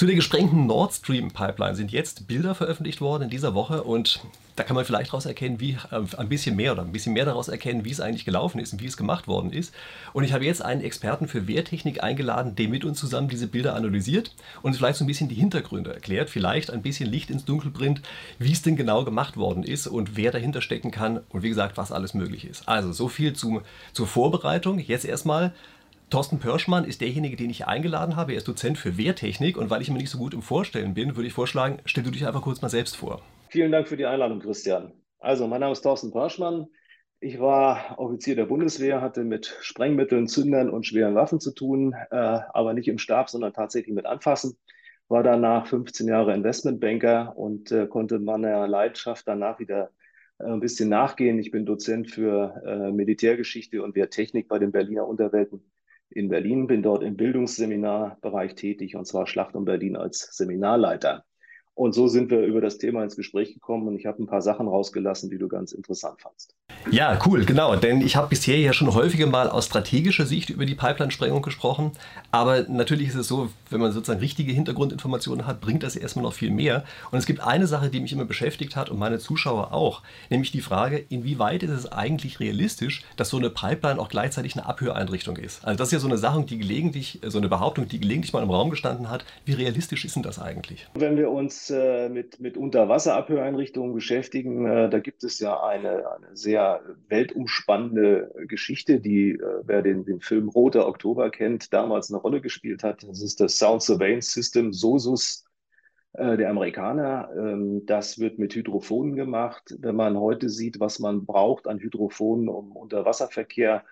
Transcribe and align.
Zu 0.00 0.06
der 0.06 0.14
gesprengten 0.14 0.64
Nord 0.64 0.94
Stream 0.94 1.30
Pipeline 1.30 1.76
sind 1.76 1.92
jetzt 1.92 2.26
Bilder 2.26 2.54
veröffentlicht 2.54 3.02
worden 3.02 3.24
in 3.24 3.28
dieser 3.28 3.52
Woche 3.52 3.82
und 3.82 4.20
da 4.56 4.62
kann 4.62 4.74
man 4.74 4.86
vielleicht 4.86 5.10
daraus 5.10 5.26
erkennen, 5.26 5.60
wie 5.60 5.76
äh, 5.90 6.00
ein 6.16 6.30
bisschen 6.30 6.56
mehr 6.56 6.72
oder 6.72 6.80
ein 6.80 6.90
bisschen 6.90 7.12
mehr 7.12 7.26
daraus 7.26 7.48
erkennen, 7.48 7.84
wie 7.84 7.90
es 7.90 8.00
eigentlich 8.00 8.24
gelaufen 8.24 8.60
ist 8.60 8.72
und 8.72 8.80
wie 8.80 8.86
es 8.86 8.96
gemacht 8.96 9.28
worden 9.28 9.52
ist. 9.52 9.74
Und 10.14 10.24
ich 10.24 10.32
habe 10.32 10.46
jetzt 10.46 10.64
einen 10.64 10.80
Experten 10.80 11.28
für 11.28 11.46
Wehrtechnik 11.46 12.02
eingeladen, 12.02 12.56
der 12.56 12.68
mit 12.68 12.86
uns 12.86 12.98
zusammen 12.98 13.28
diese 13.28 13.46
Bilder 13.46 13.74
analysiert 13.74 14.34
und 14.62 14.74
vielleicht 14.74 14.96
so 14.96 15.04
ein 15.04 15.06
bisschen 15.06 15.28
die 15.28 15.34
Hintergründe 15.34 15.92
erklärt, 15.92 16.30
vielleicht 16.30 16.70
ein 16.70 16.80
bisschen 16.80 17.10
Licht 17.10 17.28
ins 17.28 17.44
Dunkel 17.44 17.70
bringt, 17.70 18.00
wie 18.38 18.52
es 18.52 18.62
denn 18.62 18.76
genau 18.76 19.04
gemacht 19.04 19.36
worden 19.36 19.64
ist 19.64 19.86
und 19.86 20.16
wer 20.16 20.30
dahinter 20.30 20.62
stecken 20.62 20.92
kann 20.92 21.20
und 21.28 21.42
wie 21.42 21.50
gesagt, 21.50 21.76
was 21.76 21.92
alles 21.92 22.14
möglich 22.14 22.46
ist. 22.46 22.66
Also 22.66 22.92
so 22.92 23.08
viel 23.08 23.34
zum, 23.34 23.60
zur 23.92 24.06
Vorbereitung. 24.06 24.78
Jetzt 24.78 25.04
erstmal 25.04 25.52
Thorsten 26.10 26.40
Pörschmann 26.40 26.84
ist 26.84 27.00
derjenige, 27.00 27.36
den 27.36 27.50
ich 27.50 27.68
eingeladen 27.68 28.16
habe. 28.16 28.32
Er 28.32 28.38
ist 28.38 28.48
Dozent 28.48 28.78
für 28.78 28.98
Wehrtechnik 28.98 29.56
und 29.56 29.70
weil 29.70 29.80
ich 29.80 29.90
mir 29.90 29.98
nicht 29.98 30.10
so 30.10 30.18
gut 30.18 30.34
im 30.34 30.42
Vorstellen 30.42 30.92
bin, 30.92 31.14
würde 31.14 31.28
ich 31.28 31.32
vorschlagen, 31.32 31.78
stell 31.84 32.02
du 32.02 32.10
dich 32.10 32.26
einfach 32.26 32.42
kurz 32.42 32.60
mal 32.62 32.68
selbst 32.68 32.96
vor. 32.96 33.22
Vielen 33.48 33.70
Dank 33.70 33.86
für 33.86 33.96
die 33.96 34.06
Einladung, 34.06 34.40
Christian. 34.40 34.92
Also, 35.20 35.46
mein 35.46 35.60
Name 35.60 35.72
ist 35.72 35.82
Thorsten 35.82 36.10
Pörschmann. 36.10 36.66
Ich 37.20 37.38
war 37.38 37.96
Offizier 37.98 38.34
der 38.34 38.46
Bundeswehr, 38.46 39.00
hatte 39.00 39.22
mit 39.22 39.56
Sprengmitteln, 39.60 40.26
Zündern 40.26 40.68
und 40.68 40.84
schweren 40.84 41.14
Waffen 41.14 41.38
zu 41.38 41.52
tun, 41.54 41.94
äh, 42.10 42.16
aber 42.16 42.74
nicht 42.74 42.88
im 42.88 42.98
Stab, 42.98 43.30
sondern 43.30 43.52
tatsächlich 43.52 43.94
mit 43.94 44.06
Anfassen. 44.06 44.56
War 45.06 45.22
danach 45.22 45.68
15 45.68 46.08
Jahre 46.08 46.34
Investmentbanker 46.34 47.36
und 47.36 47.70
äh, 47.70 47.86
konnte 47.86 48.18
meiner 48.18 48.66
Leidenschaft 48.66 49.28
danach 49.28 49.60
wieder 49.60 49.90
äh, 50.38 50.44
ein 50.44 50.60
bisschen 50.60 50.88
nachgehen. 50.88 51.38
Ich 51.38 51.52
bin 51.52 51.66
Dozent 51.66 52.10
für 52.10 52.62
äh, 52.66 52.90
Militärgeschichte 52.90 53.80
und 53.80 53.94
Wehrtechnik 53.94 54.48
bei 54.48 54.58
den 54.58 54.72
Berliner 54.72 55.06
Unterwelten 55.06 55.70
in 56.10 56.28
Berlin, 56.28 56.66
bin 56.66 56.82
dort 56.82 57.02
im 57.02 57.16
Bildungsseminarbereich 57.16 58.54
tätig 58.54 58.96
und 58.96 59.06
zwar 59.06 59.26
Schlacht 59.26 59.54
um 59.54 59.64
Berlin 59.64 59.96
als 59.96 60.28
Seminarleiter. 60.36 61.24
Und 61.80 61.94
so 61.94 62.08
sind 62.08 62.30
wir 62.30 62.42
über 62.42 62.60
das 62.60 62.76
Thema 62.76 63.02
ins 63.02 63.16
Gespräch 63.16 63.54
gekommen 63.54 63.88
und 63.88 63.96
ich 63.96 64.04
habe 64.04 64.22
ein 64.22 64.26
paar 64.26 64.42
Sachen 64.42 64.68
rausgelassen, 64.68 65.30
die 65.30 65.38
du 65.38 65.48
ganz 65.48 65.72
interessant 65.72 66.20
fandst. 66.20 66.54
Ja, 66.90 67.18
cool, 67.24 67.46
genau. 67.46 67.74
Denn 67.74 68.02
ich 68.02 68.16
habe 68.16 68.28
bisher 68.28 68.58
ja 68.58 68.74
schon 68.74 68.92
häufiger 68.92 69.26
mal 69.26 69.48
aus 69.48 69.64
strategischer 69.64 70.26
Sicht 70.26 70.50
über 70.50 70.66
die 70.66 70.74
Pipeline-Sprengung 70.74 71.40
gesprochen. 71.40 71.92
Aber 72.32 72.64
natürlich 72.68 73.08
ist 73.08 73.14
es 73.14 73.28
so, 73.28 73.48
wenn 73.70 73.80
man 73.80 73.92
sozusagen 73.92 74.20
richtige 74.20 74.52
Hintergrundinformationen 74.52 75.46
hat, 75.46 75.62
bringt 75.62 75.82
das 75.82 75.96
erstmal 75.96 76.22
noch 76.22 76.34
viel 76.34 76.50
mehr. 76.50 76.84
Und 77.12 77.18
es 77.18 77.24
gibt 77.24 77.40
eine 77.40 77.66
Sache, 77.66 77.88
die 77.88 78.00
mich 78.00 78.12
immer 78.12 78.26
beschäftigt 78.26 78.76
hat 78.76 78.90
und 78.90 78.98
meine 78.98 79.18
Zuschauer 79.18 79.72
auch, 79.72 80.02
nämlich 80.28 80.52
die 80.52 80.60
Frage, 80.60 81.02
inwieweit 81.08 81.62
ist 81.62 81.70
es 81.70 81.90
eigentlich 81.90 82.40
realistisch, 82.40 83.04
dass 83.16 83.30
so 83.30 83.38
eine 83.38 83.48
Pipeline 83.48 83.98
auch 83.98 84.10
gleichzeitig 84.10 84.54
eine 84.54 84.66
Abhöreinrichtung 84.66 85.38
ist. 85.38 85.64
Also 85.64 85.78
das 85.78 85.88
ist 85.88 85.92
ja 85.92 85.98
so 85.98 86.08
eine 86.08 86.18
Sache, 86.18 86.44
die 86.44 86.58
gelegentlich, 86.58 87.20
so 87.26 87.38
eine 87.38 87.48
Behauptung, 87.48 87.88
die 87.88 88.00
gelegentlich 88.00 88.34
mal 88.34 88.42
im 88.42 88.50
Raum 88.50 88.68
gestanden 88.68 89.08
hat. 89.08 89.24
Wie 89.46 89.52
realistisch 89.52 90.04
ist 90.04 90.16
denn 90.16 90.22
das 90.22 90.38
eigentlich? 90.38 90.86
Wenn 90.94 91.16
wir 91.16 91.30
uns 91.30 91.69
äh, 91.70 92.08
mit, 92.08 92.40
mit 92.40 92.56
Unterwasserabhöreinrichtungen 92.56 93.94
beschäftigen, 93.94 94.66
äh, 94.66 94.90
da 94.90 94.98
gibt 94.98 95.24
es 95.24 95.38
ja 95.38 95.62
eine, 95.62 96.10
eine 96.10 96.36
sehr 96.36 96.82
weltumspannende 97.08 98.32
Geschichte, 98.46 99.00
die, 99.00 99.32
äh, 99.32 99.62
wer 99.64 99.82
den, 99.82 100.04
den 100.04 100.20
Film 100.20 100.48
Roter 100.48 100.86
Oktober 100.86 101.30
kennt, 101.30 101.72
damals 101.72 102.10
eine 102.10 102.20
Rolle 102.20 102.40
gespielt 102.40 102.82
hat. 102.82 103.02
Das 103.02 103.22
ist 103.22 103.40
das 103.40 103.58
Sound 103.58 103.82
Surveillance 103.82 104.30
System, 104.32 104.72
SOSUS 104.72 105.44
der 106.12 106.50
Amerikaner. 106.50 107.30
Ähm, 107.36 107.86
das 107.86 108.18
wird 108.18 108.40
mit 108.40 108.52
Hydrophonen 108.52 109.14
gemacht. 109.14 109.76
Wenn 109.78 109.94
man 109.94 110.18
heute 110.18 110.48
sieht, 110.48 110.80
was 110.80 110.98
man 110.98 111.24
braucht 111.24 111.68
an 111.68 111.78
Hydrophonen, 111.78 112.48
um 112.48 112.72
Unterwasserverkehr 112.72 113.84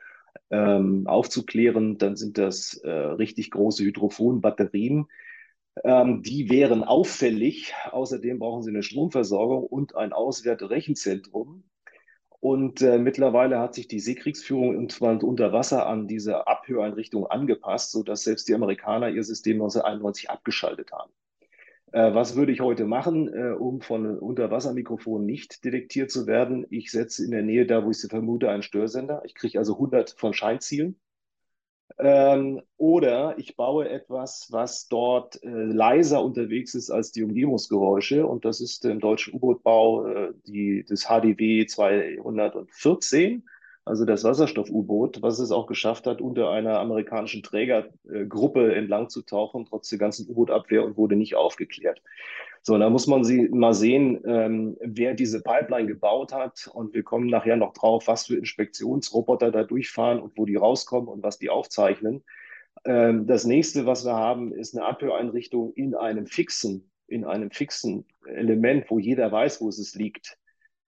ähm, 0.51 1.07
aufzuklären, 1.07 1.97
dann 1.97 2.17
sind 2.17 2.37
das 2.37 2.81
richtig 2.85 3.53
große 3.53 3.85
Hydrophonbatterien 3.85 5.07
ähm, 5.85 6.23
die 6.23 6.51
wären 6.51 6.85
auffällig. 6.85 7.75
Außerdem 7.91 8.39
brauchen 8.39 8.63
sie 8.63 8.71
eine 8.71 8.83
Stromversorgung 8.83 9.65
und 9.65 9.97
ein 9.97 10.13
Auswerterechenzentrum. 10.13 11.65
Und 12.41 12.83
äh, 12.83 12.99
mittlerweile 12.99 13.59
hat 13.59 13.75
sich 13.75 13.89
die 13.89 13.99
Seekriegsführung 13.99 14.77
unter 14.77 15.53
Wasser 15.53 15.87
an 15.87 16.07
diese 16.07 16.47
Abhöreinrichtung 16.47 17.27
angepasst, 17.27 17.91
sodass 17.91 18.23
selbst 18.23 18.49
die 18.49 18.55
Amerikaner 18.55 19.09
ihr 19.09 19.25
System 19.25 19.57
1991 19.57 20.31
abgeschaltet 20.31 20.93
haben. 20.93 21.13
Äh, 21.93 22.15
was 22.15 22.37
würde 22.37 22.53
ich 22.53 22.61
heute 22.61 22.85
machen, 22.85 23.29
äh, 23.33 23.51
um 23.51 23.81
von 23.81 24.19
Unterwassermikrofonen 24.19 25.27
nicht 25.27 25.65
detektiert 25.65 26.11
zu 26.11 26.27
werden? 26.27 26.65
Ich 26.71 26.93
setze 26.93 27.25
in 27.25 27.33
der 27.33 27.43
Nähe, 27.43 27.67
da 27.67 27.85
wo 27.85 27.91
ich 27.91 27.99
sie 27.99 28.09
vermute, 28.09 28.51
einen 28.51 28.63
Störsender. 28.63 29.23
Ich 29.25 29.35
kriege 29.35 29.59
also 29.59 29.75
100 29.75 30.11
von 30.11 30.33
Scheinzielen 30.33 31.01
ähm, 31.99 32.61
oder 32.77 33.39
ich 33.39 33.57
baue 33.57 33.89
etwas, 33.89 34.49
was 34.51 34.89
dort 34.89 35.43
äh, 35.43 35.49
leiser 35.49 36.23
unterwegs 36.23 36.75
ist 36.75 36.91
als 36.91 37.13
die 37.13 37.23
Umgebungsgeräusche. 37.23 38.27
Und 38.27 38.45
das 38.45 38.61
ist 38.61 38.85
im 38.85 39.01
deutschen 39.01 39.35
U-Boot-Bau 39.35 40.07
äh, 40.07 40.85
das 40.89 41.07
HDW 41.07 41.67
214, 41.67 43.43
also 43.89 44.05
das 44.05 44.23
Wasserstoff-U-Boot, 44.23 45.23
was 45.23 45.39
es 45.39 45.51
auch 45.51 45.67
geschafft 45.67 46.07
hat, 46.07 46.21
unter 46.21 46.51
einer 46.51 46.79
amerikanischen 46.79 47.43
Trägergruppe 47.43 48.75
entlang 48.75 49.09
zu 49.09 49.23
tauchen, 49.23 49.65
trotz 49.65 49.89
der 49.89 49.99
ganzen 49.99 50.29
U-Boot-Abwehr 50.29 50.85
und 50.85 50.97
wurde 50.97 51.17
nicht 51.17 51.35
aufgeklärt. 51.35 52.03
So, 52.63 52.77
da 52.77 52.91
muss 52.91 53.07
man 53.07 53.25
sie 53.25 53.49
mal 53.49 53.73
sehen, 53.73 54.21
ähm, 54.27 54.77
wer 54.81 55.15
diese 55.15 55.43
Pipeline 55.43 55.87
gebaut 55.87 56.33
hat. 56.33 56.69
Und 56.73 56.95
wir 56.95 57.03
kommen 57.03 57.29
nachher 57.29 57.57
noch 57.57 57.73
drauf, 57.73 58.07
was 58.07 58.27
für 58.27 58.37
Inspektionsroboter 58.37 59.51
da 59.51 59.65
durchfahren 59.65 60.21
und 60.21 60.37
wo 60.37 60.45
die 60.45 60.57
rauskommen 60.57 61.09
und 61.09 61.23
was 61.23 61.39
die 61.39 61.51
aufzeichnen. 61.51 62.25
Ähm, 62.85 63.27
das 63.27 63.45
nächste, 63.45 63.87
was 63.87 64.05
wir 64.05 64.15
haben, 64.15 64.53
ist 64.53 64.77
eine 64.77 64.87
Abhöreinrichtung 64.87 65.73
in 65.73 65.95
einem 65.95 66.27
fixen, 66.27 66.91
in 67.07 67.25
einem 67.25 67.51
fixen 67.51 68.05
Element, 68.27 68.91
wo 68.91 68.99
jeder 68.99 69.33
weiß, 69.33 69.61
wo 69.61 69.69
es 69.69 69.95
liegt. 69.95 70.37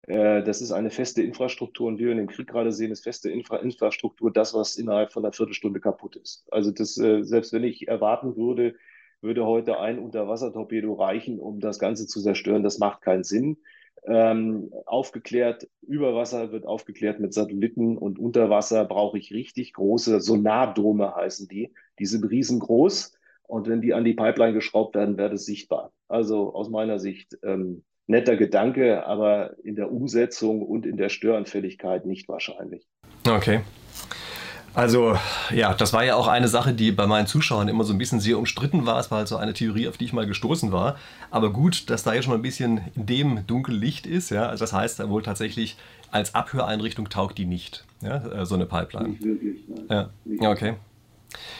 Äh, 0.06 0.43
das 0.43 0.61
ist 0.61 0.72
eine 0.72 0.91
feste 0.91 1.22
Infrastruktur 1.22 1.88
und 1.88 1.99
wie 1.99 2.05
wir 2.05 2.12
in 2.12 2.19
dem 2.19 2.28
Krieg 2.28 2.49
gerade 2.49 2.72
sehen, 2.72 2.91
ist 2.91 3.05
feste 3.05 3.31
Infra 3.31 3.56
Infrastruktur 3.59 4.33
das, 4.33 4.55
was 4.55 4.77
innerhalb 4.77 5.12
von 5.12 5.25
einer 5.25 5.33
Viertelstunde 5.33 5.81
kaputt 5.81 6.16
ist. 6.16 6.47
Also 6.50 6.71
das, 6.71 6.99
äh, 6.99 7.22
selbst 7.22 7.53
wenn 7.53 7.65
ich 7.65 7.88
erwarten 7.88 8.37
würde, 8.37 8.75
würde 9.21 9.44
heute 9.44 9.78
ein 9.78 9.99
Unterwassertorpedo 9.99 10.94
reichen, 10.94 11.39
um 11.41 11.60
das 11.60 11.78
Ganze 11.78 12.06
zu 12.06 12.22
zerstören. 12.22 12.62
Das 12.62 12.78
macht 12.78 13.03
keinen 13.03 13.25
Sinn. 13.25 13.59
Ähm, 14.06 14.72
aufgeklärt, 14.87 15.69
über 15.83 16.15
Wasser 16.15 16.53
wird 16.53 16.65
aufgeklärt 16.65 17.21
mit 17.21 17.34
Satelliten 17.34 17.99
und 17.99 18.19
unter 18.19 18.49
Wasser 18.49 18.87
brauche 18.87 19.19
ich 19.19 19.34
richtig 19.34 19.75
große 19.75 20.22
Sonardome 20.22 21.15
heißen 21.15 21.49
die. 21.49 21.75
Die 21.99 22.06
sind 22.06 22.25
riesengroß 22.25 23.12
und 23.43 23.69
wenn 23.69 23.83
die 23.83 23.93
an 23.93 24.05
die 24.05 24.15
Pipeline 24.15 24.55
geschraubt 24.55 24.94
werden, 24.94 25.19
wird 25.19 25.34
es 25.34 25.44
sichtbar. 25.44 25.93
Also 26.09 26.55
aus 26.55 26.71
meiner 26.71 26.99
Sicht 26.99 27.39
ähm, 27.43 27.84
netter 28.10 28.37
Gedanke, 28.37 29.06
aber 29.06 29.56
in 29.65 29.76
der 29.76 29.91
Umsetzung 29.91 30.62
und 30.62 30.84
in 30.84 30.97
der 30.97 31.09
Störanfälligkeit 31.09 32.04
nicht 32.04 32.28
wahrscheinlich. 32.28 32.87
Okay. 33.26 33.60
Also 34.72 35.16
ja, 35.53 35.75
das 35.75 35.93
war 35.93 36.04
ja 36.04 36.15
auch 36.15 36.28
eine 36.28 36.47
Sache, 36.47 36.72
die 36.72 36.93
bei 36.93 37.06
meinen 37.06 37.26
Zuschauern 37.26 37.69
immer 37.69 37.82
so 37.82 37.93
ein 37.93 37.98
bisschen 37.98 38.21
sehr 38.21 38.38
umstritten 38.38 38.87
war. 38.87 39.00
Es 39.00 39.10
war 39.10 39.19
halt 39.19 39.28
so 39.28 39.37
eine 39.37 39.53
Theorie, 39.53 39.88
auf 39.88 39.97
die 39.97 40.04
ich 40.04 40.12
mal 40.12 40.26
gestoßen 40.26 40.71
war. 40.71 40.97
Aber 41.31 41.53
gut, 41.53 41.91
dass 41.91 42.04
da 42.04 42.15
jetzt 42.15 42.25
schon 42.25 42.32
mal 42.32 42.38
ein 42.38 42.43
bisschen 42.43 42.81
in 42.94 43.06
dem 43.06 43.47
dunkel 43.47 43.75
Licht 43.75 44.06
ist. 44.06 44.31
Ja? 44.31 44.48
Also 44.48 44.62
das 44.62 44.72
heißt 44.72 45.09
wohl 45.09 45.22
tatsächlich, 45.22 45.77
als 46.12 46.34
Abhöreinrichtung 46.34 47.09
taugt 47.09 47.38
die 47.38 47.47
nicht, 47.47 47.84
ja? 48.03 48.16
Äh, 48.27 48.47
so 48.47 48.54
eine 48.56 48.66
Pipeline. 48.66 49.10
Nicht 49.10 49.25
wirklich, 49.25 49.60
nein. 49.69 50.09
Ja, 50.41 50.50
okay. 50.50 50.75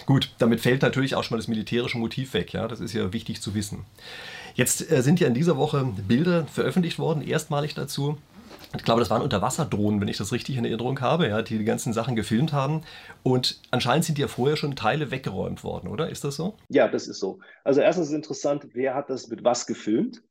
Gut, 0.06 0.34
damit 0.38 0.60
fällt 0.60 0.82
natürlich 0.82 1.14
auch 1.14 1.22
schon 1.22 1.36
mal 1.36 1.41
das 1.41 1.48
militärische 1.48 1.98
Motiv 1.98 2.34
weg. 2.34 2.53
Ja? 2.53 2.69
Das 2.69 2.81
ist 2.81 2.92
ja 2.92 3.12
wichtig 3.12 3.41
zu 3.41 3.54
wissen. 3.54 3.84
Jetzt 4.54 4.91
äh, 4.91 5.03
sind 5.03 5.20
ja 5.20 5.28
in 5.28 5.34
dieser 5.34 5.56
Woche 5.56 5.84
Bilder 6.06 6.47
veröffentlicht 6.47 6.98
worden, 6.98 7.22
erstmalig 7.22 7.75
dazu 7.75 8.19
ich 8.76 8.84
glaube, 8.84 9.00
das 9.00 9.10
waren 9.10 9.22
Unterwasserdrohnen, 9.22 10.00
wenn 10.00 10.08
ich 10.08 10.16
das 10.16 10.32
richtig 10.32 10.56
in 10.56 10.64
Erinnerung 10.64 11.00
habe, 11.00 11.28
ja, 11.28 11.42
die 11.42 11.58
die 11.58 11.64
ganzen 11.64 11.92
Sachen 11.92 12.14
gefilmt 12.14 12.53
haben. 12.53 12.82
Und 13.22 13.60
anscheinend 13.70 14.04
sind 14.04 14.19
ja 14.19 14.28
vorher 14.28 14.56
schon 14.56 14.76
Teile 14.76 15.10
weggeräumt 15.10 15.64
worden, 15.64 15.88
oder? 15.88 16.08
Ist 16.08 16.22
das 16.22 16.37
so? 16.37 16.54
Ja, 16.69 16.87
das 16.87 17.08
ist 17.08 17.19
so. 17.19 17.41
Also 17.64 17.81
erstens 17.81 18.08
ist 18.08 18.14
interessant, 18.14 18.69
wer 18.72 18.94
hat 18.94 19.10
das 19.10 19.28
mit 19.28 19.42
was 19.42 19.66
gefilmt? 19.66 20.23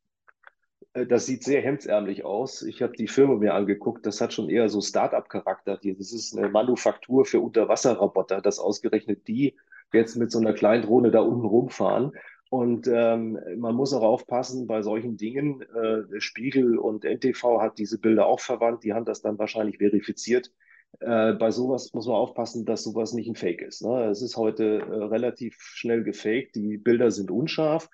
Äh, 0.93 1.05
das 1.05 1.25
sieht 1.25 1.43
sehr 1.43 1.61
hemdsärmlich 1.61 2.25
aus. 2.25 2.61
Ich 2.61 2.81
habe 2.81 2.93
die 2.93 3.07
Firma 3.07 3.35
mir 3.35 3.53
angeguckt. 3.53 4.05
Das 4.05 4.21
hat 4.21 4.33
schon 4.33 4.49
eher 4.49 4.69
so 4.69 4.81
Start-up-Charakter. 4.81 5.79
Das 5.81 6.13
ist 6.13 6.37
eine 6.37 6.49
Manufaktur 6.49 7.25
für 7.25 7.39
Unterwasserroboter, 7.39 8.41
dass 8.41 8.59
ausgerechnet 8.59 9.27
die 9.27 9.55
jetzt 9.93 10.15
mit 10.15 10.31
so 10.31 10.39
einer 10.39 10.53
kleinen 10.53 10.83
Drohne 10.83 11.11
da 11.11 11.21
unten 11.21 11.45
rumfahren. 11.45 12.13
Und 12.49 12.87
ähm, 12.87 13.39
man 13.57 13.75
muss 13.75 13.93
auch 13.93 14.01
aufpassen 14.01 14.65
bei 14.65 14.81
solchen 14.81 15.17
Dingen. 15.17 15.61
Äh, 15.61 16.19
Spiegel 16.19 16.79
und 16.79 17.05
NTV 17.05 17.61
hat 17.61 17.77
diese 17.77 17.99
Bilder 17.99 18.25
auch 18.25 18.39
verwandt. 18.39 18.83
Die 18.83 18.93
haben 18.93 19.05
das 19.05 19.21
dann 19.21 19.37
wahrscheinlich 19.37 19.77
verifiziert. 19.77 20.51
Äh, 20.99 21.33
bei 21.33 21.51
sowas 21.51 21.93
muss 21.93 22.07
man 22.07 22.15
aufpassen, 22.15 22.65
dass 22.65 22.83
sowas 22.83 23.13
nicht 23.13 23.29
ein 23.29 23.35
Fake 23.35 23.61
ist. 23.61 23.83
Ne? 23.83 24.05
Es 24.05 24.23
ist 24.23 24.35
heute 24.35 24.79
äh, 24.79 25.03
relativ 25.05 25.57
schnell 25.59 26.03
gefaked. 26.03 26.55
Die 26.55 26.77
Bilder 26.77 27.11
sind 27.11 27.29
unscharf. 27.29 27.87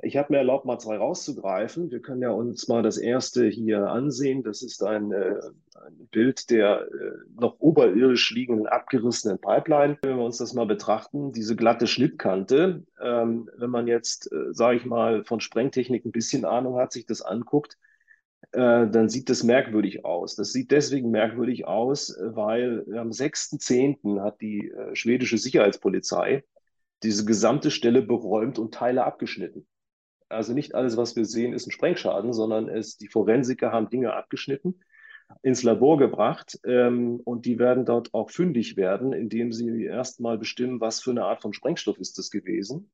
Ich 0.00 0.16
habe 0.16 0.32
mir 0.32 0.38
erlaubt, 0.38 0.64
mal 0.64 0.78
zwei 0.78 0.96
rauszugreifen. 0.96 1.90
Wir 1.90 2.00
können 2.00 2.22
ja 2.22 2.30
uns 2.30 2.68
mal 2.68 2.84
das 2.84 2.98
erste 2.98 3.48
hier 3.48 3.88
ansehen. 3.88 4.44
Das 4.44 4.62
ist 4.62 4.84
ein, 4.84 5.10
äh, 5.10 5.34
ein 5.74 6.08
Bild 6.12 6.50
der 6.50 6.82
äh, 6.82 7.10
noch 7.34 7.58
oberirdisch 7.58 8.30
liegenden 8.30 8.68
abgerissenen 8.68 9.40
Pipeline. 9.40 9.98
Wenn 10.02 10.18
wir 10.18 10.24
uns 10.24 10.38
das 10.38 10.54
mal 10.54 10.66
betrachten, 10.66 11.32
diese 11.32 11.56
glatte 11.56 11.88
Schnittkante, 11.88 12.84
ähm, 13.02 13.50
wenn 13.56 13.70
man 13.70 13.88
jetzt, 13.88 14.30
äh, 14.32 14.54
sage 14.54 14.76
ich 14.76 14.84
mal, 14.84 15.24
von 15.24 15.40
Sprengtechnik 15.40 16.04
ein 16.04 16.12
bisschen 16.12 16.44
Ahnung 16.44 16.76
hat, 16.76 16.92
sich 16.92 17.04
das 17.04 17.20
anguckt, 17.20 17.76
äh, 18.52 18.86
dann 18.88 19.08
sieht 19.08 19.28
das 19.28 19.42
merkwürdig 19.42 20.04
aus. 20.04 20.36
Das 20.36 20.52
sieht 20.52 20.70
deswegen 20.70 21.10
merkwürdig 21.10 21.66
aus, 21.66 22.16
weil 22.20 22.86
am 22.96 23.10
6.10. 23.10 24.20
hat 24.20 24.40
die 24.40 24.70
äh, 24.70 24.94
schwedische 24.94 25.38
Sicherheitspolizei 25.38 26.44
diese 27.02 27.24
gesamte 27.24 27.72
Stelle 27.72 28.02
beräumt 28.02 28.60
und 28.60 28.72
Teile 28.74 29.04
abgeschnitten. 29.04 29.66
Also 30.28 30.52
nicht 30.52 30.74
alles, 30.74 30.96
was 30.96 31.16
wir 31.16 31.24
sehen, 31.24 31.52
ist 31.52 31.66
ein 31.66 31.72
Sprengschaden, 31.72 32.32
sondern 32.32 32.68
es, 32.68 32.98
die 32.98 33.08
Forensiker 33.08 33.72
haben 33.72 33.88
Dinge 33.88 34.14
abgeschnitten, 34.14 34.80
ins 35.42 35.62
Labor 35.62 35.98
gebracht 35.98 36.58
ähm, 36.64 37.20
und 37.24 37.44
die 37.46 37.58
werden 37.58 37.84
dort 37.84 38.14
auch 38.14 38.30
fündig 38.30 38.76
werden, 38.76 39.12
indem 39.12 39.52
sie 39.52 39.84
erstmal 39.84 40.38
bestimmen, 40.38 40.80
was 40.80 41.02
für 41.02 41.10
eine 41.10 41.24
Art 41.24 41.42
von 41.42 41.52
Sprengstoff 41.52 41.98
ist 41.98 42.18
das 42.18 42.30
gewesen. 42.30 42.90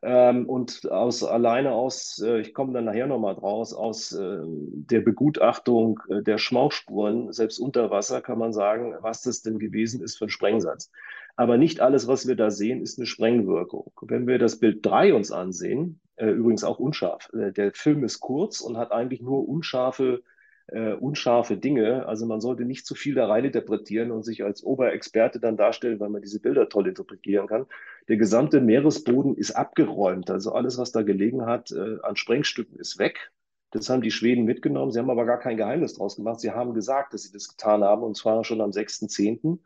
Ähm, 0.00 0.48
und 0.48 0.90
aus 0.90 1.24
alleine 1.24 1.72
aus, 1.72 2.22
äh, 2.24 2.40
ich 2.40 2.54
komme 2.54 2.72
dann 2.72 2.84
nachher 2.84 3.06
nochmal 3.06 3.34
draus, 3.34 3.74
aus 3.74 4.12
äh, 4.12 4.38
der 4.44 5.00
Begutachtung 5.00 6.00
äh, 6.08 6.22
der 6.22 6.38
Schmauchspuren, 6.38 7.32
selbst 7.32 7.58
unter 7.58 7.90
Wasser, 7.90 8.20
kann 8.20 8.38
man 8.38 8.52
sagen, 8.52 8.94
was 9.00 9.22
das 9.22 9.42
denn 9.42 9.58
gewesen 9.58 10.00
ist 10.00 10.16
für 10.16 10.26
ein 10.26 10.30
Sprengsatz. 10.30 10.90
Aber 11.36 11.58
nicht 11.58 11.80
alles, 11.80 12.06
was 12.06 12.28
wir 12.28 12.36
da 12.36 12.50
sehen, 12.50 12.80
ist 12.80 12.98
eine 12.98 13.06
Sprengwirkung. 13.06 13.90
Wenn 14.02 14.26
wir 14.28 14.38
das 14.38 14.60
Bild 14.60 14.86
3 14.86 15.14
uns 15.14 15.32
ansehen, 15.32 16.00
übrigens 16.26 16.64
auch 16.64 16.78
unscharf, 16.78 17.30
äh, 17.32 17.52
der 17.52 17.72
Film 17.72 18.04
ist 18.04 18.20
kurz 18.20 18.60
und 18.60 18.76
hat 18.76 18.92
eigentlich 18.92 19.20
nur 19.20 19.48
unscharfe 19.48 20.22
äh, 20.68 20.92
unscharfe 20.92 21.56
Dinge. 21.56 22.06
Also 22.06 22.26
man 22.26 22.40
sollte 22.40 22.64
nicht 22.64 22.86
zu 22.86 22.94
viel 22.94 23.14
da 23.14 23.26
rein 23.26 23.44
interpretieren 23.44 24.10
und 24.10 24.24
sich 24.24 24.44
als 24.44 24.62
Oberexperte 24.62 25.40
dann 25.40 25.56
darstellen, 25.56 25.98
weil 26.00 26.10
man 26.10 26.22
diese 26.22 26.40
Bilder 26.40 26.68
toll 26.68 26.88
interpretieren 26.88 27.46
kann. 27.46 27.66
Der 28.08 28.16
gesamte 28.16 28.60
Meeresboden 28.60 29.34
ist 29.34 29.52
abgeräumt. 29.52 30.30
Also 30.30 30.52
alles, 30.52 30.78
was 30.78 30.92
da 30.92 31.02
gelegen 31.02 31.46
hat 31.46 31.72
äh, 31.72 31.96
an 32.02 32.16
Sprengstücken, 32.16 32.78
ist 32.78 32.98
weg. 32.98 33.32
Das 33.70 33.90
haben 33.90 34.00
die 34.00 34.10
Schweden 34.10 34.44
mitgenommen. 34.44 34.92
Sie 34.92 34.98
haben 34.98 35.10
aber 35.10 35.26
gar 35.26 35.38
kein 35.38 35.58
Geheimnis 35.58 35.94
draus 35.94 36.16
gemacht. 36.16 36.40
Sie 36.40 36.50
haben 36.50 36.72
gesagt, 36.72 37.12
dass 37.12 37.22
sie 37.22 37.32
das 37.32 37.48
getan 37.48 37.84
haben, 37.84 38.02
und 38.02 38.16
zwar 38.16 38.42
schon 38.44 38.60
am 38.60 38.70
6.10. 38.70 39.58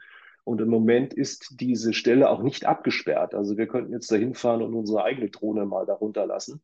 Und 0.44 0.60
im 0.60 0.68
Moment 0.68 1.14
ist 1.14 1.60
diese 1.60 1.92
Stelle 1.92 2.28
auch 2.28 2.42
nicht 2.42 2.64
abgesperrt. 2.66 3.34
Also 3.34 3.56
wir 3.56 3.68
könnten 3.68 3.92
jetzt 3.92 4.10
da 4.10 4.16
hinfahren 4.16 4.62
und 4.62 4.74
unsere 4.74 5.04
eigene 5.04 5.30
Drohne 5.30 5.66
mal 5.66 5.86
darunter 5.86 6.26
lassen. 6.26 6.62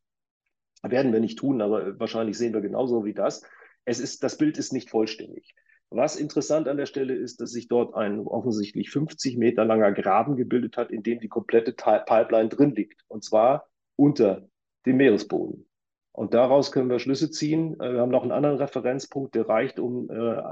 Werden 0.81 1.13
wir 1.13 1.19
nicht 1.19 1.39
tun, 1.39 1.61
aber 1.61 1.99
wahrscheinlich 1.99 2.37
sehen 2.37 2.53
wir 2.53 2.61
genauso 2.61 3.05
wie 3.05 3.13
das 3.13 3.43
es 3.89 3.99
ist, 3.99 4.23
das 4.23 4.37
Bild 4.37 4.57
ist 4.57 4.71
nicht 4.71 4.89
vollständig. 4.89 5.55
Was 5.89 6.15
interessant 6.15 6.67
an 6.67 6.77
der 6.77 6.85
Stelle 6.85 7.15
ist, 7.15 7.41
dass 7.41 7.49
sich 7.51 7.67
dort 7.67 7.95
ein 7.95 8.19
offensichtlich 8.19 8.91
50 8.91 9.37
Meter 9.37 9.65
langer 9.65 9.91
Graben 9.91 10.35
gebildet 10.35 10.77
hat, 10.77 10.91
in 10.91 11.01
dem 11.01 11.19
die 11.19 11.27
komplette 11.27 11.73
Pipeline 11.73 12.49
drin 12.49 12.75
liegt. 12.75 13.03
Und 13.07 13.23
zwar 13.23 13.67
unter 13.95 14.47
dem 14.85 14.97
Meeresboden. 14.97 15.67
Und 16.11 16.35
daraus 16.35 16.71
können 16.71 16.89
wir 16.89 16.99
Schlüsse 16.99 17.31
ziehen. 17.31 17.79
Äh, 17.79 17.93
wir 17.93 18.01
haben 18.01 18.11
noch 18.11 18.21
einen 18.21 18.31
anderen 18.31 18.57
Referenzpunkt, 18.57 19.33
der 19.33 19.49
reicht, 19.49 19.79
um 19.79 20.09
äh, 20.11 20.43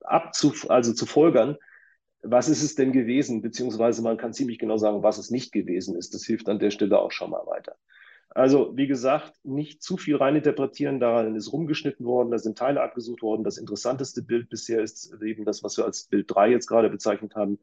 abzuf 0.00 0.70
also 0.70 0.94
zu 0.94 1.04
folgern, 1.04 1.58
was 2.22 2.48
ist 2.48 2.62
es 2.62 2.74
denn 2.74 2.92
gewesen, 2.92 3.42
beziehungsweise 3.42 4.02
man 4.02 4.16
kann 4.16 4.32
ziemlich 4.32 4.58
genau 4.58 4.76
sagen, 4.76 5.02
was 5.02 5.18
es 5.18 5.30
nicht 5.30 5.52
gewesen 5.52 5.96
ist. 5.96 6.14
Das 6.14 6.24
hilft 6.24 6.48
an 6.48 6.58
der 6.58 6.70
Stelle 6.70 6.98
auch 6.98 7.12
schon 7.12 7.30
mal 7.30 7.46
weiter. 7.46 7.76
Also, 8.30 8.76
wie 8.76 8.86
gesagt, 8.86 9.32
nicht 9.42 9.82
zu 9.82 9.96
viel 9.96 10.16
reininterpretieren. 10.16 11.00
Daran 11.00 11.34
ist 11.34 11.52
rumgeschnitten 11.52 12.04
worden, 12.04 12.30
da 12.30 12.38
sind 12.38 12.58
Teile 12.58 12.82
abgesucht 12.82 13.22
worden. 13.22 13.42
Das 13.42 13.56
interessanteste 13.56 14.22
Bild 14.22 14.50
bisher 14.50 14.82
ist 14.82 15.12
eben 15.22 15.44
das, 15.44 15.62
was 15.62 15.76
wir 15.76 15.84
als 15.84 16.04
Bild 16.04 16.26
3 16.28 16.50
jetzt 16.50 16.66
gerade 16.66 16.90
bezeichnet 16.90 17.34
haben. 17.34 17.58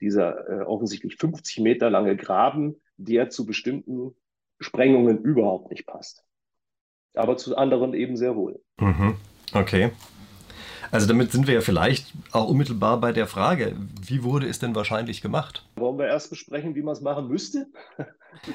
Dieser 0.00 0.48
äh, 0.48 0.62
offensichtlich 0.64 1.16
50 1.16 1.60
Meter 1.60 1.90
lange 1.90 2.16
Graben, 2.16 2.76
der 2.96 3.28
zu 3.30 3.46
bestimmten 3.46 4.14
Sprengungen 4.58 5.18
überhaupt 5.18 5.70
nicht 5.70 5.86
passt. 5.86 6.24
Aber 7.14 7.36
zu 7.36 7.56
anderen 7.56 7.94
eben 7.94 8.16
sehr 8.16 8.36
wohl. 8.36 8.60
Mhm. 8.78 9.16
Okay. 9.52 9.90
Also 10.90 11.06
damit 11.06 11.32
sind 11.32 11.46
wir 11.46 11.54
ja 11.54 11.60
vielleicht 11.60 12.12
auch 12.32 12.48
unmittelbar 12.48 13.00
bei 13.00 13.12
der 13.12 13.26
Frage, 13.26 13.76
wie 14.00 14.22
wurde 14.22 14.46
es 14.46 14.58
denn 14.58 14.74
wahrscheinlich 14.74 15.22
gemacht? 15.22 15.66
Wollen 15.76 15.98
wir 15.98 16.06
erst 16.06 16.30
besprechen, 16.30 16.74
wie 16.74 16.82
man 16.82 16.92
es 16.92 17.00
machen 17.00 17.28
müsste? 17.28 17.66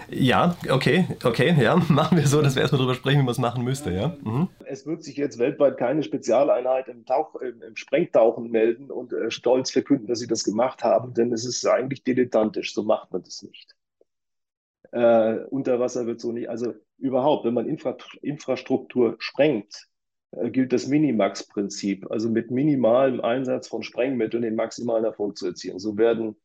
Ja, 0.10 0.56
okay, 0.70 1.08
okay, 1.24 1.56
ja, 1.60 1.76
machen 1.90 2.18
wir 2.18 2.28
so, 2.28 2.42
dass 2.42 2.56
wir 2.56 2.62
erstmal 2.62 2.80
darüber 2.80 2.96
sprechen, 2.96 3.20
wie 3.20 3.24
man 3.24 3.32
es 3.32 3.40
machen 3.40 3.64
müsste, 3.64 3.92
ja. 3.92 4.16
Mhm. 4.24 4.48
Es 4.66 4.86
wird 4.86 5.04
sich 5.04 5.18
jetzt 5.18 5.40
weltweit 5.40 5.78
keine 5.78 6.04
Spezialeinheit 6.04 6.88
im, 6.88 7.06
Tauch, 7.06 7.36
im, 7.36 7.62
im 7.62 7.76
Sprengtauchen 7.76 8.52
melden 8.52 8.92
und 8.92 9.14
äh, 9.14 9.32
stolz 9.32 9.72
verkünden, 9.72 10.08
dass 10.08 10.20
sie 10.20 10.28
das 10.28 10.44
gemacht 10.44 10.84
haben, 10.84 11.14
denn 11.14 11.34
es 11.34 11.46
ist 11.46 11.66
eigentlich 11.66 12.04
dilettantisch, 12.04 12.74
so 12.74 12.84
macht 12.84 13.12
man 13.12 13.24
das 13.24 13.42
nicht. 13.42 13.76
Äh, 14.92 15.46
unter 15.50 15.80
Wasser 15.80 16.06
wird 16.06 16.20
so 16.20 16.32
nicht, 16.32 16.50
also 16.50 16.74
überhaupt, 16.98 17.46
wenn 17.46 17.54
man 17.54 17.68
Infra 17.68 17.98
Infrastruktur 18.22 19.16
sprengt, 19.20 19.88
gilt 20.52 20.72
das 20.72 20.88
Minimax-Prinzip, 20.88 22.10
also 22.10 22.30
mit 22.30 22.52
minimalem 22.52 23.22
Einsatz 23.22 23.68
von 23.68 23.84
Sprengmitteln 23.84 24.44
den 24.44 24.56
maximalen 24.56 25.06
Erfolg 25.06 25.38
zu 25.38 25.48
erzielen. 25.48 25.80
So 25.80 25.98
werden 25.98 26.36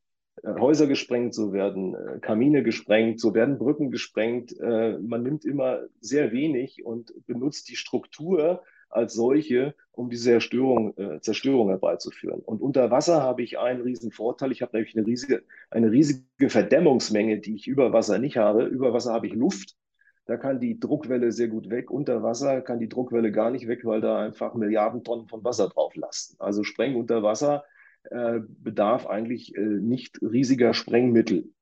äh, 0.42 0.54
Häuser 0.58 0.86
gesprengt, 0.86 1.34
so 1.34 1.52
werden 1.52 1.94
äh, 1.94 2.18
Kamine 2.20 2.62
gesprengt, 2.62 3.20
so 3.20 3.34
werden 3.34 3.58
Brücken 3.58 3.90
gesprengt. 3.90 4.56
Man 4.58 5.22
nimmt 5.22 5.44
immer 5.44 5.80
sehr 6.00 6.32
wenig 6.32 6.84
und 6.84 7.12
benutzt 7.26 7.68
die 7.68 7.76
Struktur 7.76 8.62
als 8.88 9.14
solche, 9.14 9.74
um 9.92 10.10
die 10.10 10.16
Zerstörung, 10.16 10.94
Zerstörung 11.20 11.68
herbeizuführen. 11.68 12.40
Und 12.40 12.62
unter 12.62 12.90
Wasser 12.90 13.22
habe 13.22 13.42
ich 13.42 13.58
einen 13.58 13.82
riesen 13.82 14.12
Vorteil. 14.12 14.52
Ich 14.52 14.62
habe 14.62 14.76
nämlich 14.76 14.96
eine 14.96 15.06
riesige, 15.06 15.42
eine 15.70 15.90
riesige 15.90 16.48
Verdämmungsmenge, 16.48 17.38
die 17.38 17.56
ich 17.56 17.66
über 17.66 17.92
Wasser 17.92 18.18
nicht 18.18 18.36
habe. 18.36 18.64
Über 18.64 18.92
Wasser 18.92 19.12
habe 19.12 19.26
ich 19.26 19.34
Luft 19.34 19.76
da 20.26 20.36
kann 20.36 20.60
die 20.60 20.78
Druckwelle 20.78 21.30
sehr 21.32 21.48
gut 21.48 21.70
weg. 21.70 21.90
Unter 21.90 22.22
Wasser 22.22 22.60
kann 22.60 22.80
die 22.80 22.88
Druckwelle 22.88 23.30
gar 23.30 23.50
nicht 23.50 23.68
weg, 23.68 23.84
weil 23.84 24.00
da 24.00 24.18
einfach 24.18 24.54
Milliarden 24.54 25.04
Tonnen 25.04 25.28
von 25.28 25.44
Wasser 25.44 25.68
drauf 25.68 25.94
lasten. 25.94 26.36
Also 26.40 26.64
Spreng 26.64 26.96
unter 26.96 27.22
Wasser 27.22 27.64
äh, 28.10 28.40
bedarf 28.44 29.06
eigentlich 29.06 29.54
äh, 29.56 29.60
nicht 29.60 30.20
riesiger 30.22 30.74
Sprengmittel. 30.74 31.52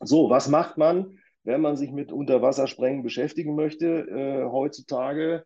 So, 0.00 0.30
was 0.30 0.48
macht 0.48 0.78
man, 0.78 1.18
wenn 1.44 1.60
man 1.60 1.76
sich 1.76 1.92
mit 1.92 2.12
Unterwassersprengen 2.12 3.02
beschäftigen 3.04 3.54
möchte 3.54 3.86
äh, 3.86 4.44
heutzutage? 4.44 5.44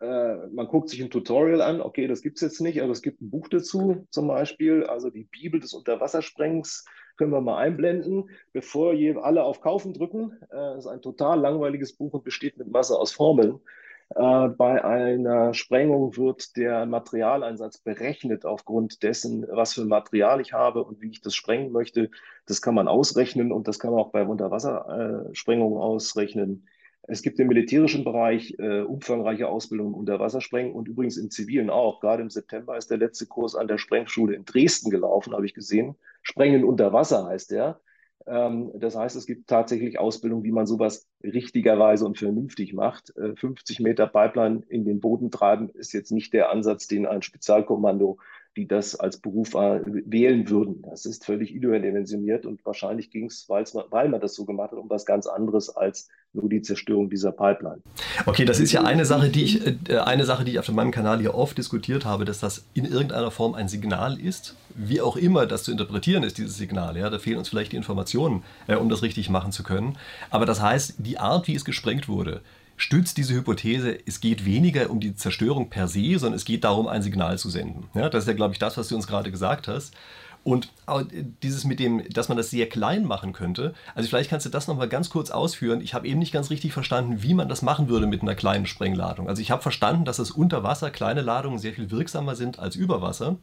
Äh, 0.00 0.48
man 0.48 0.66
guckt 0.68 0.90
sich 0.90 1.02
ein 1.02 1.10
Tutorial 1.10 1.62
an, 1.62 1.80
okay, 1.80 2.06
das 2.06 2.20
gibt 2.20 2.36
es 2.36 2.42
jetzt 2.42 2.60
nicht, 2.60 2.82
aber 2.82 2.92
es 2.92 3.02
gibt 3.02 3.22
ein 3.22 3.30
Buch 3.30 3.48
dazu 3.48 4.06
zum 4.10 4.28
Beispiel, 4.28 4.84
also 4.84 5.08
die 5.08 5.24
Bibel 5.24 5.58
des 5.58 5.72
Unterwassersprengens 5.72 6.84
können 7.20 7.32
wir 7.32 7.42
mal 7.42 7.58
einblenden, 7.58 8.30
bevor 8.54 8.94
alle 9.22 9.44
auf 9.44 9.60
Kaufen 9.60 9.92
drücken. 9.92 10.38
Äh, 10.50 10.78
ist 10.78 10.86
ein 10.86 11.02
total 11.02 11.38
langweiliges 11.38 11.92
Buch 11.92 12.14
und 12.14 12.24
besteht 12.24 12.56
mit 12.56 12.70
Masse 12.70 12.98
aus 12.98 13.12
Formeln. 13.12 13.60
Äh, 14.14 14.48
bei 14.48 14.82
einer 14.82 15.52
Sprengung 15.52 16.16
wird 16.16 16.56
der 16.56 16.86
Materialeinsatz 16.86 17.76
berechnet 17.76 18.46
aufgrund 18.46 19.02
dessen, 19.02 19.46
was 19.50 19.74
für 19.74 19.84
Material 19.84 20.40
ich 20.40 20.54
habe 20.54 20.82
und 20.82 21.02
wie 21.02 21.10
ich 21.10 21.20
das 21.20 21.34
sprengen 21.34 21.72
möchte. 21.72 22.10
Das 22.46 22.62
kann 22.62 22.74
man 22.74 22.88
ausrechnen 22.88 23.52
und 23.52 23.68
das 23.68 23.78
kann 23.78 23.92
man 23.92 24.00
auch 24.00 24.12
bei 24.12 24.24
Unterwassersprengungen 24.24 25.78
ausrechnen. 25.78 26.66
Es 27.02 27.20
gibt 27.20 27.38
im 27.38 27.48
militärischen 27.48 28.02
Bereich 28.02 28.56
äh, 28.58 28.80
umfangreiche 28.80 29.46
Ausbildung 29.46 29.92
unter 29.92 30.18
Wassersprengen 30.20 30.72
und 30.72 30.88
übrigens 30.88 31.18
im 31.18 31.30
zivilen 31.30 31.68
auch. 31.68 32.00
Gerade 32.00 32.22
im 32.22 32.30
September 32.30 32.78
ist 32.78 32.90
der 32.90 32.96
letzte 32.96 33.26
Kurs 33.26 33.54
an 33.54 33.68
der 33.68 33.76
Sprengschule 33.76 34.34
in 34.34 34.46
Dresden 34.46 34.90
gelaufen, 34.90 35.34
habe 35.34 35.44
ich 35.44 35.52
gesehen. 35.52 35.96
Sprengen 36.22 36.64
unter 36.64 36.92
Wasser 36.92 37.26
heißt 37.26 37.50
der. 37.50 37.80
Ähm, 38.26 38.70
das 38.74 38.96
heißt, 38.96 39.16
es 39.16 39.26
gibt 39.26 39.48
tatsächlich 39.48 39.98
Ausbildung, 39.98 40.42
wie 40.44 40.52
man 40.52 40.66
sowas 40.66 41.08
richtigerweise 41.22 42.04
und 42.06 42.18
vernünftig 42.18 42.72
macht. 42.72 43.16
Äh, 43.16 43.34
50 43.36 43.80
Meter 43.80 44.06
Pipeline 44.06 44.62
in 44.68 44.84
den 44.84 45.00
Boden 45.00 45.30
treiben 45.30 45.70
ist 45.70 45.92
jetzt 45.92 46.12
nicht 46.12 46.32
der 46.32 46.50
Ansatz, 46.50 46.86
den 46.86 47.06
ein 47.06 47.22
Spezialkommando 47.22 48.18
die 48.56 48.66
das 48.66 48.96
als 48.96 49.18
Beruf 49.18 49.54
äh, 49.54 49.80
wählen 49.84 50.48
würden. 50.50 50.82
Das 50.82 51.06
ist 51.06 51.24
völlig 51.24 51.52
überdimensioniert 51.52 52.46
und 52.46 52.64
wahrscheinlich 52.64 53.10
ging 53.10 53.26
es, 53.26 53.48
weil 53.48 54.08
man 54.08 54.20
das 54.20 54.34
so 54.34 54.44
gemacht 54.44 54.72
hat, 54.72 54.78
um 54.78 54.90
was 54.90 55.06
ganz 55.06 55.26
anderes 55.26 55.68
als 55.74 56.08
nur 56.32 56.48
die 56.48 56.62
Zerstörung 56.62 57.10
dieser 57.10 57.32
Pipeline. 57.32 57.82
Okay, 58.26 58.44
das 58.44 58.60
ist 58.60 58.72
ja 58.72 58.82
eine 58.82 59.04
Sache, 59.04 59.30
die 59.30 59.44
ich, 59.44 59.66
äh, 59.88 59.98
eine 59.98 60.24
Sache, 60.24 60.44
die 60.44 60.52
ich 60.52 60.58
auf 60.58 60.68
meinem 60.70 60.90
Kanal 60.90 61.20
hier 61.20 61.34
oft 61.34 61.58
diskutiert 61.58 62.04
habe, 62.04 62.24
dass 62.24 62.40
das 62.40 62.64
in 62.74 62.84
irgendeiner 62.84 63.30
Form 63.30 63.54
ein 63.54 63.68
Signal 63.68 64.20
ist, 64.20 64.56
wie 64.74 65.00
auch 65.00 65.16
immer 65.16 65.46
das 65.46 65.64
zu 65.64 65.72
interpretieren 65.72 66.22
ist, 66.22 66.38
dieses 66.38 66.56
Signal. 66.56 66.96
Ja, 66.96 67.10
da 67.10 67.18
fehlen 67.18 67.38
uns 67.38 67.48
vielleicht 67.48 67.72
die 67.72 67.76
Informationen, 67.76 68.42
äh, 68.66 68.76
um 68.76 68.88
das 68.88 69.02
richtig 69.02 69.30
machen 69.30 69.52
zu 69.52 69.62
können. 69.62 69.96
Aber 70.30 70.46
das 70.46 70.60
heißt, 70.60 70.94
die 70.98 71.18
Art, 71.18 71.48
wie 71.48 71.54
es 71.54 71.64
gesprengt 71.64 72.08
wurde, 72.08 72.42
stützt 72.80 73.16
diese 73.16 73.34
Hypothese, 73.34 73.98
es 74.06 74.20
geht 74.20 74.44
weniger 74.44 74.90
um 74.90 75.00
die 75.00 75.14
Zerstörung 75.14 75.68
per 75.70 75.86
se, 75.86 76.18
sondern 76.18 76.36
es 76.36 76.44
geht 76.44 76.64
darum, 76.64 76.88
ein 76.88 77.02
Signal 77.02 77.38
zu 77.38 77.50
senden. 77.50 77.88
Ja, 77.94 78.08
das 78.08 78.24
ist 78.24 78.28
ja, 78.28 78.34
glaube 78.34 78.54
ich, 78.54 78.58
das, 78.58 78.76
was 78.76 78.88
du 78.88 78.96
uns 78.96 79.06
gerade 79.06 79.30
gesagt 79.30 79.68
hast. 79.68 79.94
Und 80.42 80.72
dieses 81.42 81.64
mit 81.64 81.80
dem, 81.80 82.02
dass 82.08 82.30
man 82.30 82.38
das 82.38 82.48
sehr 82.48 82.66
klein 82.66 83.04
machen 83.04 83.34
könnte, 83.34 83.74
also 83.94 84.08
vielleicht 84.08 84.30
kannst 84.30 84.46
du 84.46 84.50
das 84.50 84.68
nochmal 84.68 84.88
ganz 84.88 85.10
kurz 85.10 85.30
ausführen. 85.30 85.82
Ich 85.82 85.92
habe 85.92 86.08
eben 86.08 86.18
nicht 86.18 86.32
ganz 86.32 86.48
richtig 86.48 86.72
verstanden, 86.72 87.22
wie 87.22 87.34
man 87.34 87.50
das 87.50 87.60
machen 87.60 87.90
würde 87.90 88.06
mit 88.06 88.22
einer 88.22 88.34
kleinen 88.34 88.64
Sprengladung. 88.64 89.28
Also 89.28 89.42
ich 89.42 89.50
habe 89.50 89.60
verstanden, 89.60 90.06
dass 90.06 90.18
es 90.18 90.30
unter 90.30 90.62
Wasser 90.62 90.90
kleine 90.90 91.20
Ladungen 91.20 91.58
sehr 91.58 91.74
viel 91.74 91.90
wirksamer 91.90 92.36
sind 92.36 92.58
als 92.58 92.74
über 92.74 93.02
Wasser. 93.02 93.36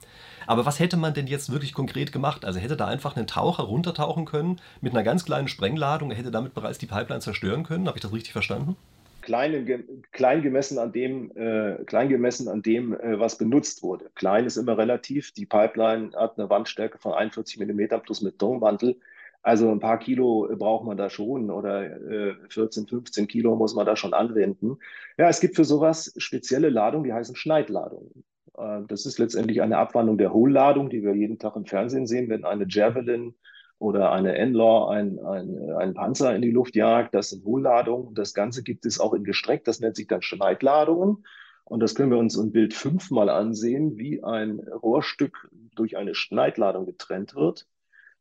Aber 0.47 0.65
was 0.65 0.79
hätte 0.79 0.97
man 0.97 1.13
denn 1.13 1.27
jetzt 1.27 1.51
wirklich 1.51 1.73
konkret 1.73 2.11
gemacht? 2.11 2.43
Also 2.43 2.59
hätte 2.59 2.75
da 2.75 2.87
einfach 2.87 3.15
ein 3.15 3.27
Taucher 3.27 3.63
runtertauchen 3.63 4.25
können 4.25 4.59
mit 4.81 4.93
einer 4.93 5.03
ganz 5.03 5.23
kleinen 5.23 5.49
Sprengladung, 5.49 6.09
er 6.09 6.17
hätte 6.17 6.31
damit 6.31 6.55
bereits 6.55 6.79
die 6.79 6.87
Pipeline 6.87 7.21
zerstören 7.21 7.63
können? 7.63 7.87
Habe 7.87 7.99
ich 7.99 8.01
das 8.01 8.11
richtig 8.11 8.33
verstanden? 8.33 8.75
Klein, 9.27 9.83
klein 10.13 10.41
gemessen 10.41 10.79
an 10.79 10.93
dem, 10.93 11.31
äh, 11.35 11.83
klein 11.83 12.07
gemessen 12.07 12.47
an 12.47 12.61
dem 12.61 12.93
äh, 12.93 13.19
was 13.19 13.37
benutzt 13.37 13.83
wurde. 13.83 14.09
Klein 14.15 14.45
ist 14.45 14.55
immer 14.55 14.77
relativ. 14.77 15.33
Die 15.33 15.45
Pipeline 15.45 16.11
hat 16.15 16.39
eine 16.39 16.49
Wandstärke 16.49 16.97
von 16.97 17.11
41 17.13 17.59
mm 17.59 17.99
plus 18.03 18.21
mit 18.21 18.39
Tonmantel. 18.39 18.97
Also 19.41 19.69
ein 19.69 19.81
paar 19.81 19.99
Kilo 19.99 20.47
braucht 20.57 20.85
man 20.85 20.95
da 20.95 21.09
schon 21.09 21.51
oder 21.51 21.83
äh, 22.09 22.35
14, 22.49 22.87
15 22.87 23.27
Kilo 23.27 23.57
muss 23.57 23.75
man 23.75 23.85
da 23.85 23.97
schon 23.97 24.13
anwenden. 24.13 24.77
Ja, 25.17 25.27
es 25.27 25.41
gibt 25.41 25.57
für 25.57 25.65
sowas 25.65 26.13
spezielle 26.17 26.69
Ladungen, 26.69 27.03
die 27.03 27.13
heißen 27.13 27.35
Schneidladungen. 27.35 28.23
Äh, 28.57 28.83
das 28.87 29.05
ist 29.05 29.19
letztendlich 29.19 29.61
eine 29.61 29.77
Abwandlung 29.77 30.17
der 30.17 30.31
Hohlladung, 30.31 30.89
die 30.89 31.03
wir 31.03 31.13
jeden 31.13 31.37
Tag 31.37 31.57
im 31.57 31.65
Fernsehen 31.65 32.07
sehen, 32.07 32.29
wenn 32.29 32.45
eine 32.45 32.65
Javelin 32.69 33.35
oder 33.79 34.11
eine 34.11 34.35
Enlaw 34.35 34.89
ein, 34.89 35.19
ein, 35.19 35.71
ein 35.77 35.93
Panzer 35.93 36.35
in 36.35 36.41
die 36.41 36.51
Luft 36.51 36.75
jagt. 36.75 37.13
Das 37.13 37.29
sind 37.29 37.45
Hohlladungen. 37.45 38.15
Das 38.15 38.33
Ganze 38.33 38.63
gibt 38.63 38.85
es 38.85 38.99
auch 38.99 39.13
in 39.13 39.23
gestreckt. 39.23 39.67
Das 39.67 39.79
nennt 39.79 39.95
sich 39.95 40.07
dann 40.07 40.21
Schneidladungen. 40.21 41.25
Und 41.63 41.81
das 41.81 41.95
können 41.95 42.11
wir 42.11 42.17
uns 42.17 42.37
in 42.37 42.51
Bild 42.51 42.73
5 42.73 43.11
mal 43.11 43.29
ansehen, 43.29 43.97
wie 43.97 44.23
ein 44.23 44.59
Rohrstück 44.59 45.49
durch 45.75 45.97
eine 45.97 46.15
Schneidladung 46.15 46.85
getrennt 46.85 47.35
wird. 47.35 47.67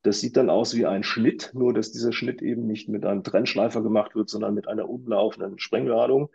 Das 0.02 0.20
sieht 0.20 0.36
dann 0.36 0.50
aus 0.50 0.76
wie 0.76 0.84
ein 0.84 1.02
Schnitt, 1.02 1.50
nur 1.54 1.72
dass 1.72 1.92
dieser 1.92 2.12
Schnitt 2.12 2.42
eben 2.42 2.66
nicht 2.66 2.88
mit 2.88 3.04
einem 3.04 3.22
Trennschleifer 3.22 3.82
gemacht 3.82 4.14
wird, 4.14 4.28
sondern 4.28 4.54
mit 4.54 4.68
einer 4.68 4.88
umlaufenden 4.88 5.58
Sprengladung. 5.58 6.30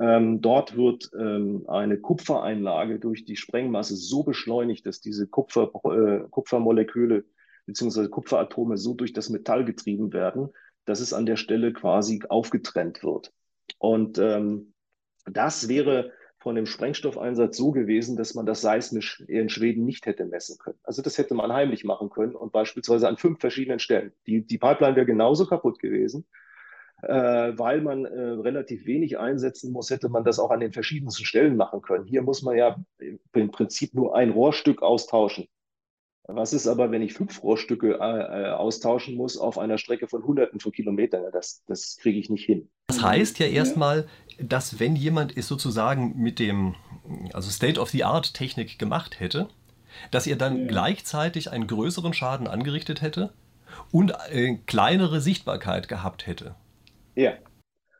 Ähm, 0.00 0.40
dort 0.40 0.76
wird 0.76 1.10
ähm, 1.18 1.64
eine 1.68 1.98
Kupfereinlage 1.98 2.98
durch 2.98 3.24
die 3.24 3.36
Sprengmasse 3.36 3.96
so 3.96 4.22
beschleunigt, 4.22 4.86
dass 4.86 5.00
diese 5.00 5.26
Kupfer, 5.26 5.70
äh, 5.84 6.28
Kupfermoleküle 6.30 7.24
beziehungsweise 7.66 8.08
Kupferatome 8.08 8.76
so 8.76 8.94
durch 8.94 9.12
das 9.12 9.28
Metall 9.28 9.64
getrieben 9.64 10.12
werden, 10.12 10.50
dass 10.84 11.00
es 11.00 11.12
an 11.12 11.26
der 11.26 11.36
Stelle 11.36 11.72
quasi 11.72 12.22
aufgetrennt 12.28 13.02
wird. 13.02 13.32
Und 13.78 14.18
ähm, 14.18 14.74
das 15.26 15.68
wäre 15.68 16.12
von 16.38 16.56
dem 16.56 16.66
Sprengstoffeinsatz 16.66 17.56
so 17.56 17.70
gewesen, 17.70 18.16
dass 18.16 18.34
man 18.34 18.46
das 18.46 18.60
seismisch 18.60 19.20
in 19.28 19.48
Schweden 19.48 19.84
nicht 19.84 20.06
hätte 20.06 20.24
messen 20.24 20.58
können. 20.58 20.78
Also 20.82 21.00
das 21.00 21.16
hätte 21.16 21.34
man 21.34 21.52
heimlich 21.52 21.84
machen 21.84 22.10
können 22.10 22.34
und 22.34 22.52
beispielsweise 22.52 23.08
an 23.08 23.16
fünf 23.16 23.38
verschiedenen 23.38 23.78
Stellen. 23.78 24.12
Die, 24.26 24.44
die 24.44 24.58
Pipeline 24.58 24.96
wäre 24.96 25.06
genauso 25.06 25.46
kaputt 25.46 25.78
gewesen. 25.78 26.26
Äh, 27.02 27.58
weil 27.58 27.80
man 27.80 28.04
äh, 28.04 28.20
relativ 28.20 28.86
wenig 28.86 29.18
einsetzen 29.18 29.72
muss, 29.72 29.90
hätte 29.90 30.08
man 30.08 30.22
das 30.22 30.38
auch 30.38 30.52
an 30.52 30.60
den 30.60 30.72
verschiedensten 30.72 31.24
Stellen 31.24 31.56
machen 31.56 31.82
können. 31.82 32.06
Hier 32.06 32.22
muss 32.22 32.42
man 32.42 32.56
ja 32.56 32.76
im 33.32 33.50
Prinzip 33.50 33.92
nur 33.92 34.14
ein 34.14 34.30
Rohrstück 34.30 34.82
austauschen. 34.82 35.48
Was 36.28 36.52
ist 36.52 36.68
aber, 36.68 36.90
wenn 36.90 37.02
ich 37.02 37.14
fünf 37.14 37.42
Rohrstücke 37.42 37.98
äh, 38.00 38.48
äh, 38.48 38.50
austauschen 38.52 39.16
muss 39.16 39.36
auf 39.36 39.58
einer 39.58 39.78
Strecke 39.78 40.06
von 40.06 40.22
Hunderten 40.22 40.60
von 40.60 40.70
Kilometern? 40.70 41.24
Das, 41.32 41.62
das 41.66 41.96
kriege 42.00 42.18
ich 42.18 42.30
nicht 42.30 42.44
hin. 42.44 42.68
Das 42.86 43.02
heißt 43.02 43.38
ja 43.40 43.46
erstmal, 43.46 44.06
dass 44.38 44.78
wenn 44.78 44.94
jemand 44.94 45.36
es 45.36 45.48
sozusagen 45.48 46.16
mit 46.16 46.38
dem, 46.38 46.76
also 47.32 47.50
State-of-the-Art-Technik 47.50 48.78
gemacht 48.78 49.18
hätte, 49.18 49.48
dass 50.10 50.26
er 50.26 50.36
dann 50.36 50.60
ja. 50.60 50.66
gleichzeitig 50.66 51.50
einen 51.50 51.66
größeren 51.66 52.14
Schaden 52.14 52.46
angerichtet 52.46 53.02
hätte 53.02 53.32
und 53.90 54.14
eine 54.14 54.58
kleinere 54.66 55.20
Sichtbarkeit 55.20 55.88
gehabt 55.88 56.26
hätte. 56.26 56.54
Ja, 57.14 57.32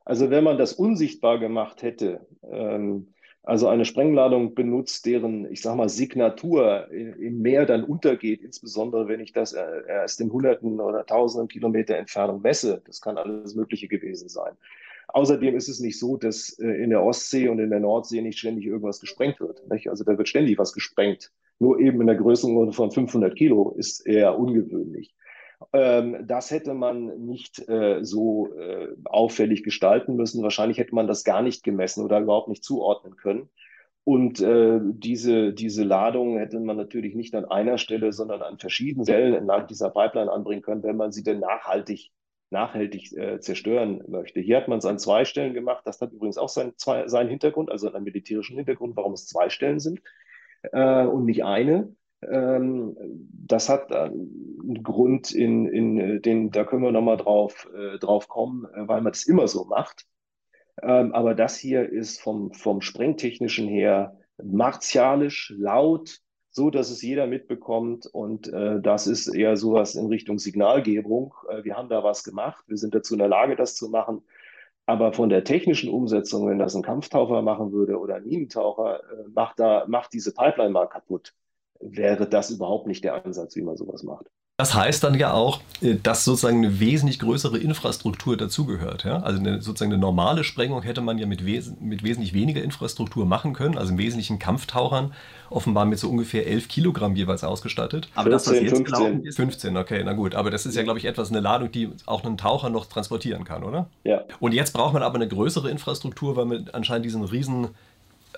also 0.05 0.31
wenn 0.31 0.45
man 0.45 0.59
das 0.59 0.73
unsichtbar 0.73 1.39
gemacht 1.39 1.83
hätte, 1.83 2.27
ähm, 2.51 3.09
also 3.45 3.69
eine 3.69 3.85
Sprengladung 3.85 4.55
benutzt, 4.55 5.05
deren, 5.05 5.51
ich 5.51 5.63
sag 5.63 5.77
mal, 5.77 5.89
Signatur 5.89 6.89
im 6.91 7.43
Meer 7.43 7.67
dann 7.67 7.83
untergeht, 7.83 8.41
insbesondere 8.41 9.09
wenn 9.09 9.21
ich 9.21 9.33
das 9.33 9.53
äh, 9.53 9.65
erst 9.89 10.21
in 10.21 10.33
Hunderten 10.33 10.81
oder 10.81 11.05
Tausenden 11.05 11.49
Kilometer 11.49 11.97
Entfernung 11.97 12.41
messe. 12.43 12.83
Das 12.87 13.01
kann 13.01 13.19
alles 13.19 13.57
Mögliche 13.57 13.89
gewesen 13.89 14.29
sein. 14.29 14.53
Außerdem 15.09 15.57
ist 15.57 15.69
es 15.69 15.81
nicht 15.81 15.99
so, 15.99 16.17
dass 16.17 16.57
äh, 16.61 16.69
in 16.69 16.91
der 16.91 17.03
Ostsee 17.03 17.49
und 17.49 17.59
in 17.59 17.71
der 17.71 17.81
Nordsee 17.81 18.23
nicht 18.23 18.39
ständig 18.39 18.67
irgendwas 18.67 19.01
gesprengt 19.01 19.41
wird. 19.41 19.69
Nicht? 19.69 19.89
Also 19.89 20.05
da 20.05 20.17
wird 20.17 20.29
ständig 20.29 20.59
was 20.59 20.73
gesprengt. 20.73 21.33
Nur 21.59 21.81
eben 21.81 22.01
in 22.01 22.07
der 22.07 22.17
Größenordnung 22.17 22.73
von 22.73 22.93
500 22.93 23.37
Kilo 23.37 23.75
ist 23.77 24.07
eher 24.07 24.39
ungewöhnlich. 24.39 25.15
Ähm, 25.73 26.27
das 26.27 26.51
hätte 26.51 26.75
man 26.75 27.25
nicht 27.25 27.67
äh, 27.69 28.05
so 28.05 28.55
äh, 28.55 28.89
auffällig 29.05 29.63
gestalten 29.63 30.17
müssen. 30.17 30.43
Wahrscheinlich 30.43 30.79
hätte 30.79 30.95
man 30.95 31.07
das 31.07 31.25
gar 31.25 31.43
nicht 31.43 31.63
gemessen 31.65 32.05
oder 32.05 32.21
überhaupt 32.21 32.49
nicht 32.49 32.65
zuordnen 32.65 33.17
können. 33.17 33.49
Und 34.05 34.41
äh, 34.41 34.81
diese, 34.83 35.53
diese 35.53 35.85
Ladung 35.85 36.39
hätte 36.39 36.59
man 36.59 36.77
natürlich 36.77 37.15
nicht 37.15 37.35
an 37.35 37.45
einer 37.45 37.79
Stelle, 37.79 38.13
sondern 38.13 38.43
an 38.43 38.59
verschiedenen 38.59 39.07
Stellen 39.07 39.33
entlang 39.33 39.67
dieser 39.69 39.91
Pipeline 39.91 40.31
anbringen 40.31 40.63
können, 40.63 40.83
wenn 40.83 40.97
man 40.97 41.13
sie 41.13 41.23
denn 41.23 41.39
nachhaltig, 41.39 42.11
nachhaltig 42.51 43.17
äh, 43.17 43.39
zerstören 43.39 44.03
möchte. 44.09 44.41
Hier 44.41 44.57
hat 44.57 44.67
man 44.67 44.79
es 44.79 44.85
an 44.85 44.99
zwei 44.99 45.25
Stellen 45.25 45.55
gemacht. 45.55 45.83
Das 45.87 46.01
hat 46.01 46.13
übrigens 46.13 46.37
auch 46.37 46.49
sein, 46.49 46.73
zwei, 46.77 47.07
seinen 47.07 47.31
Hintergrund, 47.31 47.71
also 47.71 47.93
einen 47.93 48.05
militärischen 48.05 48.57
Hintergrund, 48.57 48.97
warum 48.97 49.13
es 49.13 49.29
zwei 49.29 49.51
Stellen 49.51 49.79
sind 49.79 50.03
äh, 50.73 51.05
und 51.05 51.25
nicht 51.25 51.45
eine. 51.45 51.95
Ähm, 52.31 52.97
das 53.47 53.69
hat 53.69 53.93
einen 53.93 54.83
Grund, 54.83 55.33
in, 55.33 55.67
in 55.67 56.23
den, 56.23 56.51
da 56.51 56.65
können 56.65 56.83
wir 56.83 56.93
nochmal 56.93 57.17
drauf, 57.17 57.69
äh, 57.75 57.99
drauf 57.99 58.29
kommen, 58.29 58.67
äh, 58.75 58.87
weil 58.89 59.01
man 59.01 59.13
das 59.13 59.25
immer 59.25 59.49
so 59.49 59.65
macht. 59.65 60.07
Ähm, 60.83 61.13
aber 61.13 61.35
das 61.35 61.57
hier 61.57 61.89
ist 61.89 62.21
vom, 62.21 62.53
vom 62.53 62.81
Sprengtechnischen 62.81 63.69
her 63.69 64.17
martialisch, 64.43 65.53
laut, 65.57 66.21
so 66.51 66.71
dass 66.71 66.91
es 66.91 67.03
jeder 67.03 67.27
mitbekommt. 67.27 68.07
Und 68.07 68.53
äh, 68.53 68.81
das 68.81 69.07
ist 69.07 69.29
eher 69.29 69.57
sowas 69.57 69.95
in 69.95 70.07
Richtung 70.07 70.39
Signalgebung. 70.39 71.35
Äh, 71.49 71.65
wir 71.65 71.77
haben 71.77 71.89
da 71.89 72.05
was 72.05 72.25
gemacht, 72.25 72.65
wir 72.69 72.77
sind 72.77 72.95
dazu 72.95 73.15
in 73.15 73.19
der 73.19 73.29
Lage, 73.29 73.57
das 73.57 73.75
zu 73.75 73.89
machen. 73.89 74.23
Aber 74.87 75.13
von 75.13 75.29
der 75.29 75.45
technischen 75.45 75.91
Umsetzung, 75.91 76.49
wenn 76.49 76.59
das 76.59 76.75
ein 76.75 76.83
Kampftaucher 76.83 77.43
machen 77.43 77.73
würde 77.73 77.99
oder 77.99 78.17
ein 78.17 78.25
Minentaucher, 78.25 79.01
äh, 79.01 79.29
macht, 79.35 79.59
da, 79.59 79.87
macht 79.89 80.13
diese 80.13 80.35
Pipeline 80.35 80.71
mal 80.71 80.87
kaputt 80.87 81.35
wäre 81.83 82.29
das 82.29 82.51
überhaupt 82.51 82.87
nicht 82.87 83.05
der 83.05 83.25
Ansatz, 83.25 83.57
wie 83.57 83.63
man 83.63 83.77
sowas 83.77 84.03
macht. 84.03 84.27
Das 84.59 84.75
heißt 84.75 85.03
dann 85.03 85.19
ja 85.19 85.33
auch, 85.33 85.61
äh, 85.81 85.97
dass 86.01 86.25
sozusagen 86.25 86.59
eine 86.59 86.79
wesentlich 86.79 87.19
größere 87.19 87.59
Infrastruktur 87.59 88.37
dazugehört. 88.37 89.03
Ja? 89.03 89.21
Also 89.21 89.41
eine, 89.41 89.63
sozusagen 89.63 89.93
eine 89.93 90.01
normale 90.01 90.45
Sprengung 90.45 90.83
hätte 90.83 91.01
man 91.01 91.19
ja 91.19 91.27
mit, 91.27 91.45
wes 91.45 91.73
mit 91.81 92.05
wesentlich 92.05 92.35
weniger 92.35 92.63
Infrastruktur 92.63 93.27
machen 93.27 93.55
können, 93.55 93.79
also 93.79 93.93
im 93.93 93.99
Wesentlichen 93.99 94.39
Kampftauchern, 94.39 95.15
offenbar 95.51 95.87
mit 95.87 95.99
so 95.99 96.09
ungefähr 96.09 96.47
11 96.47 96.69
Kilogramm 96.69 97.17
jeweils 97.17 97.43
ausgestattet. 97.45 98.09
Aber 98.15 98.31
14, 98.31 98.31
das, 98.31 98.47
was 98.47 98.61
jetzt 98.61 98.89
15. 98.89 99.25
ist 99.25 99.37
15, 99.37 99.77
okay, 99.77 100.03
na 100.05 100.13
gut. 100.13 100.35
Aber 100.35 100.51
das 100.51 100.67
ist 100.67 100.77
ja, 100.77 100.83
glaube 100.83 100.99
ich, 100.99 101.07
etwas, 101.07 101.31
eine 101.31 101.41
Ladung, 101.41 101.73
die 101.73 101.91
auch 102.07 102.23
einen 102.23 102.37
Taucher 102.37 102.69
noch 102.69 102.87
transportieren 102.87 103.45
kann, 103.45 103.65
oder? 103.65 103.89
Ja. 104.05 104.23
Und 104.39 104.53
jetzt 104.53 104.73
braucht 104.75 104.93
man 104.93 105.03
aber 105.03 105.17
eine 105.17 105.29
größere 105.29 105.71
Infrastruktur, 105.71 106.37
weil 106.37 106.45
man 106.45 106.69
anscheinend 106.73 107.07
diesen 107.07 107.25
riesen 107.25 107.69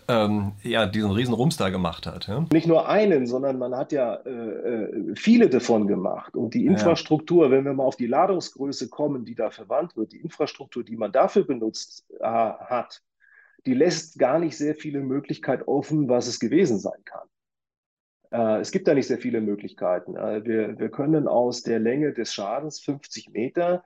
ähm, 0.08 0.52
ja, 0.62 0.86
diesen 0.86 1.10
riesen 1.10 1.34
Rums 1.34 1.56
da 1.56 1.70
gemacht 1.70 2.06
hat. 2.06 2.26
Ja? 2.26 2.46
Nicht 2.52 2.66
nur 2.66 2.88
einen, 2.88 3.26
sondern 3.26 3.58
man 3.58 3.76
hat 3.76 3.92
ja 3.92 4.14
äh, 4.14 4.30
äh, 4.30 5.14
viele 5.16 5.48
davon 5.48 5.86
gemacht. 5.86 6.36
Und 6.36 6.54
die 6.54 6.66
Infrastruktur, 6.66 7.46
ja. 7.46 7.50
wenn 7.50 7.64
wir 7.64 7.72
mal 7.72 7.84
auf 7.84 7.96
die 7.96 8.06
Ladungsgröße 8.06 8.88
kommen, 8.88 9.24
die 9.24 9.34
da 9.34 9.50
verwandt 9.50 9.96
wird, 9.96 10.12
die 10.12 10.20
Infrastruktur, 10.20 10.84
die 10.84 10.96
man 10.96 11.12
dafür 11.12 11.44
benutzt 11.46 12.06
äh, 12.20 12.24
hat, 12.24 13.02
die 13.66 13.74
lässt 13.74 14.18
gar 14.18 14.38
nicht 14.38 14.56
sehr 14.56 14.74
viele 14.74 15.00
Möglichkeiten 15.00 15.62
offen, 15.64 16.08
was 16.08 16.26
es 16.26 16.38
gewesen 16.38 16.78
sein 16.78 17.02
kann. 17.04 17.28
Äh, 18.30 18.60
es 18.60 18.72
gibt 18.72 18.88
da 18.88 18.94
nicht 18.94 19.06
sehr 19.06 19.18
viele 19.18 19.40
Möglichkeiten. 19.40 20.16
Äh, 20.16 20.44
wir, 20.44 20.78
wir 20.78 20.90
können 20.90 21.28
aus 21.28 21.62
der 21.62 21.78
Länge 21.78 22.12
des 22.12 22.34
Schadens 22.34 22.80
50 22.80 23.30
Meter 23.30 23.84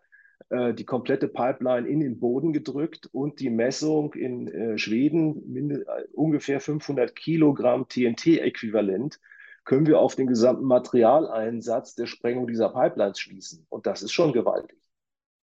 die 0.51 0.85
komplette 0.85 1.29
Pipeline 1.29 1.87
in 1.87 2.01
den 2.01 2.19
Boden 2.21 2.55
gedrückt 2.55 3.09
und 3.13 3.39
die 3.41 3.51
Messung 3.51 4.15
in 4.15 4.49
äh, 4.49 4.79
Schweden, 4.79 5.71
äh, 5.71 5.85
ungefähr 6.15 6.61
500 6.61 7.15
Kilogramm 7.15 7.87
TNT-Äquivalent, 7.87 9.21
können 9.65 9.87
wir 9.87 10.01
auf 10.01 10.17
den 10.17 10.27
gesamten 10.27 10.65
Materialeinsatz 10.65 11.95
der 11.95 12.07
Sprengung 12.07 12.47
dieser 12.47 12.71
Pipelines 12.71 13.21
schließen. 13.21 13.67
Und 13.69 13.87
das 13.87 14.03
ist 14.03 14.13
schon 14.13 14.33
gewaltig. 14.33 14.79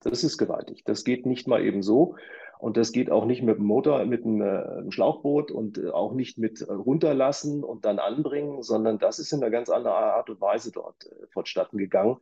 Das 0.00 0.24
ist 0.24 0.38
gewaltig. 0.38 0.82
Das 0.84 1.04
geht 1.04 1.26
nicht 1.26 1.46
mal 1.46 1.62
eben 1.62 1.82
so. 1.82 2.16
Und 2.58 2.78
das 2.78 2.92
geht 2.92 3.10
auch 3.10 3.26
nicht 3.26 3.42
mit 3.42 3.58
dem 3.58 3.66
Motor, 3.66 4.06
mit 4.06 4.24
einem, 4.24 4.40
äh, 4.40 4.90
Schlauchboot 4.90 5.50
und 5.50 5.76
äh, 5.76 5.90
auch 5.90 6.14
nicht 6.14 6.38
mit 6.38 6.62
äh, 6.62 6.72
runterlassen 6.72 7.62
und 7.62 7.84
dann 7.84 7.98
anbringen, 7.98 8.62
sondern 8.62 8.98
das 8.98 9.18
ist 9.18 9.32
in 9.32 9.42
einer 9.42 9.50
ganz 9.50 9.68
anderen 9.68 9.96
Art 9.96 10.30
und 10.30 10.40
Weise 10.40 10.72
dort 10.72 11.04
äh, 11.04 11.26
vonstatten 11.30 11.76
gegangen. 11.76 12.16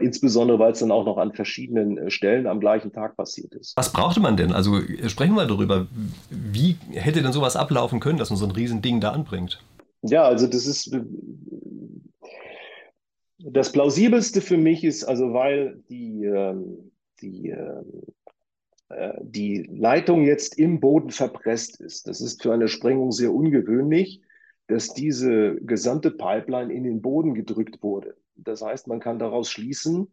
Insbesondere, 0.00 0.58
weil 0.58 0.72
es 0.72 0.80
dann 0.80 0.90
auch 0.90 1.04
noch 1.04 1.18
an 1.18 1.32
verschiedenen 1.32 1.98
äh, 1.98 2.10
Stellen 2.10 2.46
am 2.46 2.60
gleichen 2.60 2.92
Tag 2.92 3.16
passiert 3.16 3.54
ist. 3.54 3.76
Was 3.76 3.92
brauchte 3.92 4.20
man 4.20 4.36
denn? 4.36 4.52
Also 4.52 4.78
äh, 4.78 5.08
sprechen 5.08 5.34
wir 5.34 5.46
darüber. 5.46 5.86
Wie 6.30 6.76
hätte 6.92 7.22
denn 7.22 7.32
sowas 7.32 7.56
ablaufen 7.56 8.00
können, 8.00 8.18
dass 8.18 8.30
man 8.30 8.38
so 8.38 8.44
ein 8.44 8.50
Riesending 8.52 9.00
da 9.00 9.10
anbringt? 9.10 9.62
Ja, 10.02 10.24
also 10.24 10.46
das 10.46 10.66
ist 10.66 10.96
Das 13.38 13.72
plausibelste 13.72 14.40
für 14.40 14.56
mich 14.56 14.84
ist, 14.84 15.04
also 15.04 15.32
weil 15.32 15.82
die, 15.88 16.24
ähm, 16.24 16.92
die, 17.20 17.50
äh, 17.50 19.12
die 19.22 19.68
Leitung 19.72 20.24
jetzt 20.24 20.58
im 20.58 20.80
Boden 20.80 21.10
verpresst 21.10 21.80
ist. 21.80 22.06
Das 22.06 22.20
ist 22.20 22.42
für 22.42 22.52
eine 22.52 22.68
Sprengung 22.68 23.10
sehr 23.10 23.32
ungewöhnlich, 23.32 24.20
dass 24.68 24.94
diese 24.94 25.56
gesamte 25.56 26.10
Pipeline 26.10 26.72
in 26.72 26.84
den 26.84 27.02
Boden 27.02 27.34
gedrückt 27.34 27.82
wurde. 27.82 28.14
Das 28.36 28.62
heißt, 28.62 28.88
man 28.88 29.00
kann 29.00 29.18
daraus 29.18 29.50
schließen. 29.50 30.08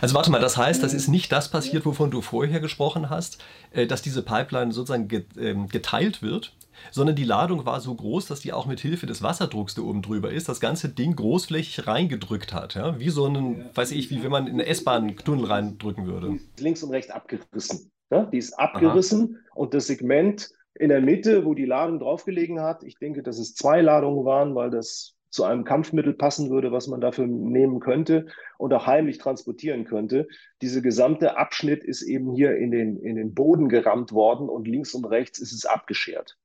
Also 0.00 0.14
warte 0.14 0.30
mal, 0.30 0.40
das 0.40 0.56
heißt, 0.56 0.82
das 0.82 0.94
ist 0.94 1.08
nicht 1.08 1.30
das 1.30 1.50
passiert, 1.50 1.84
wovon 1.86 2.10
du 2.10 2.22
vorher 2.22 2.60
gesprochen 2.60 3.10
hast, 3.10 3.38
äh, 3.72 3.86
dass 3.86 4.02
diese 4.02 4.22
Pipeline 4.22 4.72
sozusagen 4.72 5.08
ähm, 5.38 5.68
geteilt 5.68 6.22
wird, 6.22 6.54
sondern 6.90 7.16
die 7.16 7.24
Ladung 7.24 7.66
war 7.66 7.80
so 7.80 7.94
groß, 7.94 8.26
dass 8.26 8.40
die 8.40 8.52
auch 8.52 8.66
mit 8.66 8.80
Hilfe 8.80 9.06
des 9.06 9.22
Wasserdrucks, 9.22 9.74
der 9.74 9.84
oben 9.84 10.02
drüber 10.02 10.30
ist, 10.30 10.48
das 10.48 10.60
ganze 10.60 10.88
Ding 10.88 11.16
großflächig 11.16 11.86
reingedrückt 11.86 12.52
hat. 12.52 12.74
Ja? 12.74 12.98
Wie 12.98 13.10
so 13.10 13.26
ein, 13.26 13.68
weiß 13.74 13.92
ich, 13.92 14.10
wie 14.10 14.22
wenn 14.22 14.30
man 14.30 14.46
in 14.46 14.54
eine 14.54 14.66
S-Bahn-Tunnel 14.66 15.46
reindrücken 15.46 16.06
würde. 16.06 16.38
Links 16.58 16.82
und 16.82 16.90
rechts 16.90 17.10
abgerissen. 17.10 17.90
Ja? 18.10 18.24
Die 18.24 18.38
ist 18.38 18.58
abgerissen 18.58 19.36
Aha. 19.36 19.56
und 19.56 19.74
das 19.74 19.86
Segment 19.86 20.50
in 20.74 20.90
der 20.90 21.00
Mitte, 21.00 21.44
wo 21.44 21.54
die 21.54 21.64
Ladung 21.64 21.98
draufgelegen 21.98 22.60
hat, 22.60 22.84
ich 22.84 22.98
denke, 22.98 23.22
dass 23.22 23.38
es 23.38 23.54
zwei 23.54 23.80
Ladungen 23.80 24.24
waren, 24.24 24.54
weil 24.54 24.70
das 24.70 25.17
zu 25.30 25.44
einem 25.44 25.64
Kampfmittel 25.64 26.14
passen 26.14 26.50
würde, 26.50 26.72
was 26.72 26.86
man 26.86 27.00
dafür 27.00 27.26
nehmen 27.26 27.80
könnte 27.80 28.26
und 28.56 28.72
auch 28.72 28.86
heimlich 28.86 29.18
transportieren 29.18 29.84
könnte. 29.84 30.28
Diese 30.62 30.82
gesamte 30.82 31.36
Abschnitt 31.36 31.84
ist 31.84 32.02
eben 32.02 32.32
hier 32.32 32.56
in 32.56 32.70
den, 32.70 32.98
in 32.98 33.16
den 33.16 33.34
Boden 33.34 33.68
gerammt 33.68 34.12
worden 34.12 34.48
und 34.48 34.66
links 34.66 34.94
und 34.94 35.04
rechts 35.04 35.38
ist 35.38 35.52
es 35.52 35.66
abgeschert. 35.66 36.38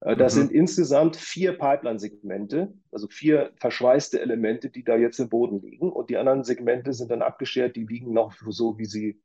Äh, 0.00 0.16
das 0.16 0.34
mhm. 0.34 0.40
sind 0.40 0.52
insgesamt 0.52 1.16
vier 1.16 1.52
Pipeline-Segmente, 1.52 2.72
also 2.90 3.06
vier 3.08 3.52
verschweißte 3.56 4.20
Elemente, 4.20 4.70
die 4.70 4.84
da 4.84 4.96
jetzt 4.96 5.18
im 5.20 5.28
Boden 5.28 5.60
liegen. 5.60 5.92
Und 5.92 6.10
die 6.10 6.16
anderen 6.16 6.44
Segmente 6.44 6.92
sind 6.92 7.10
dann 7.10 7.22
abgeschert, 7.22 7.76
die 7.76 7.86
liegen 7.86 8.12
noch 8.12 8.34
so, 8.48 8.78
wie 8.78 8.86
sie 8.86 9.20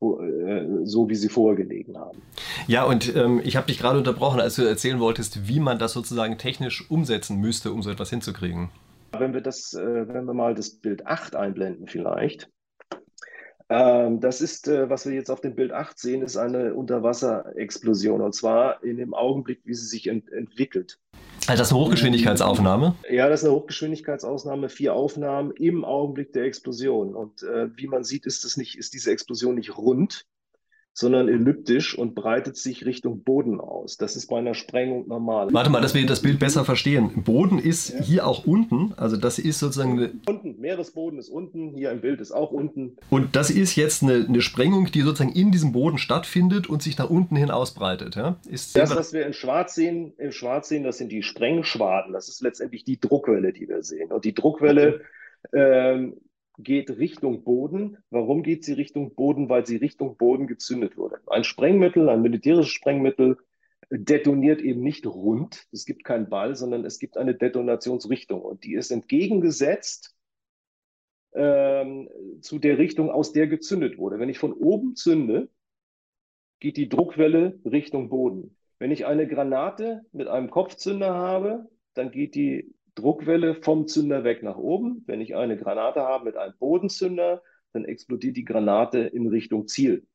so 0.00 1.08
wie 1.08 1.14
sie 1.14 1.28
vorher 1.28 1.56
gelegen 1.56 1.96
haben. 1.98 2.20
Ja, 2.66 2.84
und 2.84 3.14
ähm, 3.16 3.40
ich 3.42 3.56
habe 3.56 3.66
dich 3.66 3.78
gerade 3.78 3.98
unterbrochen, 3.98 4.40
als 4.40 4.56
du 4.56 4.62
erzählen 4.62 5.00
wolltest, 5.00 5.48
wie 5.48 5.60
man 5.60 5.78
das 5.78 5.92
sozusagen 5.92 6.36
technisch 6.36 6.90
umsetzen 6.90 7.40
müsste, 7.40 7.72
um 7.72 7.82
so 7.82 7.90
etwas 7.90 8.10
hinzukriegen. 8.10 8.70
Wenn 9.18 9.32
wir 9.32 9.40
das, 9.40 9.72
äh, 9.72 10.08
wenn 10.08 10.26
wir 10.26 10.34
mal 10.34 10.54
das 10.54 10.70
Bild 10.70 11.06
8 11.06 11.36
einblenden 11.36 11.86
vielleicht. 11.86 12.50
Ähm, 13.68 14.20
das 14.20 14.40
ist, 14.40 14.68
äh, 14.68 14.88
was 14.90 15.06
wir 15.06 15.14
jetzt 15.14 15.30
auf 15.30 15.40
dem 15.40 15.54
Bild 15.54 15.72
8 15.72 15.98
sehen, 15.98 16.22
ist 16.22 16.36
eine 16.36 16.74
Unterwasserexplosion 16.74 18.20
und 18.20 18.34
zwar 18.34 18.84
in 18.84 18.98
dem 18.98 19.14
Augenblick, 19.14 19.60
wie 19.64 19.74
sie 19.74 19.86
sich 19.86 20.06
ent 20.08 20.30
entwickelt. 20.30 21.00
Also 21.48 21.60
das 21.60 21.68
ist 21.68 21.72
eine 21.72 21.84
Hochgeschwindigkeitsaufnahme? 21.84 22.96
Ja, 23.08 23.28
das 23.28 23.40
ist 23.40 23.48
eine 23.48 23.54
Hochgeschwindigkeitsaufnahme, 23.54 24.68
vier 24.68 24.94
Aufnahmen 24.94 25.52
im 25.52 25.84
Augenblick 25.84 26.32
der 26.32 26.44
Explosion. 26.44 27.14
Und 27.14 27.42
äh, 27.44 27.68
wie 27.76 27.86
man 27.86 28.02
sieht, 28.02 28.26
ist, 28.26 28.44
das 28.44 28.56
nicht, 28.56 28.76
ist 28.76 28.94
diese 28.94 29.12
Explosion 29.12 29.54
nicht 29.54 29.76
rund, 29.76 30.26
sondern 30.98 31.28
elliptisch 31.28 31.96
und 31.96 32.14
breitet 32.14 32.56
sich 32.56 32.86
Richtung 32.86 33.22
Boden 33.22 33.60
aus. 33.60 33.98
Das 33.98 34.16
ist 34.16 34.28
bei 34.28 34.38
einer 34.38 34.54
Sprengung 34.54 35.06
normal. 35.06 35.52
Warte 35.52 35.68
mal, 35.68 35.82
dass 35.82 35.92
wir 35.92 36.06
das 36.06 36.22
Bild 36.22 36.38
besser 36.38 36.64
verstehen. 36.64 37.22
Boden 37.22 37.58
ist 37.58 37.90
ja. 37.90 38.02
hier 38.02 38.26
auch 38.26 38.46
unten, 38.46 38.94
also 38.96 39.18
das 39.18 39.38
ist 39.38 39.58
sozusagen... 39.58 40.22
Unten, 40.26 40.58
Meeresboden 40.58 41.18
ist 41.18 41.28
unten, 41.28 41.74
hier 41.74 41.90
im 41.90 42.00
Bild 42.00 42.22
ist 42.22 42.32
auch 42.32 42.50
unten. 42.50 42.96
Und 43.10 43.36
das 43.36 43.50
ist 43.50 43.76
jetzt 43.76 44.02
eine, 44.02 44.24
eine 44.26 44.40
Sprengung, 44.40 44.90
die 44.90 45.02
sozusagen 45.02 45.34
in 45.34 45.52
diesem 45.52 45.72
Boden 45.72 45.98
stattfindet 45.98 46.66
und 46.66 46.82
sich 46.82 46.96
nach 46.96 47.10
unten 47.10 47.36
hin 47.36 47.50
ausbreitet. 47.50 48.16
Ja? 48.16 48.36
Ist 48.48 48.74
das, 48.74 48.96
was 48.96 49.12
wir 49.12 49.26
in 49.26 49.34
Schwarz 49.34 49.74
sehen, 49.74 50.14
im 50.16 50.32
Schwarz 50.32 50.70
sehen, 50.70 50.82
das 50.82 50.96
sind 50.96 51.12
die 51.12 51.22
Sprengschwaden. 51.22 52.14
Das 52.14 52.30
ist 52.30 52.40
letztendlich 52.40 52.84
die 52.84 52.98
Druckwelle, 52.98 53.52
die 53.52 53.68
wir 53.68 53.82
sehen. 53.82 54.12
Und 54.12 54.24
die 54.24 54.34
Druckwelle... 54.34 55.02
Ähm, 55.52 56.14
geht 56.58 56.90
Richtung 56.90 57.44
Boden. 57.44 57.98
Warum 58.10 58.42
geht 58.42 58.64
sie 58.64 58.72
Richtung 58.72 59.14
Boden? 59.14 59.48
Weil 59.48 59.66
sie 59.66 59.76
Richtung 59.76 60.16
Boden 60.16 60.46
gezündet 60.46 60.96
wurde. 60.96 61.20
Ein 61.26 61.44
Sprengmittel, 61.44 62.08
ein 62.08 62.22
militärisches 62.22 62.72
Sprengmittel 62.72 63.36
detoniert 63.90 64.60
eben 64.60 64.82
nicht 64.82 65.06
rund. 65.06 65.66
Es 65.72 65.86
gibt 65.86 66.04
keinen 66.04 66.28
Ball, 66.28 66.56
sondern 66.56 66.84
es 66.84 66.98
gibt 66.98 67.16
eine 67.16 67.34
Detonationsrichtung 67.34 68.40
und 68.42 68.64
die 68.64 68.74
ist 68.74 68.90
entgegengesetzt 68.90 70.14
ähm, 71.34 72.08
zu 72.40 72.58
der 72.58 72.78
Richtung, 72.78 73.10
aus 73.10 73.32
der 73.32 73.46
gezündet 73.46 73.98
wurde. 73.98 74.18
Wenn 74.18 74.28
ich 74.28 74.38
von 74.38 74.52
oben 74.52 74.96
zünde, 74.96 75.48
geht 76.58 76.76
die 76.76 76.88
Druckwelle 76.88 77.60
Richtung 77.64 78.08
Boden. 78.08 78.56
Wenn 78.78 78.90
ich 78.90 79.06
eine 79.06 79.26
Granate 79.26 80.02
mit 80.12 80.28
einem 80.28 80.50
Kopfzünder 80.50 81.14
habe, 81.14 81.68
dann 81.94 82.10
geht 82.10 82.34
die 82.34 82.74
Druckwelle 82.96 83.54
vom 83.54 83.86
Zünder 83.86 84.24
weg 84.24 84.42
nach 84.42 84.56
oben. 84.56 85.04
Wenn 85.06 85.20
ich 85.20 85.36
eine 85.36 85.56
Granate 85.56 86.00
habe 86.00 86.24
mit 86.24 86.36
einem 86.36 86.54
Bodenzünder, 86.58 87.42
dann 87.72 87.84
explodiert 87.84 88.36
die 88.36 88.44
Granate 88.44 89.00
in 89.00 89.28
Richtung 89.28 89.68
Ziel. 89.68 90.06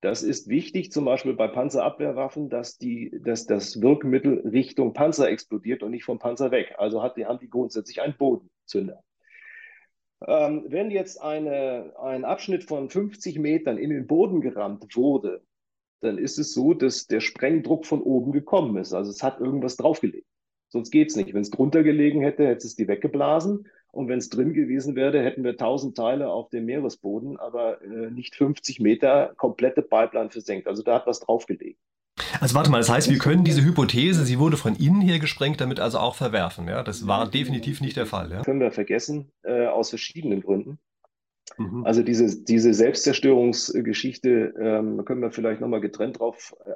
Das 0.00 0.22
ist 0.22 0.48
wichtig, 0.48 0.92
zum 0.92 1.04
Beispiel 1.04 1.34
bei 1.34 1.48
Panzerabwehrwaffen, 1.48 2.48
dass, 2.48 2.78
die, 2.78 3.20
dass 3.24 3.46
das 3.46 3.82
Wirkmittel 3.82 4.40
Richtung 4.48 4.92
Panzer 4.92 5.28
explodiert 5.28 5.82
und 5.82 5.90
nicht 5.90 6.04
vom 6.04 6.18
Panzer 6.18 6.50
weg. 6.50 6.74
Also 6.78 7.02
hat 7.02 7.16
die, 7.16 7.26
haben 7.26 7.40
die 7.40 7.50
grundsätzlich 7.50 8.00
einen 8.00 8.16
Bodenzünder. 8.16 9.02
Ähm, 10.26 10.64
wenn 10.68 10.90
jetzt 10.90 11.20
eine, 11.20 11.92
ein 12.00 12.24
Abschnitt 12.24 12.64
von 12.64 12.88
50 12.88 13.38
Metern 13.38 13.76
in 13.76 13.90
den 13.90 14.06
Boden 14.06 14.40
gerammt 14.40 14.96
wurde, 14.96 15.42
dann 16.00 16.16
ist 16.16 16.38
es 16.38 16.52
so, 16.54 16.74
dass 16.74 17.06
der 17.06 17.20
Sprengdruck 17.20 17.84
von 17.84 18.00
oben 18.00 18.30
gekommen 18.32 18.76
ist. 18.76 18.92
Also 18.92 19.10
es 19.10 19.22
hat 19.22 19.40
irgendwas 19.40 19.76
draufgelegt. 19.76 20.26
Sonst 20.68 20.90
geht 20.90 21.10
es 21.10 21.16
nicht. 21.16 21.32
Wenn 21.34 21.42
es 21.42 21.50
drunter 21.50 21.82
gelegen 21.82 22.20
hätte, 22.20 22.46
hätte 22.46 22.66
es 22.66 22.76
die 22.76 22.88
weggeblasen. 22.88 23.66
Und 23.90 24.08
wenn 24.08 24.18
es 24.18 24.28
drin 24.28 24.52
gewesen 24.52 24.96
wäre, 24.96 25.22
hätten 25.22 25.44
wir 25.44 25.52
1000 25.52 25.96
Teile 25.96 26.28
auf 26.28 26.50
dem 26.50 26.66
Meeresboden, 26.66 27.38
aber 27.38 27.82
äh, 27.82 28.10
nicht 28.10 28.34
50 28.34 28.80
Meter 28.80 29.32
komplette 29.36 29.82
Pipeline 29.82 30.30
versenkt. 30.30 30.68
Also 30.68 30.82
da 30.82 30.96
hat 30.96 31.06
was 31.06 31.20
draufgelegt. 31.20 31.80
Also 32.40 32.54
warte 32.54 32.70
mal, 32.70 32.78
das 32.78 32.90
heißt, 32.90 33.10
wir 33.10 33.18
können 33.18 33.44
diese 33.44 33.64
Hypothese, 33.64 34.24
sie 34.24 34.38
wurde 34.38 34.56
von 34.56 34.76
innen 34.76 35.00
her 35.00 35.18
gesprengt, 35.18 35.60
damit 35.60 35.80
also 35.80 35.98
auch 35.98 36.16
verwerfen. 36.16 36.68
Ja? 36.68 36.82
Das 36.82 37.06
war 37.06 37.30
definitiv 37.30 37.80
nicht 37.80 37.96
der 37.96 38.06
Fall. 38.06 38.30
Ja? 38.30 38.42
Können 38.42 38.60
wir 38.60 38.72
vergessen, 38.72 39.30
äh, 39.42 39.66
aus 39.66 39.90
verschiedenen 39.90 40.42
Gründen. 40.42 40.78
Mhm. 41.56 41.84
Also 41.84 42.02
diese, 42.02 42.44
diese 42.44 42.74
Selbstzerstörungsgeschichte, 42.74 44.54
ähm, 44.60 45.04
können 45.04 45.22
wir 45.22 45.30
vielleicht 45.30 45.60
nochmal 45.60 45.80
getrennt 45.80 46.18
drauf 46.18 46.54
äh, 46.66 46.70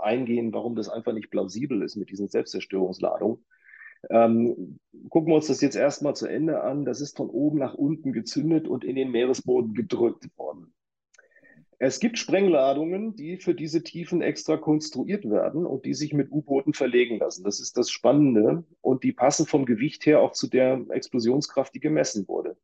eingehen, 0.00 0.52
warum 0.52 0.76
das 0.76 0.88
einfach 0.88 1.12
nicht 1.12 1.30
plausibel 1.30 1.82
ist 1.82 1.96
mit 1.96 2.10
diesen 2.10 2.28
Selbstzerstörungsladungen. 2.28 3.44
Ähm, 4.10 4.78
gucken 5.08 5.30
wir 5.30 5.36
uns 5.36 5.48
das 5.48 5.60
jetzt 5.60 5.76
erstmal 5.76 6.14
zu 6.14 6.26
Ende 6.26 6.62
an. 6.62 6.84
Das 6.84 7.00
ist 7.00 7.16
von 7.16 7.30
oben 7.30 7.58
nach 7.58 7.74
unten 7.74 8.12
gezündet 8.12 8.68
und 8.68 8.84
in 8.84 8.96
den 8.96 9.10
Meeresboden 9.10 9.74
gedrückt 9.74 10.26
worden. 10.36 10.72
Es 11.80 12.00
gibt 12.00 12.18
Sprengladungen, 12.18 13.14
die 13.14 13.36
für 13.36 13.54
diese 13.54 13.84
Tiefen 13.84 14.20
extra 14.20 14.56
konstruiert 14.56 15.30
werden 15.30 15.64
und 15.64 15.84
die 15.84 15.94
sich 15.94 16.12
mit 16.12 16.30
U-Booten 16.32 16.74
verlegen 16.74 17.18
lassen. 17.18 17.44
Das 17.44 17.60
ist 17.60 17.76
das 17.76 17.90
Spannende. 17.90 18.64
Und 18.80 19.04
die 19.04 19.12
passen 19.12 19.46
vom 19.46 19.64
Gewicht 19.64 20.04
her 20.04 20.20
auch 20.20 20.32
zu 20.32 20.48
der 20.48 20.84
Explosionskraft, 20.90 21.72
die 21.74 21.80
gemessen 21.80 22.26
wurde. 22.26 22.56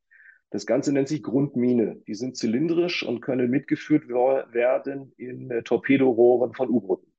Das 0.51 0.67
Ganze 0.67 0.93
nennt 0.93 1.09
sich 1.09 1.23
Grundmine. 1.23 2.03
Die 2.09 2.15
sind 2.15 2.37
zylindrisch 2.37 3.05
und 3.05 3.21
können 3.21 3.51
mitgeführt 3.51 4.09
werden 4.09 5.13
in 5.17 5.51
äh, 5.51 5.63
Torpedorohren 5.63 6.53
von 6.53 6.69
U-Booten. 6.69 7.14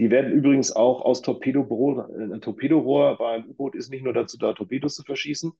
Die 0.00 0.10
werden 0.10 0.32
übrigens 0.32 0.74
auch 0.74 1.02
aus 1.02 1.20
Torpedorohr, 1.20 2.08
ein 2.08 2.32
äh, 2.32 2.40
Torpedorohr 2.40 3.18
beim 3.18 3.44
U-Boot 3.50 3.74
ist 3.74 3.90
nicht 3.90 4.02
nur 4.02 4.14
dazu 4.14 4.38
da, 4.38 4.54
Torpedos 4.54 4.94
zu 4.94 5.02
verschießen. 5.02 5.52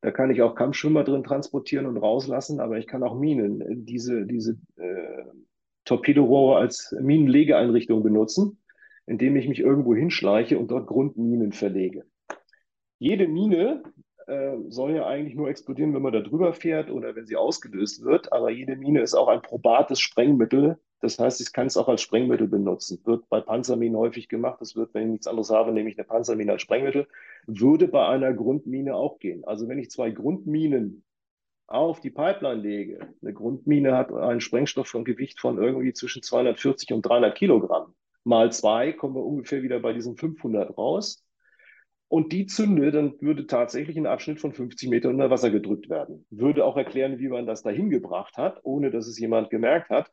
Da 0.00 0.10
kann 0.10 0.30
ich 0.30 0.40
auch 0.40 0.54
Kampfschwimmer 0.54 1.04
drin 1.04 1.22
transportieren 1.22 1.84
und 1.84 1.98
rauslassen, 1.98 2.58
aber 2.58 2.78
ich 2.78 2.86
kann 2.86 3.02
auch 3.02 3.14
Minen, 3.14 3.60
äh, 3.60 3.76
diese, 3.76 4.24
diese 4.24 4.52
äh, 4.78 5.24
Torpedorohre 5.84 6.58
als 6.58 6.96
Minenlegeeinrichtung 7.02 8.02
benutzen, 8.02 8.62
indem 9.04 9.36
ich 9.36 9.46
mich 9.46 9.60
irgendwo 9.60 9.94
hinschleiche 9.94 10.58
und 10.58 10.70
dort 10.70 10.86
Grundminen 10.86 11.52
verlege. 11.52 12.06
Jede 12.98 13.28
Mine 13.28 13.82
äh, 14.26 14.56
soll 14.68 14.96
ja 14.96 15.06
eigentlich 15.06 15.34
nur 15.34 15.50
explodieren, 15.50 15.92
wenn 15.92 16.00
man 16.00 16.14
da 16.14 16.20
drüber 16.20 16.54
fährt 16.54 16.90
oder 16.90 17.14
wenn 17.14 17.26
sie 17.26 17.36
ausgelöst 17.36 18.02
wird. 18.02 18.32
Aber 18.32 18.50
jede 18.50 18.74
Mine 18.74 19.02
ist 19.02 19.12
auch 19.12 19.28
ein 19.28 19.42
probates 19.42 20.00
Sprengmittel. 20.00 20.78
Das 21.02 21.18
heißt, 21.18 21.40
ich 21.40 21.52
kann 21.52 21.66
es 21.66 21.76
auch 21.76 21.88
als 21.88 22.00
Sprengmittel 22.00 22.46
benutzen. 22.46 23.00
Wird 23.04 23.28
bei 23.28 23.40
Panzerminen 23.40 23.98
häufig 23.98 24.28
gemacht. 24.28 24.60
Das 24.60 24.76
wird, 24.76 24.94
wenn 24.94 25.02
ich 25.02 25.10
nichts 25.10 25.26
anderes 25.26 25.50
habe, 25.50 25.72
nehme 25.72 25.90
ich 25.90 25.98
eine 25.98 26.06
Panzermine 26.06 26.52
als 26.52 26.62
Sprengmittel. 26.62 27.08
Würde 27.46 27.88
bei 27.88 28.06
einer 28.06 28.32
Grundmine 28.32 28.94
auch 28.94 29.18
gehen. 29.18 29.44
Also 29.44 29.68
wenn 29.68 29.80
ich 29.80 29.90
zwei 29.90 30.10
Grundminen 30.10 31.04
auf 31.66 32.00
die 32.00 32.10
Pipeline 32.10 32.60
lege, 32.60 33.14
eine 33.20 33.32
Grundmine 33.32 33.96
hat 33.96 34.12
einen 34.12 34.40
Sprengstoff 34.40 34.86
von 34.86 35.04
Gewicht 35.04 35.40
von 35.40 35.60
irgendwie 35.60 35.92
zwischen 35.92 36.22
240 36.22 36.92
und 36.92 37.02
300 37.02 37.34
Kilogramm. 37.34 37.94
Mal 38.22 38.52
zwei 38.52 38.92
kommen 38.92 39.16
wir 39.16 39.24
ungefähr 39.24 39.64
wieder 39.64 39.80
bei 39.80 39.92
diesen 39.92 40.16
500 40.16 40.78
raus 40.78 41.24
und 42.12 42.30
die 42.30 42.44
zünde, 42.44 42.92
dann 42.92 43.14
würde 43.20 43.46
tatsächlich 43.46 43.96
ein 43.96 44.06
Abschnitt 44.06 44.38
von 44.38 44.52
50 44.52 44.90
Metern 44.90 45.14
unter 45.14 45.30
Wasser 45.30 45.50
gedrückt 45.50 45.88
werden. 45.88 46.26
Würde 46.28 46.64
auch 46.64 46.76
erklären, 46.76 47.18
wie 47.18 47.28
man 47.28 47.46
das 47.46 47.62
dahin 47.62 47.88
gebracht 47.88 48.36
hat, 48.36 48.60
ohne 48.64 48.90
dass 48.90 49.06
es 49.06 49.18
jemand 49.18 49.48
gemerkt 49.48 49.88
hat. 49.88 50.10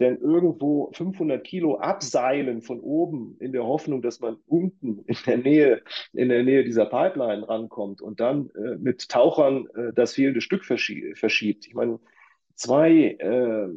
Denn 0.00 0.18
irgendwo 0.18 0.90
500 0.92 1.42
Kilo 1.44 1.76
abseilen 1.76 2.62
von 2.62 2.80
oben 2.80 3.36
in 3.40 3.52
der 3.52 3.64
Hoffnung, 3.64 4.02
dass 4.02 4.20
man 4.20 4.36
unten 4.46 5.04
in 5.06 5.16
der 5.26 5.38
Nähe, 5.38 5.82
in 6.12 6.28
der 6.28 6.44
Nähe 6.44 6.64
dieser 6.64 6.86
Pipeline 6.86 7.48
rankommt 7.48 8.00
und 8.00 8.20
dann 8.20 8.50
äh, 8.50 8.76
mit 8.76 9.08
Tauchern 9.08 9.66
äh, 9.74 9.92
das 9.94 10.14
fehlende 10.14 10.40
Stück 10.40 10.64
verschiebt. 10.64 11.66
Ich 11.66 11.74
meine, 11.74 11.98
zwei, 12.54 13.16
äh, 13.18 13.68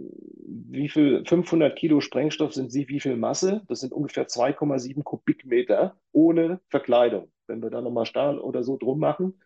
wie 0.46 0.90
viel, 0.90 1.24
500 1.26 1.76
Kilo 1.76 2.02
Sprengstoff 2.02 2.54
sind 2.54 2.72
sie, 2.72 2.88
wie 2.90 3.00
viel 3.00 3.16
Masse? 3.16 3.62
Das 3.68 3.80
sind 3.80 3.94
ungefähr 3.94 4.28
2,7 4.28 5.04
Kubikmeter 5.04 5.96
ohne 6.12 6.60
Verkleidung. 6.68 7.32
Wenn 7.48 7.62
wir 7.62 7.70
da 7.70 7.82
nochmal 7.82 8.06
Stahl 8.06 8.40
oder 8.40 8.64
so 8.64 8.78
drum 8.78 9.00
machen, 9.00 9.40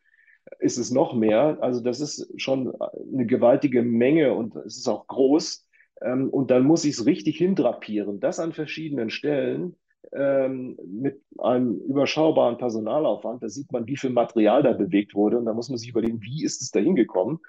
ist 0.60 0.78
es 0.78 0.92
noch 0.92 1.14
mehr. 1.14 1.58
Also 1.62 1.82
das 1.82 2.00
ist 2.00 2.40
schon 2.40 2.74
eine 2.80 3.26
gewaltige 3.26 3.82
Menge 3.82 4.34
und 4.34 4.56
es 4.58 4.78
ist 4.78 4.88
auch 4.88 5.08
groß. 5.08 5.64
Ähm, 6.01 6.29
und 6.29 6.51
dann 6.51 6.63
muss 6.63 6.86
ich 6.86 6.97
es 6.97 7.05
richtig 7.05 7.38
hindrapieren. 7.38 8.19
Das 8.19 8.39
an 8.39 8.53
verschiedenen 8.53 9.10
Stellen 9.10 9.75
ähm, 10.12 10.77
mit 10.86 11.21
einem 11.39 11.79
überschaubaren 11.79 12.58
Personalaufwand. 12.58 13.43
Da 13.43 13.49
sieht 13.49 13.71
man, 13.71 13.88
wie 13.88 13.97
viel 13.97 14.12
Material 14.12 14.63
da 14.63 14.73
bewegt 14.73 15.15
wurde. 15.15 15.38
Und 15.38 15.45
da 15.45 15.53
muss 15.53 15.69
man 15.69 15.77
sich 15.77 15.89
überlegen, 15.89 16.21
wie 16.21 16.43
ist 16.43 16.62
es 16.62 16.71
da 16.71 16.79
hingekommen? 16.79 17.39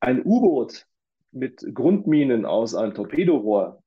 Ein 0.00 0.24
U-Boot 0.24 0.86
mit 1.32 1.66
Grundminen 1.74 2.46
aus 2.46 2.74
einem 2.74 2.94
Torpedorohr 2.94 3.82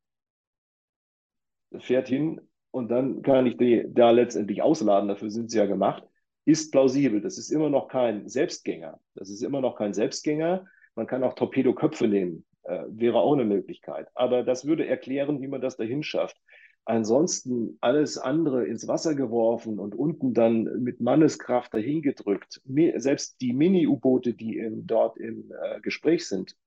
fährt 1.80 2.08
hin 2.08 2.42
und 2.72 2.90
dann 2.90 3.22
kann 3.22 3.46
ich 3.46 3.58
die 3.58 3.86
da 3.88 4.12
letztendlich 4.12 4.62
ausladen. 4.62 5.10
Dafür 5.10 5.30
sind 5.30 5.50
sie 5.52 5.58
ja 5.58 5.66
gemacht. 5.66 6.04
Ist 6.46 6.72
plausibel. 6.72 7.22
Das 7.22 7.38
ist 7.38 7.50
immer 7.50 7.70
noch 7.70 7.88
kein 7.88 8.28
Selbstgänger. 8.28 9.00
Das 9.16 9.30
ist 9.30 9.42
immer 9.42 9.62
noch 9.62 9.76
kein 9.76 9.94
Selbstgänger. 9.94 10.66
Man 10.96 11.08
kann 11.08 11.24
auch 11.24 11.34
Torpedoköpfe 11.34 12.08
nehmen. 12.08 12.46
Äh, 12.68 12.84
wäre 12.90 13.20
auch 13.20 13.32
eine 13.32 13.46
Möglichkeit. 13.46 14.10
Aber 14.14 14.44
das 14.44 14.66
würde 14.66 14.86
erklären, 14.86 15.42
wie 15.42 15.48
man 15.48 15.62
das 15.62 15.78
dahin 15.78 16.04
schafft. 16.04 16.36
Ansonsten 16.84 17.78
alles 17.80 18.18
andere 18.18 18.66
ins 18.66 18.90
Wasser 18.90 19.16
geworfen 19.16 19.80
und 19.80 19.96
unten 19.96 20.34
dann 20.34 20.84
mit 20.84 21.00
Manneskraft 21.00 21.74
dahin 21.74 22.02
gedrückt. 22.02 22.62
Selbst 22.96 23.40
die 23.40 23.54
Mini-U-Boote, 23.54 24.34
die 24.34 24.58
in, 24.58 24.86
dort 24.86 25.18
im 25.18 25.50
äh, 25.52 25.80
Gespräch 25.80 26.28
sind, 26.28 26.58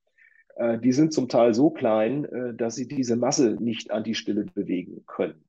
äh, 0.56 0.78
die 0.78 0.92
sind 0.92 1.12
zum 1.12 1.28
Teil 1.28 1.52
so 1.52 1.68
klein, 1.68 2.24
äh, 2.24 2.54
dass 2.54 2.76
sie 2.76 2.88
diese 2.88 3.16
Masse 3.16 3.58
nicht 3.60 3.90
an 3.90 4.02
die 4.02 4.14
Stelle 4.14 4.46
bewegen 4.46 5.04
können. 5.06 5.44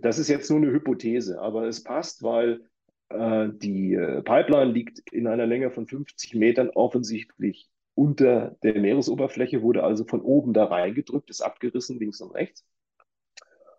Das 0.00 0.18
ist 0.18 0.28
jetzt 0.28 0.48
nur 0.48 0.60
eine 0.60 0.72
Hypothese, 0.72 1.42
aber 1.42 1.66
es 1.66 1.82
passt, 1.82 2.22
weil 2.22 2.62
äh, 3.10 3.48
die 3.52 3.92
äh, 3.92 4.22
Pipeline 4.22 4.72
liegt 4.72 5.12
in 5.12 5.26
einer 5.26 5.46
Länge 5.46 5.70
von 5.70 5.86
50 5.86 6.34
Metern 6.36 6.70
offensichtlich 6.70 7.68
unter 7.96 8.56
der 8.62 8.78
Meeresoberfläche, 8.78 9.62
wurde 9.62 9.82
also 9.82 10.04
von 10.04 10.20
oben 10.20 10.52
da 10.52 10.66
reingedrückt, 10.66 11.30
ist 11.30 11.40
abgerissen 11.40 11.98
links 11.98 12.20
und 12.20 12.32
rechts. 12.32 12.64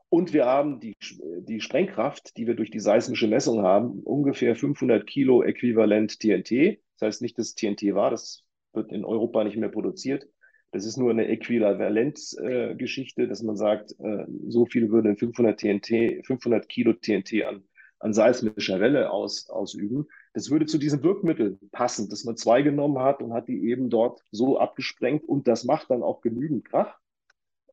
Und 0.09 0.33
wir 0.33 0.45
haben 0.45 0.79
die, 0.79 0.97
die 1.41 1.61
Sprengkraft, 1.61 2.35
die 2.35 2.47
wir 2.47 2.55
durch 2.55 2.71
die 2.71 2.79
seismische 2.79 3.27
Messung 3.27 3.61
haben, 3.61 4.01
ungefähr 4.03 4.55
500 4.55 5.05
Kilo 5.05 5.43
äquivalent 5.43 6.19
TNT. 6.19 6.79
Das 6.97 7.07
heißt 7.07 7.21
nicht, 7.21 7.37
dass 7.37 7.55
TNT 7.55 7.93
war, 7.93 8.09
das 8.09 8.43
wird 8.73 8.91
in 8.91 9.05
Europa 9.05 9.43
nicht 9.43 9.57
mehr 9.57 9.69
produziert. 9.69 10.27
Das 10.71 10.85
ist 10.85 10.97
nur 10.97 11.11
eine 11.11 11.27
Äquivalenzgeschichte, 11.27 13.23
äh, 13.23 13.27
dass 13.27 13.43
man 13.43 13.55
sagt, 13.55 13.91
äh, 13.99 14.25
so 14.47 14.65
viel 14.65 14.89
würde 14.89 15.15
500 15.15 15.59
TNT, 15.59 16.25
500 16.25 16.67
Kilo 16.67 16.93
TNT 16.93 17.43
an, 17.45 17.63
an 17.99 18.13
seismischer 18.13 18.79
Welle 18.79 19.11
aus, 19.11 19.49
ausüben. 19.49 20.07
Das 20.37 20.51
würde 20.51 20.67
zu 20.67 20.77
diesem 20.77 21.01
Wirkmittel 21.01 21.57
passen, 21.71 22.09
dass 22.09 22.23
man 22.23 22.37
zwei 22.37 22.61
genommen 22.61 22.99
hat 22.99 23.23
und 23.23 23.33
hat 23.33 23.47
die 23.47 23.71
eben 23.71 23.89
dort 23.89 24.21
so 24.29 24.59
abgesprengt 24.59 25.27
und 25.27 25.47
das 25.47 25.63
macht 25.63 25.89
dann 25.89 26.03
auch 26.03 26.21
genügend 26.21 26.63
Krach 26.63 26.93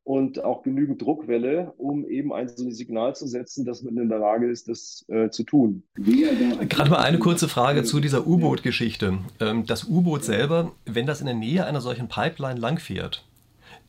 und 0.03 0.43
auch 0.43 0.63
genügend 0.63 1.03
Druckwelle, 1.03 1.75
um 1.77 2.09
eben 2.09 2.33
ein 2.33 2.49
so 2.49 2.65
ein 2.65 2.73
Signal 2.73 3.15
zu 3.15 3.27
setzen, 3.27 3.67
dass 3.67 3.83
man 3.83 3.99
in 3.99 4.09
der 4.09 4.19
Lage 4.19 4.49
ist, 4.49 4.71
das 4.71 5.05
äh, 5.09 5.29
zu 5.29 5.43
tun. 5.43 5.83
Gerade 5.95 6.89
mal 6.89 7.01
eine 7.01 7.19
kurze 7.19 7.49
Frage 7.49 7.83
zu 7.83 8.01
dieser 8.01 8.27
U-Boot-Geschichte. 8.27 9.19
Ähm, 9.41 9.67
das 9.67 9.85
U-Boot 9.85 10.25
selber, 10.25 10.73
wenn 10.87 11.05
das 11.05 11.21
in 11.21 11.27
der 11.27 11.35
Nähe 11.35 11.67
einer 11.67 11.83
solchen 11.83 12.09
Pipeline 12.09 12.59
langfährt, 12.59 13.27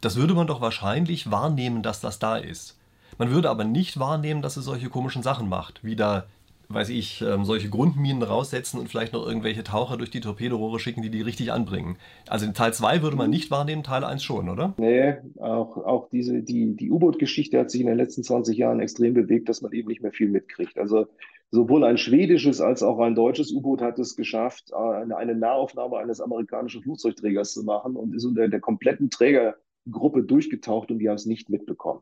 das 0.02 0.18
würde 0.18 0.34
man 0.34 0.48
doch 0.48 0.60
wahrscheinlich 0.60 1.32
wahrnehmen, 1.32 1.82
dass 1.82 2.02
das 2.02 2.20
da 2.20 2.36
ist. 2.36 2.78
Man 3.18 3.32
würde 3.32 3.50
aber 3.50 3.64
nicht 3.64 4.00
wahrnehmen, 4.00 4.42
dass 4.42 4.58
es 4.58 4.66
solche 4.66 4.90
komischen 4.90 5.24
Sachen 5.24 5.48
macht, 5.48 5.82
wie 5.86 5.96
da 5.96 6.26
weiß 6.70 6.90
ich, 6.90 7.22
ähm, 7.22 7.46
solche 7.46 7.70
Grundminen 7.70 8.24
raussetzen 8.24 8.80
und 8.80 8.90
vielleicht 8.90 9.14
noch 9.14 9.26
irgendwelche 9.26 9.64
Taucher 9.64 9.98
durch 9.98 10.10
die 10.10 10.20
Torpedorohre 10.20 10.80
schicken, 10.80 11.02
die 11.02 11.10
die 11.10 11.22
richtig 11.22 11.52
anbringen. 11.52 11.98
Also 12.28 12.46
in 12.46 12.54
Teil 12.54 12.74
2 12.74 13.02
würde 13.02 13.18
man 13.18 13.30
nicht 13.30 13.52
wahrnehmen, 13.52 13.84
Teil 13.84 14.04
1 14.04 14.24
schon, 14.24 14.50
oder? 14.50 14.74
Nee, 14.78 15.16
auch, 15.40 15.78
auch 15.78 16.10
diese, 16.10 16.42
die, 16.42 16.76
die 16.76 16.92
U-Boot-Geschichte 16.92 17.60
hat 17.60 17.72
sich 17.72 17.82
in 17.82 17.88
den 17.88 17.98
letzten 17.98 18.24
20 18.24 18.58
Jahren 18.58 18.80
extrem 18.80 19.14
bewegt, 19.14 19.50
dass 19.50 19.62
man 19.62 19.72
eben 19.72 19.88
nicht 19.88 20.02
mehr 20.02 20.12
viel 20.12 20.30
mitkriegt. 20.30 20.78
Also 20.78 21.08
sowohl 21.52 21.84
ein 21.84 21.98
schwedisches 21.98 22.62
als 22.62 22.84
auch 22.84 23.00
ein 23.00 23.16
deutsches 23.16 23.52
U-Boot 23.52 23.82
hat 23.82 24.00
es 24.00 24.16
geschafft, 24.16 24.74
eine, 24.74 25.18
eine 25.18 25.36
Nahaufnahme 25.36 25.98
eines 25.98 26.22
amerikanischen 26.22 26.82
Flugzeugträgers 26.82 27.54
zu 27.54 27.64
machen 27.64 27.96
und 27.96 28.16
ist 28.16 28.26
unter 28.26 28.48
der 28.48 28.60
kompletten 28.60 29.10
Trägergruppe 29.10 30.24
durchgetaucht 30.24 30.92
und 30.92 31.00
die 31.00 31.10
haben 31.10 31.16
es 31.16 31.26
nicht 31.26 31.50
mitbekommen. 31.50 32.02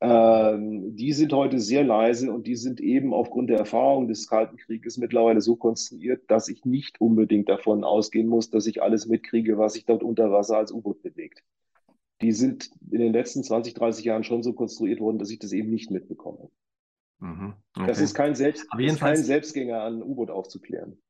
Ähm, 0.00 0.94
die 0.94 1.12
sind 1.12 1.32
heute 1.32 1.58
sehr 1.58 1.82
leise 1.82 2.32
und 2.32 2.46
die 2.46 2.54
sind 2.54 2.80
eben 2.80 3.12
aufgrund 3.12 3.50
der 3.50 3.58
Erfahrung 3.58 4.06
des 4.06 4.28
Kalten 4.28 4.56
Krieges 4.56 4.96
mittlerweile 4.96 5.40
so 5.40 5.56
konstruiert, 5.56 6.30
dass 6.30 6.48
ich 6.48 6.64
nicht 6.64 7.00
unbedingt 7.00 7.48
davon 7.48 7.82
ausgehen 7.82 8.28
muss, 8.28 8.50
dass 8.50 8.66
ich 8.66 8.80
alles 8.80 9.06
mitkriege, 9.06 9.58
was 9.58 9.72
sich 9.72 9.86
dort 9.86 10.04
unter 10.04 10.30
Wasser 10.30 10.56
als 10.56 10.70
U-Boot 10.70 11.02
bewegt. 11.02 11.42
Die 12.20 12.32
sind 12.32 12.70
in 12.90 13.00
den 13.00 13.12
letzten 13.12 13.42
20, 13.42 13.74
30 13.74 14.04
Jahren 14.04 14.24
schon 14.24 14.42
so 14.42 14.52
konstruiert 14.52 15.00
worden, 15.00 15.18
dass 15.18 15.30
ich 15.30 15.40
das 15.40 15.52
eben 15.52 15.70
nicht 15.70 15.90
mitbekomme. 15.90 16.48
Mhm, 17.18 17.54
okay. 17.76 17.86
Das 17.86 18.00
ist 18.00 18.14
kein, 18.14 18.36
Selbst, 18.36 18.66
ist 18.78 19.00
kein 19.00 19.16
Selbstgänger, 19.16 19.82
an 19.82 20.02
U-Boot 20.02 20.30
aufzuklären. 20.30 21.00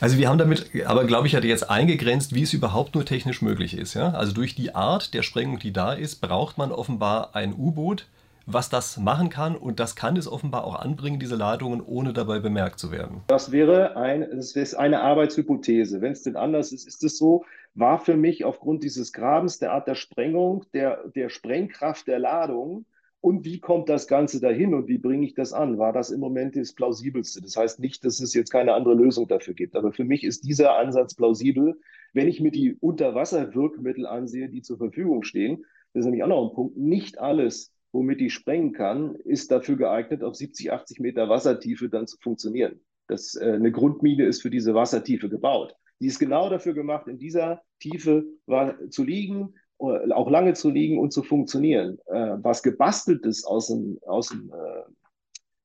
Also 0.00 0.18
wir 0.18 0.28
haben 0.28 0.38
damit 0.38 0.70
aber, 0.86 1.04
glaube 1.04 1.26
ich, 1.26 1.32
jetzt 1.32 1.70
eingegrenzt, 1.70 2.34
wie 2.34 2.42
es 2.42 2.52
überhaupt 2.52 2.94
nur 2.94 3.04
technisch 3.04 3.42
möglich 3.42 3.76
ist. 3.76 3.94
Ja? 3.94 4.10
Also 4.10 4.32
durch 4.32 4.54
die 4.54 4.74
Art 4.74 5.14
der 5.14 5.22
Sprengung, 5.22 5.58
die 5.58 5.72
da 5.72 5.92
ist, 5.92 6.20
braucht 6.20 6.58
man 6.58 6.72
offenbar 6.72 7.34
ein 7.34 7.54
U-Boot, 7.54 8.06
was 8.46 8.68
das 8.68 8.96
machen 8.96 9.28
kann 9.28 9.56
und 9.56 9.78
das 9.80 9.96
kann 9.96 10.16
es 10.16 10.26
offenbar 10.26 10.64
auch 10.64 10.74
anbringen, 10.74 11.20
diese 11.20 11.36
Ladungen, 11.36 11.80
ohne 11.80 12.12
dabei 12.12 12.40
bemerkt 12.40 12.78
zu 12.78 12.90
werden. 12.90 13.22
Das 13.28 13.52
wäre 13.52 13.96
ein, 13.96 14.26
das 14.34 14.52
ist 14.52 14.74
eine 14.74 15.00
Arbeitshypothese. 15.02 16.00
Wenn 16.00 16.12
es 16.12 16.22
denn 16.22 16.36
anders 16.36 16.72
ist, 16.72 16.86
ist 16.86 17.04
es 17.04 17.16
so, 17.16 17.44
war 17.74 18.00
für 18.00 18.16
mich 18.16 18.44
aufgrund 18.44 18.82
dieses 18.82 19.12
Grabens, 19.12 19.58
der 19.58 19.72
Art 19.72 19.86
der 19.86 19.94
Sprengung, 19.94 20.64
der, 20.74 21.04
der 21.14 21.28
Sprengkraft 21.28 22.08
der 22.08 22.18
Ladung, 22.18 22.84
und 23.20 23.44
wie 23.44 23.60
kommt 23.60 23.88
das 23.88 24.06
Ganze 24.06 24.40
dahin 24.40 24.72
und 24.74 24.88
wie 24.88 24.98
bringe 24.98 25.26
ich 25.26 25.34
das 25.34 25.52
an? 25.52 25.78
War 25.78 25.92
das 25.92 26.10
im 26.10 26.20
Moment 26.20 26.56
das 26.56 26.72
plausibelste? 26.72 27.42
Das 27.42 27.56
heißt 27.56 27.78
nicht, 27.78 28.04
dass 28.04 28.20
es 28.20 28.32
jetzt 28.32 28.50
keine 28.50 28.74
andere 28.74 28.94
Lösung 28.94 29.28
dafür 29.28 29.54
gibt, 29.54 29.76
aber 29.76 29.92
für 29.92 30.04
mich 30.04 30.24
ist 30.24 30.44
dieser 30.44 30.76
Ansatz 30.76 31.14
plausibel, 31.14 31.78
wenn 32.14 32.28
ich 32.28 32.40
mir 32.40 32.50
die 32.50 32.74
Unterwasserwirkmittel 32.74 34.06
ansehe, 34.06 34.48
die 34.48 34.62
zur 34.62 34.78
Verfügung 34.78 35.22
stehen. 35.22 35.64
Das 35.92 36.00
ist 36.00 36.06
nämlich 36.06 36.22
auch 36.22 36.28
noch 36.28 36.48
ein 36.48 36.54
Punkt. 36.54 36.76
Nicht 36.76 37.18
alles, 37.18 37.72
womit 37.92 38.20
ich 38.22 38.32
sprengen 38.32 38.72
kann, 38.72 39.16
ist 39.16 39.50
dafür 39.50 39.76
geeignet, 39.76 40.22
auf 40.22 40.34
70, 40.34 40.72
80 40.72 41.00
Meter 41.00 41.28
Wassertiefe 41.28 41.88
dann 41.88 42.06
zu 42.06 42.16
funktionieren. 42.18 42.80
Das, 43.06 43.34
äh, 43.34 43.52
eine 43.52 43.72
Grundmine 43.72 44.24
ist 44.24 44.40
für 44.40 44.50
diese 44.50 44.74
Wassertiefe 44.74 45.28
gebaut. 45.28 45.74
Die 46.00 46.06
ist 46.06 46.18
genau 46.18 46.48
dafür 46.48 46.72
gemacht, 46.72 47.06
in 47.08 47.18
dieser 47.18 47.60
Tiefe 47.80 48.24
war, 48.46 48.88
zu 48.88 49.04
liegen, 49.04 49.54
auch 49.80 50.30
lange 50.30 50.54
zu 50.54 50.70
liegen 50.70 50.98
und 50.98 51.12
zu 51.12 51.22
funktionieren. 51.22 51.98
Äh, 52.06 52.36
was 52.42 52.62
gebasteltes 52.62 53.44
aus 53.44 53.68
dem, 53.68 53.98
aus 54.06 54.28
dem 54.28 54.52
äh, 54.52 54.82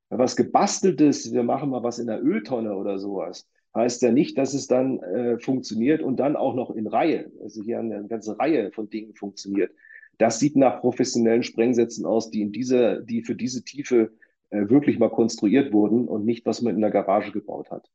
was 0.09 0.35
gebasteltes, 0.35 1.33
wir 1.33 1.43
machen 1.43 1.69
mal 1.69 1.83
was 1.83 1.99
in 1.99 2.07
der 2.07 2.23
Öltonne 2.23 2.75
oder 2.75 2.99
sowas, 2.99 3.47
heißt 3.75 4.01
ja 4.03 4.11
nicht, 4.11 4.37
dass 4.37 4.53
es 4.53 4.67
dann 4.67 4.99
äh, 4.99 5.37
funktioniert 5.39 6.01
und 6.01 6.17
dann 6.17 6.35
auch 6.35 6.55
noch 6.55 6.71
in 6.71 6.87
Reihe, 6.87 7.31
also 7.41 7.61
hier 7.61 7.79
eine 7.79 8.07
ganze 8.07 8.39
Reihe 8.39 8.71
von 8.71 8.89
Dingen 8.89 9.13
funktioniert. 9.15 9.71
Das 10.17 10.39
sieht 10.39 10.55
nach 10.55 10.79
professionellen 10.79 11.43
Sprengsätzen 11.43 12.05
aus, 12.05 12.31
die 12.31 12.41
in 12.41 12.53
dieser, 12.53 13.01
die 13.01 13.21
für 13.23 13.35
diese 13.35 13.63
Tiefe 13.63 14.11
äh, 14.49 14.69
wirklich 14.69 14.97
mal 14.97 15.09
konstruiert 15.09 15.73
wurden 15.73 16.07
und 16.07 16.23
nicht, 16.23 16.45
was 16.45 16.61
man 16.61 16.75
in 16.75 16.81
der 16.81 16.91
Garage 16.91 17.33
gebaut 17.33 17.69
hat. 17.69 17.89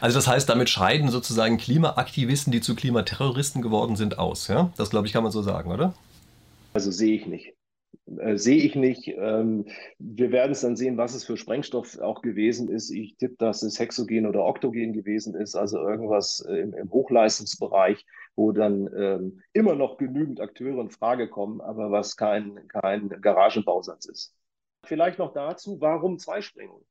Also 0.00 0.18
das 0.18 0.26
heißt, 0.26 0.48
damit 0.48 0.70
scheiden 0.70 1.10
sozusagen 1.10 1.58
Klimaaktivisten, 1.58 2.52
die 2.52 2.60
zu 2.60 2.74
Klimaterroristen 2.74 3.62
geworden 3.62 3.96
sind, 3.96 4.18
aus. 4.18 4.48
Ja? 4.48 4.72
Das 4.76 4.90
glaube 4.90 5.06
ich, 5.06 5.12
kann 5.12 5.22
man 5.22 5.32
so 5.32 5.42
sagen, 5.42 5.70
oder? 5.70 5.94
Also 6.72 6.90
sehe 6.90 7.14
ich 7.14 7.26
nicht. 7.26 7.54
Äh, 8.18 8.36
sehe 8.36 8.62
ich 8.62 8.74
nicht. 8.74 9.08
Ähm, 9.08 9.66
wir 9.98 10.32
werden 10.32 10.52
es 10.52 10.62
dann 10.62 10.76
sehen, 10.76 10.96
was 10.96 11.14
es 11.14 11.24
für 11.24 11.36
Sprengstoff 11.36 11.98
auch 11.98 12.22
gewesen 12.22 12.68
ist. 12.68 12.90
Ich 12.90 13.16
tippe, 13.16 13.36
dass 13.38 13.62
es 13.62 13.78
Hexogen 13.78 14.26
oder 14.26 14.44
Oktogen 14.44 14.92
gewesen 14.92 15.34
ist, 15.34 15.54
also 15.54 15.78
irgendwas 15.78 16.40
äh, 16.48 16.56
im, 16.56 16.74
im 16.74 16.90
Hochleistungsbereich, 16.90 18.04
wo 18.36 18.52
dann 18.52 18.88
ähm, 18.96 19.42
immer 19.52 19.74
noch 19.74 19.98
genügend 19.98 20.40
Akteure 20.40 20.80
in 20.80 20.90
Frage 20.90 21.28
kommen, 21.28 21.60
aber 21.60 21.90
was 21.90 22.16
kein, 22.16 22.66
kein 22.68 23.08
Garagenbausatz 23.08 24.06
ist. 24.06 24.34
Vielleicht 24.86 25.18
noch 25.18 25.32
dazu, 25.32 25.80
warum 25.80 26.18
Zweisprengung? 26.18 26.82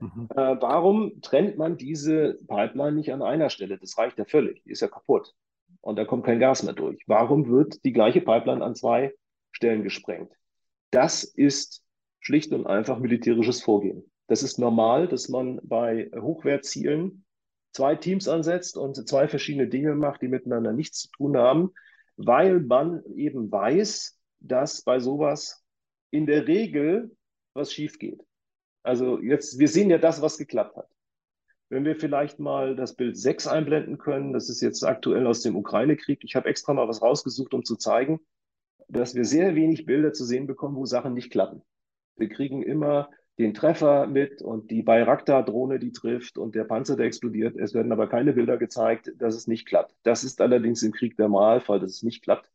Mhm. 0.00 0.28
Äh, 0.30 0.56
warum 0.60 1.20
trennt 1.20 1.56
man 1.56 1.76
diese 1.76 2.38
Pipeline 2.46 2.92
nicht 2.92 3.12
an 3.12 3.22
einer 3.22 3.50
Stelle? 3.50 3.78
Das 3.78 3.96
reicht 3.96 4.18
ja 4.18 4.24
völlig, 4.24 4.62
die 4.64 4.70
ist 4.70 4.80
ja 4.80 4.88
kaputt. 4.88 5.34
und 5.80 5.96
da 5.96 6.04
kommt 6.04 6.24
kein 6.24 6.40
Gas 6.40 6.62
mehr 6.62 6.72
durch. 6.72 7.02
Warum 7.06 7.48
wird 7.48 7.84
die 7.84 7.92
gleiche 7.92 8.20
Pipeline 8.20 8.64
an 8.64 8.74
zwei 8.74 9.14
Stellen 9.52 9.82
gesprengt? 9.82 10.32
Das 10.90 11.24
ist 11.24 11.82
schlicht 12.20 12.52
und 12.52 12.66
einfach 12.66 12.98
militärisches 12.98 13.62
Vorgehen. 13.62 14.10
Das 14.26 14.42
ist 14.42 14.58
normal, 14.58 15.08
dass 15.08 15.28
man 15.28 15.60
bei 15.62 16.10
Hochwertzielen 16.18 17.24
zwei 17.72 17.96
Teams 17.96 18.28
ansetzt 18.28 18.78
und 18.78 19.06
zwei 19.08 19.28
verschiedene 19.28 19.68
Dinge 19.68 19.94
macht, 19.94 20.22
die 20.22 20.28
miteinander 20.28 20.72
nichts 20.72 21.00
zu 21.00 21.10
tun 21.10 21.36
haben, 21.36 21.72
weil 22.16 22.60
man 22.60 23.02
eben 23.16 23.50
weiß, 23.50 24.18
dass 24.40 24.82
bei 24.82 25.00
sowas 25.00 25.64
in 26.10 26.26
der 26.26 26.46
Regel 26.46 27.14
was 27.52 27.72
schief 27.72 27.98
geht. 27.98 28.22
Also 28.84 29.18
jetzt, 29.18 29.58
wir 29.58 29.68
sehen 29.68 29.90
ja 29.90 29.98
das, 29.98 30.22
was 30.22 30.38
geklappt 30.38 30.76
hat. 30.76 30.88
Wenn 31.70 31.86
wir 31.86 31.96
vielleicht 31.96 32.38
mal 32.38 32.76
das 32.76 32.94
Bild 32.94 33.16
6 33.16 33.46
einblenden 33.48 33.98
können, 33.98 34.32
das 34.32 34.50
ist 34.50 34.60
jetzt 34.60 34.84
aktuell 34.84 35.26
aus 35.26 35.40
dem 35.40 35.56
Ukraine-Krieg. 35.56 36.22
Ich 36.22 36.36
habe 36.36 36.48
extra 36.48 36.74
mal 36.74 36.86
was 36.86 37.02
rausgesucht, 37.02 37.54
um 37.54 37.64
zu 37.64 37.76
zeigen, 37.76 38.20
dass 38.88 39.14
wir 39.14 39.24
sehr 39.24 39.54
wenig 39.54 39.86
Bilder 39.86 40.12
zu 40.12 40.24
sehen 40.24 40.46
bekommen, 40.46 40.76
wo 40.76 40.84
Sachen 40.84 41.14
nicht 41.14 41.30
klappen. 41.30 41.62
Wir 42.16 42.28
kriegen 42.28 42.62
immer 42.62 43.08
den 43.38 43.54
Treffer 43.54 44.06
mit 44.06 44.42
und 44.42 44.70
die 44.70 44.82
Bayraktar-Drohne, 44.82 45.78
die 45.78 45.92
trifft 45.92 46.36
und 46.36 46.54
der 46.54 46.64
Panzer, 46.64 46.94
der 46.94 47.06
explodiert. 47.06 47.56
Es 47.56 47.72
werden 47.72 47.90
aber 47.90 48.06
keine 48.06 48.34
Bilder 48.34 48.58
gezeigt, 48.58 49.12
dass 49.18 49.34
es 49.34 49.48
nicht 49.48 49.66
klappt. 49.66 49.94
Das 50.02 50.22
ist 50.24 50.42
allerdings 50.42 50.82
im 50.82 50.92
Krieg 50.92 51.16
der 51.16 51.28
Normalfall, 51.28 51.80
dass 51.80 51.90
es 51.90 52.02
nicht 52.02 52.22
klappt. 52.22 52.50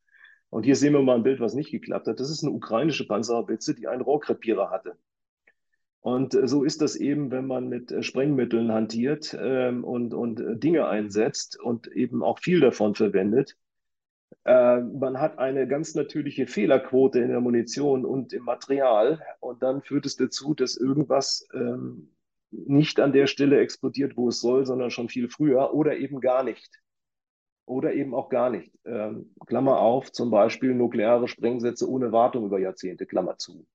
Und 0.52 0.64
hier 0.64 0.76
sehen 0.76 0.94
wir 0.94 1.02
mal 1.02 1.16
ein 1.16 1.24
Bild, 1.24 1.40
was 1.40 1.56
nicht 1.56 1.72
geklappt 1.72 2.08
hat. 2.08 2.20
Das 2.20 2.30
ist 2.30 2.44
eine 2.44 2.54
ukrainische 2.54 3.08
Panzerhaubitze, 3.08 3.74
die 3.74 3.88
einen 3.88 4.02
Rohrkrepierer 4.02 4.70
hatte. 4.70 4.96
Und 6.02 6.34
äh, 6.34 6.48
so 6.48 6.64
ist 6.64 6.82
das 6.82 6.96
eben, 6.96 7.32
wenn 7.32 7.46
man 7.46 7.68
mit 7.68 7.92
äh, 7.92 8.04
Sprengmitteln 8.04 8.72
hantiert 8.72 9.38
ähm, 9.40 9.84
und, 9.84 10.14
und 10.14 10.40
äh, 10.40 10.56
Dinge 10.56 10.88
einsetzt 10.88 11.60
und 11.60 11.88
eben 11.88 12.24
auch 12.24 12.40
viel 12.40 12.62
davon 12.62 12.96
verwendet. 12.96 13.58
Äh, 14.46 14.80
man 14.80 15.20
hat 15.20 15.40
eine 15.40 15.68
ganz 15.68 15.96
natürliche 15.96 16.48
Fehlerquote 16.48 17.20
in 17.20 17.30
der 17.30 17.42
Munition 17.42 18.06
und 18.06 18.32
im 18.34 18.44
Material 18.44 19.22
und 19.40 19.62
dann 19.62 19.82
führt 19.82 20.06
es 20.06 20.16
dazu, 20.16 20.54
dass 20.54 20.78
irgendwas 20.78 21.48
ähm, 21.54 22.12
nicht 22.52 23.00
an 23.00 23.12
der 23.12 23.28
Stelle 23.28 23.60
explodiert, 23.60 24.16
wo 24.16 24.30
es 24.30 24.40
soll, 24.40 24.66
sondern 24.66 24.92
schon 24.92 25.10
viel 25.10 25.30
früher 25.30 25.74
oder 25.74 25.98
eben 25.98 26.22
gar 26.22 26.44
nicht. 26.44 26.82
Oder 27.66 27.94
eben 27.94 28.16
auch 28.16 28.30
gar 28.30 28.50
nicht. 28.50 28.74
Ähm, 28.86 29.36
Klammer 29.46 29.80
auf, 29.80 30.12
zum 30.12 30.32
Beispiel 30.32 30.74
nukleare 30.74 31.28
Sprengsätze 31.28 31.88
ohne 31.88 32.12
Wartung 32.12 32.46
über 32.46 32.60
Jahrzehnte, 32.60 33.06
Klammer 33.06 33.38
zu. 33.38 33.68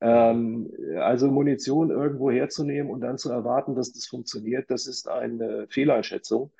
Ähm, 0.00 0.70
also 0.98 1.30
Munition 1.30 1.90
irgendwo 1.90 2.30
herzunehmen 2.30 2.90
und 2.90 3.00
dann 3.00 3.18
zu 3.18 3.30
erwarten, 3.30 3.74
dass 3.74 3.92
das 3.92 4.06
funktioniert, 4.06 4.70
das 4.70 4.86
ist 4.86 5.08
eine 5.08 5.66
Fehleinschätzung. 5.68 6.50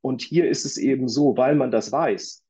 Und 0.00 0.22
hier 0.22 0.48
ist 0.48 0.64
es 0.64 0.76
eben 0.76 1.08
so, 1.08 1.36
weil 1.36 1.54
man 1.54 1.70
das 1.70 1.90
weiß 1.90 2.44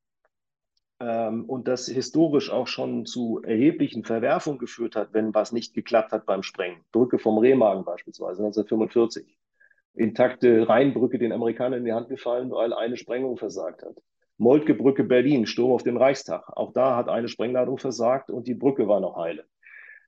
ähm, 1.01 1.45
und 1.45 1.69
das 1.69 1.87
historisch 1.87 2.51
auch 2.51 2.67
schon 2.67 3.07
zu 3.07 3.41
erheblichen 3.43 4.05
Verwerfungen 4.05 4.59
geführt 4.59 4.97
hat, 4.97 5.13
wenn 5.13 5.35
was 5.35 5.53
nicht 5.53 5.75
geklappt 5.75 6.13
hat 6.13 6.27
beim 6.27 6.43
Sprengen. 6.43 6.81
Brücke 6.93 7.19
vom 7.19 7.39
Rehmagen 7.39 7.85
beispielsweise 7.85 8.43
1945. 8.43 9.39
Intakte 9.95 10.69
Rheinbrücke 10.69 11.19
den 11.19 11.33
Amerikanern 11.33 11.81
in 11.81 11.85
die 11.85 11.93
Hand 11.93 12.09
gefallen, 12.09 12.51
weil 12.51 12.73
eine 12.73 12.97
Sprengung 12.97 13.37
versagt 13.37 13.83
hat. 13.83 13.97
Moltke 14.37 14.75
Brücke 14.75 15.05
Berlin, 15.05 15.47
Sturm 15.47 15.71
auf 15.71 15.85
den 15.85 15.97
Reichstag. 15.97 16.49
Auch 16.57 16.73
da 16.73 16.97
hat 16.97 17.09
eine 17.09 17.29
Sprengladung 17.29 17.79
versagt 17.79 18.31
und 18.31 18.49
die 18.49 18.55
Brücke 18.55 18.89
war 18.89 18.99
noch 18.99 19.17
heile. 19.17 19.45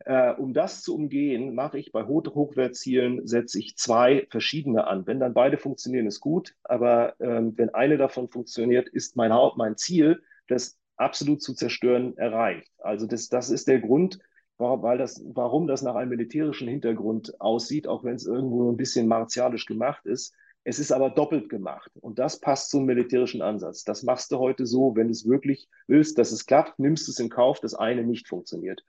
Äh, 0.07 0.35
um 0.35 0.55
das 0.55 0.83
zu 0.83 0.95
umgehen, 0.95 1.57
mache 1.57 1.81
ich 1.81 1.91
bei 1.91 2.05
Hochwertzielen, 2.05 3.27
setze 3.27 3.59
ich 3.59 3.77
zwei 3.77 4.29
verschiedene 4.31 4.87
an. 4.87 5.05
Wenn 5.05 5.19
dann 5.19 5.35
beide 5.35 5.59
funktionieren, 5.59 6.07
ist 6.07 6.21
gut, 6.21 6.55
aber 6.63 7.19
ähm, 7.19 7.55
wenn 7.59 7.75
eine 7.75 7.97
davon 7.97 8.29
funktioniert, 8.29 8.89
ist 8.89 9.17
mein, 9.17 9.33
Haupt, 9.33 9.57
mein 9.57 9.77
Ziel, 9.77 10.23
das 10.47 10.79
absolut 10.97 11.43
zu 11.43 11.55
zerstören, 11.55 12.17
erreicht. 12.19 12.71
Also 12.79 13.09
das, 13.09 13.29
das 13.29 13.51
ist 13.51 13.67
der 13.67 13.81
Grund, 13.81 14.21
weil 14.59 14.97
das, 14.97 15.25
warum 15.27 15.67
das 15.67 15.83
nach 15.83 15.97
einem 15.97 16.11
militärischen 16.11 16.69
Hintergrund 16.69 17.41
aussieht, 17.41 17.89
auch 17.89 18.05
wenn 18.05 18.15
es 18.15 18.27
irgendwo 18.27 18.71
ein 18.71 18.77
bisschen 18.77 19.09
martialisch 19.09 19.67
gemacht 19.67 20.07
ist. 20.07 20.33
Es 20.63 20.79
ist 20.79 20.93
aber 20.93 21.11
doppelt 21.11 21.49
gemacht 21.49 21.91
und 22.01 22.21
das 22.21 22.39
passt 22.39 22.71
zum 22.71 22.85
militärischen 22.85 23.43
Ansatz. 23.43 23.83
Das 23.83 24.05
machst 24.05 24.31
du 24.31 24.39
heute 24.39 24.67
so, 24.67 24.95
wenn 24.95 25.09
du 25.09 25.13
es 25.13 25.29
wirklich 25.29 25.69
willst, 25.89 26.17
dass 26.17 26.31
es 26.31 26.47
klappt, 26.47 26.79
nimmst 26.79 27.09
du 27.09 27.11
es 27.11 27.19
in 27.19 27.29
Kauf, 27.29 27.59
dass 27.59 27.75
eine 27.75 28.05
nicht 28.05 28.29
funktioniert. 28.29 28.85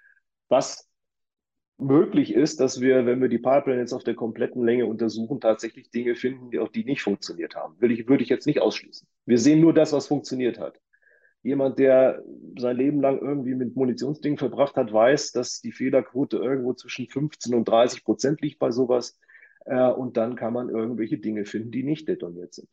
Was 0.47 0.87
möglich 1.77 2.33
ist, 2.33 2.59
dass 2.59 2.81
wir, 2.81 3.05
wenn 3.05 3.21
wir 3.21 3.29
die 3.29 3.37
Pipeline 3.37 3.79
jetzt 3.79 3.93
auf 3.93 4.03
der 4.03 4.15
kompletten 4.15 4.63
Länge 4.63 4.85
untersuchen, 4.85 5.39
tatsächlich 5.39 5.91
Dinge 5.91 6.15
finden, 6.15 6.49
die 6.49 6.59
auch 6.59 6.69
die 6.69 6.83
nicht 6.83 7.01
funktioniert 7.01 7.55
haben. 7.55 7.75
Will 7.79 7.91
ich, 7.91 8.07
würde 8.07 8.23
ich 8.23 8.29
jetzt 8.29 8.47
nicht 8.47 8.61
ausschließen. 8.61 9.07
Wir 9.25 9.37
sehen 9.37 9.61
nur 9.61 9.73
das, 9.73 9.93
was 9.93 10.07
funktioniert 10.07 10.59
hat. 10.59 10.79
Jemand, 11.43 11.77
der 11.77 12.23
sein 12.57 12.75
Leben 12.75 12.99
lang 12.99 13.19
irgendwie 13.19 13.53
mit 13.53 13.75
Munitionsdingen 13.75 14.39
verbracht 14.39 14.75
hat, 14.75 14.91
weiß, 14.91 15.31
dass 15.31 15.61
die 15.61 15.71
Fehlerquote 15.71 16.37
irgendwo 16.37 16.73
zwischen 16.73 17.07
15 17.07 17.53
und 17.53 17.67
30 17.67 18.03
Prozent 18.03 18.41
liegt 18.41 18.57
bei 18.57 18.71
sowas. 18.71 19.17
Äh, 19.65 19.91
und 19.91 20.17
dann 20.17 20.35
kann 20.35 20.53
man 20.53 20.69
irgendwelche 20.69 21.19
Dinge 21.19 21.45
finden, 21.45 21.71
die 21.71 21.83
nicht 21.83 22.07
detoniert 22.07 22.53
sind. 22.53 22.69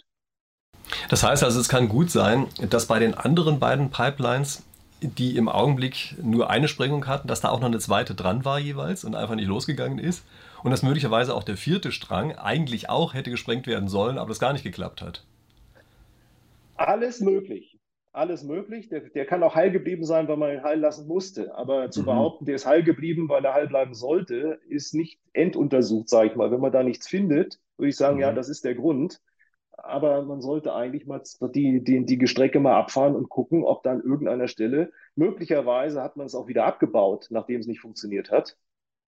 Das 1.11 1.23
heißt 1.23 1.45
also, 1.45 1.61
es 1.61 1.69
kann 1.69 1.89
gut 1.89 2.11
sein, 2.11 2.47
dass 2.71 2.87
bei 2.87 2.99
den 2.99 3.15
anderen 3.15 3.61
beiden 3.61 3.91
Pipelines 3.91 4.63
die 5.09 5.37
im 5.37 5.49
Augenblick 5.49 6.17
nur 6.23 6.51
eine 6.51 6.69
Sprengung 6.69 7.07
hatten, 7.07 7.29
dass 7.29 7.41
da 7.41 7.51
auch 7.51 7.61
noch 7.61 7.67
eine 7.67 7.79
zweite 7.79 8.15
dran 8.15 8.45
war 8.45 8.59
jeweils 8.59 9.05
und 9.05 9.15
einfach 9.15 9.35
nicht 9.35 9.49
losgegangen 9.49 9.99
ist. 9.99 10.25
Und 10.63 10.71
dass 10.71 10.83
möglicherweise 10.83 11.35
auch 11.35 11.45
der 11.45 11.57
vierte 11.57 11.93
Strang 11.93 12.33
eigentlich 12.33 12.89
auch 12.89 13.13
hätte 13.13 13.31
gesprengt 13.31 13.67
werden 13.67 13.89
sollen, 13.89 14.17
aber 14.17 14.29
das 14.29 14.41
gar 14.41 14.53
nicht 14.53 14.65
geklappt 14.65 15.03
hat. 15.03 15.25
Alles 16.77 17.21
möglich. 17.21 17.79
Alles 18.13 18.45
möglich. 18.45 18.89
Der, 18.89 19.01
der 19.01 19.27
kann 19.27 19.43
auch 19.43 19.55
heil 19.55 19.73
geblieben 19.73 20.05
sein, 20.05 20.29
weil 20.29 20.37
man 20.37 20.53
ihn 20.53 20.63
heil 20.63 20.79
lassen 20.79 21.07
musste. 21.07 21.55
Aber 21.57 21.91
zu 21.91 22.03
mhm. 22.03 22.07
behaupten, 22.07 22.45
der 22.47 22.55
ist 22.55 22.65
heil 22.65 22.83
geblieben, 22.83 23.29
weil 23.29 23.45
er 23.45 23.55
heil 23.55 23.67
bleiben 23.67 23.95
sollte, 23.95 24.61
ist 24.69 24.95
nicht 24.95 25.19
enduntersucht, 25.33 26.09
sage 26.09 26.29
ich 26.29 26.37
mal. 26.37 26.51
Wenn 26.51 26.61
man 26.61 26.73
da 26.73 26.83
nichts 26.83 27.09
findet, 27.09 27.59
würde 27.77 27.91
ich 27.91 27.97
sagen, 27.97 28.17
mhm. 28.17 28.23
ja, 28.23 28.33
das 28.33 28.49
ist 28.49 28.65
der 28.65 28.75
Grund 28.75 29.21
aber 29.77 30.23
man 30.23 30.41
sollte 30.41 30.75
eigentlich 30.75 31.07
mal 31.07 31.23
die, 31.55 31.83
die, 31.83 32.05
die 32.05 32.27
Strecke 32.27 32.61
mal 32.61 32.77
abfahren 32.77 33.17
und 33.17 33.29
gucken, 33.29 33.65
ob 33.65 33.83
da 33.83 33.93
an 33.93 34.03
irgendeiner 34.03 34.49
Stelle, 34.49 34.93
möglicherweise 35.15 36.03
hat 36.03 36.17
man 36.17 36.27
es 36.27 36.35
auch 36.35 36.49
wieder 36.49 36.65
abgebaut, 36.65 37.29
nachdem 37.31 37.61
es 37.61 37.67
nicht 37.67 37.81
funktioniert 37.81 38.31
hat. 38.31 38.57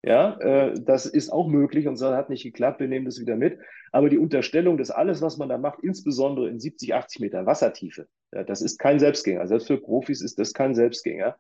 Ja, 0.04 0.38
äh, 0.40 0.76
das 0.80 1.08
ist 1.08 1.32
auch 1.32 1.48
möglich 1.48 1.88
und 1.88 1.96
so 1.96 2.14
hat 2.14 2.30
nicht 2.30 2.44
geklappt, 2.44 2.80
wir 2.80 2.88
nehmen 2.88 3.06
das 3.06 3.20
wieder 3.20 3.36
mit. 3.36 3.58
Aber 3.92 4.10
die 4.10 4.20
Unterstellung, 4.20 4.78
dass 4.78 4.92
alles, 4.92 5.22
was 5.22 5.38
man 5.38 5.50
da 5.50 5.58
macht, 5.58 5.80
insbesondere 5.82 6.48
in 6.48 6.60
70, 6.60 6.94
80 6.94 7.22
Metern 7.22 7.46
Wassertiefe, 7.48 8.08
ja, 8.32 8.44
das 8.44 8.62
ist 8.62 8.78
kein 8.78 9.00
Selbstgänger. 9.00 9.48
Selbst 9.48 9.68
für 9.68 9.78
Profis 9.78 10.22
ist 10.22 10.38
das 10.38 10.54
kein 10.54 10.76
Selbstgänger. 10.76 11.38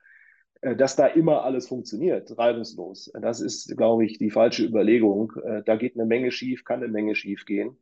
Äh, 0.61 0.75
dass 0.75 0.95
da 0.95 1.05
immer 1.05 1.43
alles 1.43 1.67
funktioniert, 1.67 2.35
reibungslos. 2.37 3.11
Das 3.21 3.39
ist, 3.39 3.77
glaube 3.77 4.05
ich, 4.05 4.17
die 4.17 4.31
falsche 4.31 4.63
Überlegung. 4.63 5.33
Äh, 5.43 5.61
da 5.63 5.75
geht 5.75 5.95
eine 5.95 6.07
Menge 6.07 6.31
schief, 6.31 6.63
kann 6.63 6.81
eine 6.81 6.91
Menge 6.91 7.13
schief 7.13 7.45
gehen 7.45 7.77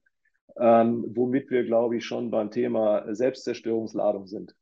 ähm, 0.60 1.06
womit 1.16 1.50
wir, 1.50 1.64
glaube 1.64 1.98
ich, 1.98 2.06
schon 2.06 2.32
beim 2.32 2.52
Thema 2.52 3.04
Selbstzerstörungsladung 3.14 4.28
sind. 4.28 4.56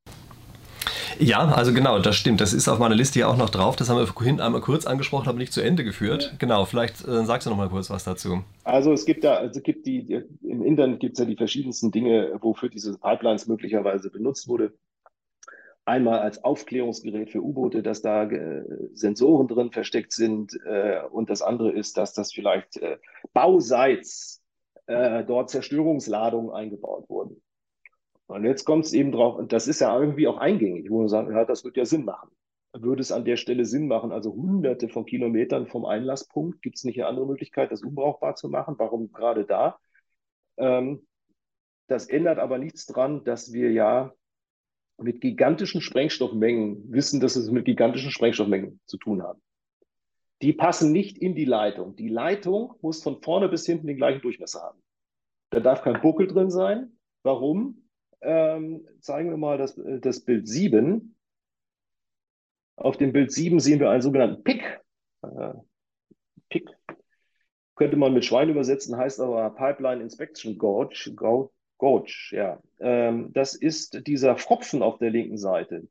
Ja, 1.19 1.49
also 1.49 1.73
genau, 1.73 1.99
das 1.99 2.15
stimmt. 2.15 2.41
Das 2.41 2.51
ist 2.53 2.67
auf 2.67 2.79
meiner 2.79 2.95
Liste 2.95 3.19
ja 3.19 3.27
auch 3.27 3.37
noch 3.37 3.49
drauf. 3.49 3.75
Das 3.75 3.89
haben 3.89 3.97
wir 3.97 4.07
vorhin 4.07 4.39
einmal 4.39 4.61
kurz 4.61 4.85
angesprochen, 4.85 5.27
aber 5.29 5.37
nicht 5.37 5.53
zu 5.53 5.61
Ende 5.61 5.83
geführt. 5.83 6.29
Ja. 6.31 6.37
Genau, 6.39 6.65
vielleicht 6.65 7.07
äh, 7.07 7.25
sagst 7.25 7.45
du 7.45 7.51
noch 7.51 7.57
mal 7.57 7.69
kurz 7.69 7.89
was 7.89 8.03
dazu. 8.03 8.43
Also 8.63 8.91
es 8.91 9.05
gibt 9.05 9.23
da, 9.23 9.35
also 9.35 9.59
es 9.59 9.63
gibt 9.63 9.85
die, 9.85 10.03
die 10.03 10.23
im 10.41 10.63
Internet 10.63 10.99
gibt 10.99 11.13
es 11.13 11.19
ja 11.19 11.25
die 11.25 11.35
verschiedensten 11.35 11.91
Dinge, 11.91 12.37
wofür 12.41 12.69
diese 12.69 12.97
Pipelines 12.97 13.47
möglicherweise 13.47 14.09
benutzt 14.09 14.47
wurde. 14.47 14.73
Einmal 15.85 16.19
als 16.19 16.43
Aufklärungsgerät 16.43 17.29
für 17.31 17.41
U-Boote, 17.41 17.83
dass 17.83 18.01
da 18.01 18.23
äh, 18.23 18.63
Sensoren 18.93 19.47
drin 19.47 19.71
versteckt 19.71 20.13
sind. 20.13 20.57
Äh, 20.65 21.01
und 21.11 21.29
das 21.29 21.41
andere 21.41 21.71
ist, 21.71 21.97
dass 21.97 22.13
das 22.13 22.31
vielleicht 22.33 22.77
äh, 22.77 22.97
bauseits 23.33 24.40
äh, 24.91 25.25
dort 25.25 25.49
Zerstörungsladungen 25.49 26.51
eingebaut 26.51 27.09
wurden. 27.09 27.41
Und 28.27 28.45
jetzt 28.45 28.63
kommt 28.65 28.85
es 28.85 28.93
eben 28.93 29.11
drauf, 29.11 29.35
und 29.35 29.51
das 29.51 29.67
ist 29.67 29.81
ja 29.81 29.97
irgendwie 29.99 30.27
auch 30.27 30.37
eingängig, 30.37 30.89
wo 30.89 30.99
man 30.99 31.09
sagt, 31.09 31.29
ja, 31.29 31.43
das 31.43 31.65
wird 31.65 31.77
ja 31.77 31.85
Sinn 31.85 32.05
machen. 32.05 32.29
Würde 32.73 33.01
es 33.01 33.11
an 33.11 33.25
der 33.25 33.35
Stelle 33.35 33.65
Sinn 33.65 33.87
machen, 33.87 34.13
also 34.13 34.31
hunderte 34.33 34.87
von 34.87 35.05
Kilometern 35.05 35.67
vom 35.67 35.85
Einlasspunkt, 35.85 36.61
gibt 36.61 36.77
es 36.77 36.85
nicht 36.85 36.97
eine 36.99 37.07
andere 37.07 37.27
Möglichkeit, 37.27 37.71
das 37.71 37.83
unbrauchbar 37.83 38.35
zu 38.35 38.47
machen? 38.47 38.75
Warum 38.77 39.11
gerade 39.11 39.45
da? 39.45 39.77
Ähm, 40.57 41.05
das 41.87 42.07
ändert 42.07 42.39
aber 42.39 42.57
nichts 42.57 42.85
daran, 42.85 43.25
dass 43.25 43.51
wir 43.51 43.71
ja 43.71 44.13
mit 44.97 45.19
gigantischen 45.19 45.81
Sprengstoffmengen 45.81 46.89
wissen, 46.91 47.19
dass 47.19 47.35
es 47.35 47.51
mit 47.51 47.65
gigantischen 47.65 48.11
Sprengstoffmengen 48.11 48.79
zu 48.85 48.97
tun 48.97 49.23
haben 49.23 49.41
die 50.41 50.53
passen 50.53 50.91
nicht 50.91 51.17
in 51.17 51.35
die 51.35 51.45
Leitung. 51.45 51.95
Die 51.95 52.09
Leitung 52.09 52.73
muss 52.81 53.03
von 53.03 53.21
vorne 53.21 53.49
bis 53.49 53.65
hinten 53.65 53.87
den 53.87 53.97
gleichen 53.97 54.21
Durchmesser 54.21 54.61
haben. 54.61 54.81
Da 55.51 55.59
darf 55.59 55.81
kein 55.81 56.01
Buckel 56.01 56.27
drin 56.27 56.49
sein. 56.49 56.97
Warum? 57.23 57.87
Ähm, 58.21 58.87
zeigen 58.99 59.29
wir 59.29 59.37
mal 59.37 59.57
das, 59.57 59.77
äh, 59.77 59.99
das 59.99 60.21
Bild 60.21 60.47
7. 60.47 61.15
Auf 62.75 62.97
dem 62.97 63.13
Bild 63.13 63.31
7 63.31 63.59
sehen 63.59 63.79
wir 63.79 63.89
einen 63.89 64.01
sogenannten 64.01 64.43
Pick. 64.43 64.81
Äh, 65.21 65.53
Pick 66.49 66.69
könnte 67.75 67.97
man 67.97 68.13
mit 68.13 68.25
Schwein 68.25 68.49
übersetzen, 68.49 68.97
heißt 68.97 69.19
aber 69.19 69.49
Pipeline 69.51 70.01
Inspection 70.01 70.57
Gauge. 70.57 71.13
Gauge, 71.77 72.29
ja. 72.31 72.61
Ähm, 72.79 73.31
das 73.33 73.55
ist 73.55 74.07
dieser 74.07 74.35
Pfropfen 74.35 74.81
auf 74.81 74.97
der 74.97 75.09
linken 75.09 75.37
Seite. 75.37 75.87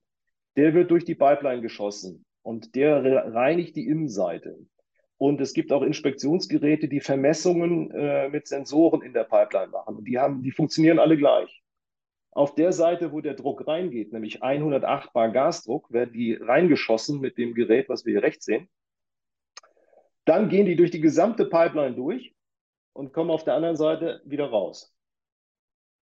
Der 0.57 0.75
wird 0.75 0.91
durch 0.91 1.05
die 1.05 1.15
Pipeline 1.15 1.63
geschossen 1.63 2.25
und 2.43 2.75
der 2.75 3.03
reinigt 3.35 3.77
die 3.77 3.87
Innenseite. 3.87 4.59
Und 5.19 5.41
es 5.41 5.53
gibt 5.53 5.71
auch 5.71 5.83
Inspektionsgeräte, 5.83 6.89
die 6.89 7.01
Vermessungen 7.01 7.91
äh, 7.91 8.31
mit 8.31 8.49
Sensoren 8.49 9.03
in 9.03 9.13
der 9.13 9.25
Pipeline 9.25 9.69
machen. 9.69 9.97
Und 9.97 10.05
die, 10.07 10.19
haben, 10.19 10.43
die 10.43 10.51
funktionieren 10.51 10.99
alle 10.99 11.19
gleich. 11.19 11.63
Auf 12.33 12.55
der 12.55 12.73
Seite, 12.73 13.13
wo 13.13 13.21
der 13.21 13.35
Druck 13.35 13.67
reingeht, 13.67 14.13
nämlich 14.13 14.43
108 14.43 15.13
Bar 15.13 15.31
Gasdruck, 15.31 15.93
werden 15.93 16.13
die 16.15 16.35
reingeschossen 16.35 17.21
mit 17.21 17.37
dem 17.37 17.55
Gerät, 17.55 17.89
was 17.89 18.07
wir 18.07 18.15
hier 18.15 18.23
rechts 18.23 18.47
sehen. 18.47 18.69
Dann 20.25 20.49
gehen 20.49 20.65
die 20.65 20.77
durch 20.77 20.91
die 20.91 21.01
gesamte 21.01 21.45
Pipeline 21.45 21.97
durch 21.97 22.35
und 22.93 23.13
kommen 23.13 23.31
auf 23.31 23.45
der 23.45 23.55
anderen 23.55 23.77
Seite 23.77 24.23
wieder 24.25 24.47
raus. 24.47 24.95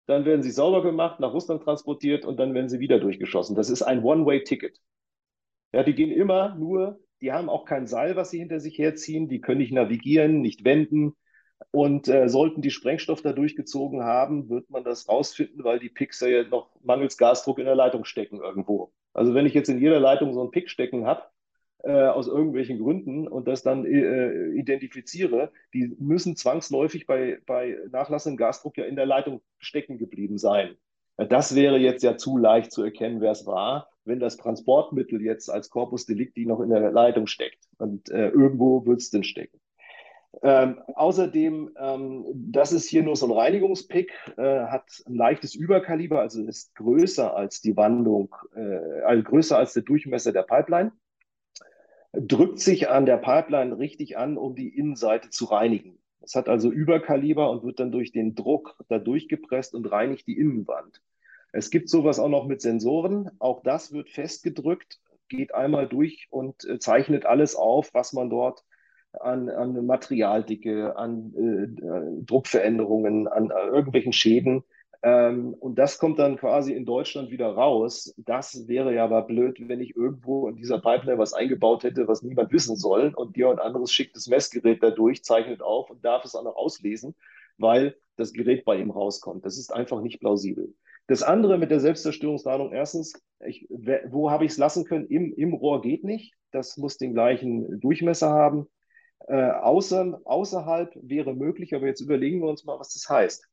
Dann 0.05 0.25
werden 0.25 0.43
sie 0.43 0.51
sauber 0.51 0.83
gemacht, 0.83 1.19
nach 1.19 1.33
Russland 1.33 1.63
transportiert 1.63 2.23
und 2.23 2.37
dann 2.37 2.53
werden 2.53 2.69
sie 2.69 2.79
wieder 2.79 2.99
durchgeschossen. 2.99 3.55
Das 3.55 3.69
ist 3.69 3.81
ein 3.81 4.03
One-Way-Ticket. 4.03 4.79
Ja, 5.73 5.83
die 5.83 5.93
gehen 5.93 6.11
immer 6.11 6.55
nur, 6.55 6.99
die 7.21 7.31
haben 7.31 7.49
auch 7.49 7.65
kein 7.65 7.87
Seil, 7.87 8.15
was 8.15 8.29
sie 8.29 8.39
hinter 8.39 8.59
sich 8.59 8.77
herziehen, 8.77 9.27
die 9.27 9.41
können 9.41 9.59
nicht 9.59 9.73
navigieren, 9.73 10.41
nicht 10.41 10.63
wenden. 10.63 11.15
Und 11.71 12.07
äh, 12.07 12.29
sollten 12.29 12.61
die 12.61 12.69
Sprengstoff 12.69 13.21
da 13.21 13.33
durchgezogen 13.33 14.03
haben, 14.03 14.49
wird 14.49 14.69
man 14.69 14.83
das 14.83 15.09
rausfinden, 15.09 15.63
weil 15.63 15.79
die 15.79 15.89
Picks 15.89 16.19
ja 16.21 16.43
noch 16.43 16.69
mangels 16.83 17.17
Gasdruck 17.17 17.57
in 17.57 17.65
der 17.65 17.75
Leitung 17.75 18.05
stecken 18.05 18.39
irgendwo. 18.39 18.93
Also 19.13 19.33
wenn 19.33 19.47
ich 19.47 19.55
jetzt 19.55 19.69
in 19.69 19.79
jeder 19.79 19.99
Leitung 19.99 20.33
so 20.33 20.41
einen 20.41 20.51
Pick 20.51 20.69
stecken 20.69 21.07
habe, 21.07 21.23
äh, 21.83 21.91
aus 21.91 22.27
irgendwelchen 22.27 22.79
Gründen 22.79 23.27
und 23.27 23.47
das 23.47 23.63
dann 23.63 23.85
äh, 23.85 24.49
identifiziere, 24.51 25.51
die 25.73 25.95
müssen 25.99 26.35
zwangsläufig 26.35 27.07
bei, 27.07 27.39
bei 27.47 27.77
nachlassendem 27.91 28.37
Gasdruck 28.37 28.77
ja 28.77 28.85
in 28.85 28.95
der 28.95 29.05
Leitung 29.07 29.41
stecken 29.57 29.97
geblieben 29.97 30.37
sein. 30.37 30.75
Das 31.17 31.55
wäre 31.55 31.77
jetzt 31.77 32.03
ja 32.03 32.17
zu 32.17 32.37
leicht 32.37 32.71
zu 32.71 32.83
erkennen, 32.83 33.21
wer 33.21 33.31
es 33.31 33.47
war, 33.47 33.89
wenn 34.07 34.19
das 34.19 34.37
Transportmittel 34.37 35.21
jetzt 35.21 35.49
als 35.49 35.69
Corpus 35.69 36.05
Delicti 36.05 36.45
noch 36.45 36.59
in 36.61 36.69
der 36.69 36.91
Leitung 36.91 37.27
steckt. 37.27 37.67
Und 37.77 38.09
äh, 38.09 38.29
irgendwo 38.29 38.85
wird 38.85 38.99
es 38.99 39.09
denn 39.09 39.23
stecken. 39.23 39.59
Ähm, 40.43 40.79
außerdem, 40.93 41.71
ähm, 41.79 42.25
das 42.33 42.71
ist 42.71 42.87
hier 42.87 43.01
nur 43.01 43.15
so 43.15 43.25
ein 43.27 43.31
Reinigungspick, 43.31 44.11
äh, 44.37 44.65
hat 44.67 45.03
ein 45.07 45.15
leichtes 45.15 45.55
Überkaliber, 45.55 46.21
also 46.21 46.43
ist 46.43 46.75
größer 46.75 47.35
als 47.35 47.61
die 47.61 47.75
Wandung, 47.75 48.35
äh, 48.55 49.01
also 49.03 49.23
größer 49.23 49.57
als 49.57 49.73
der 49.73 49.83
Durchmesser 49.83 50.33
der 50.33 50.43
Pipeline 50.43 50.91
drückt 52.13 52.59
sich 52.59 52.89
an 52.89 53.05
der 53.05 53.17
Pipeline 53.17 53.77
richtig 53.77 54.17
an, 54.17 54.37
um 54.37 54.55
die 54.55 54.69
Innenseite 54.69 55.29
zu 55.29 55.45
reinigen. 55.45 55.99
Es 56.21 56.35
hat 56.35 56.49
also 56.49 56.71
Überkaliber 56.71 57.49
und 57.49 57.63
wird 57.63 57.79
dann 57.79 57.91
durch 57.91 58.11
den 58.11 58.35
Druck 58.35 58.75
da 58.89 58.99
durchgepresst 58.99 59.75
und 59.75 59.85
reinigt 59.85 60.27
die 60.27 60.37
Innenwand. 60.37 61.01
Es 61.57 61.71
gibt 61.71 61.89
sowas 61.89 62.19
auch 62.19 62.29
noch 62.29 62.45
mit 62.45 62.61
Sensoren. 62.61 63.31
Auch 63.39 63.63
das 63.63 63.91
wird 63.91 64.09
festgedrückt, 64.09 64.99
geht 65.27 65.55
einmal 65.55 65.87
durch 65.87 66.27
und 66.29 66.63
äh, 66.65 66.77
zeichnet 66.77 67.25
alles 67.25 67.55
auf, 67.55 67.93
was 67.93 68.13
man 68.13 68.29
dort 68.29 68.63
an, 69.13 69.49
an 69.49 69.85
Materialdicke, 69.85 70.95
an 70.95 71.33
äh, 71.35 72.23
Druckveränderungen, 72.25 73.27
an 73.27 73.49
äh, 73.49 73.67
irgendwelchen 73.67 74.13
Schäden 74.13 74.63
ähm, 75.03 75.55
und 75.59 75.79
das 75.79 75.99
kommt 75.99 76.19
dann 76.19 76.37
quasi 76.37 76.73
in 76.73 76.85
Deutschland 76.85 77.29
wieder 77.29 77.47
raus. 77.47 78.13
Das 78.17 78.67
wäre 78.67 78.93
ja 78.93 79.03
aber 79.03 79.21
blöd, 79.21 79.57
wenn 79.59 79.79
ich 79.79 79.95
irgendwo 79.95 80.47
in 80.47 80.55
dieser 80.55 80.79
Pipeline 80.79 81.17
was 81.17 81.33
eingebaut 81.33 81.83
hätte, 81.83 82.07
was 82.07 82.23
niemand 82.23 82.51
wissen 82.51 82.75
soll 82.75 83.13
und 83.15 83.35
dir 83.35 83.49
ein 83.49 83.59
anderes 83.59 83.91
schickt 83.91 84.15
das 84.15 84.27
Messgerät 84.27 84.81
dadurch, 84.81 85.23
zeichnet 85.23 85.61
auf 85.61 85.89
und 85.89 86.03
darf 86.03 86.25
es 86.25 86.35
auch 86.35 86.43
noch 86.43 86.55
auslesen, 86.55 87.15
weil 87.57 87.95
das 88.15 88.33
Gerät 88.33 88.65
bei 88.65 88.77
ihm 88.77 88.91
rauskommt. 88.91 89.45
Das 89.45 89.57
ist 89.57 89.73
einfach 89.73 90.01
nicht 90.01 90.19
plausibel. 90.19 90.73
Das 91.07 91.23
andere 91.23 91.57
mit 91.57 91.71
der 91.71 91.79
Selbstzerstörungsladung, 91.79 92.73
erstens, 92.73 93.13
ich, 93.45 93.67
wo 93.69 94.29
habe 94.29 94.45
ich 94.45 94.51
es 94.51 94.57
lassen 94.57 94.83
können? 94.83 95.07
Im, 95.07 95.33
Im 95.33 95.53
Rohr 95.53 95.81
geht 95.81 96.03
nicht. 96.03 96.33
Das 96.51 96.77
muss 96.77 96.97
den 96.97 97.13
gleichen 97.13 97.79
Durchmesser 97.79 98.29
haben. 98.29 98.67
Äh, 99.27 99.51
außer, 99.51 100.21
außerhalb 100.25 100.91
wäre 101.01 101.33
möglich, 101.33 101.73
aber 101.73 101.87
jetzt 101.87 102.01
überlegen 102.01 102.41
wir 102.41 102.49
uns 102.49 102.65
mal, 102.65 102.79
was 102.79 102.93
das 102.93 103.09
heißt. 103.09 103.47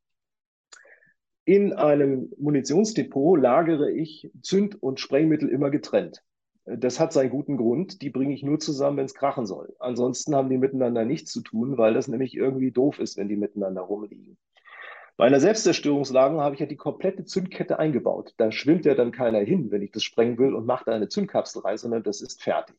In 1.45 1.73
einem 1.73 2.31
Munitionsdepot 2.37 3.39
lagere 3.39 3.91
ich 3.91 4.31
Zünd- 4.41 4.81
und 4.81 4.99
Sprengmittel 4.99 5.47
immer 5.47 5.69
getrennt. 5.69 6.23
Das 6.65 6.99
hat 6.99 7.13
seinen 7.13 7.29
guten 7.29 7.57
Grund. 7.57 8.01
Die 8.01 8.09
bringe 8.09 8.33
ich 8.33 8.41
nur 8.41 8.59
zusammen, 8.59 8.97
wenn 8.97 9.05
es 9.05 9.13
krachen 9.13 9.45
soll. 9.45 9.75
Ansonsten 9.79 10.35
haben 10.35 10.49
die 10.49 10.57
miteinander 10.57 11.05
nichts 11.05 11.31
zu 11.31 11.41
tun, 11.41 11.77
weil 11.77 11.93
das 11.93 12.07
nämlich 12.07 12.35
irgendwie 12.35 12.71
doof 12.71 12.99
ist, 12.99 13.17
wenn 13.17 13.29
die 13.29 13.37
miteinander 13.37 13.81
rumliegen. 13.81 14.37
Bei 15.17 15.25
einer 15.25 15.39
Selbstzerstörungslagerung 15.39 16.41
habe 16.41 16.55
ich 16.55 16.59
ja 16.59 16.65
die 16.65 16.75
komplette 16.75 17.23
Zündkette 17.23 17.79
eingebaut. 17.79 18.33
Da 18.37 18.51
schwimmt 18.51 18.85
ja 18.85 18.95
dann 18.95 19.11
keiner 19.11 19.39
hin, 19.39 19.71
wenn 19.71 19.81
ich 19.81 19.91
das 19.91 20.03
sprengen 20.03 20.37
will 20.37 20.53
und 20.53 20.65
macht 20.65 20.89
eine 20.89 21.07
Zündkapsel 21.07 21.61
rein, 21.61 21.77
sondern 21.77 22.03
das 22.03 22.21
ist 22.21 22.43
fertig. 22.43 22.75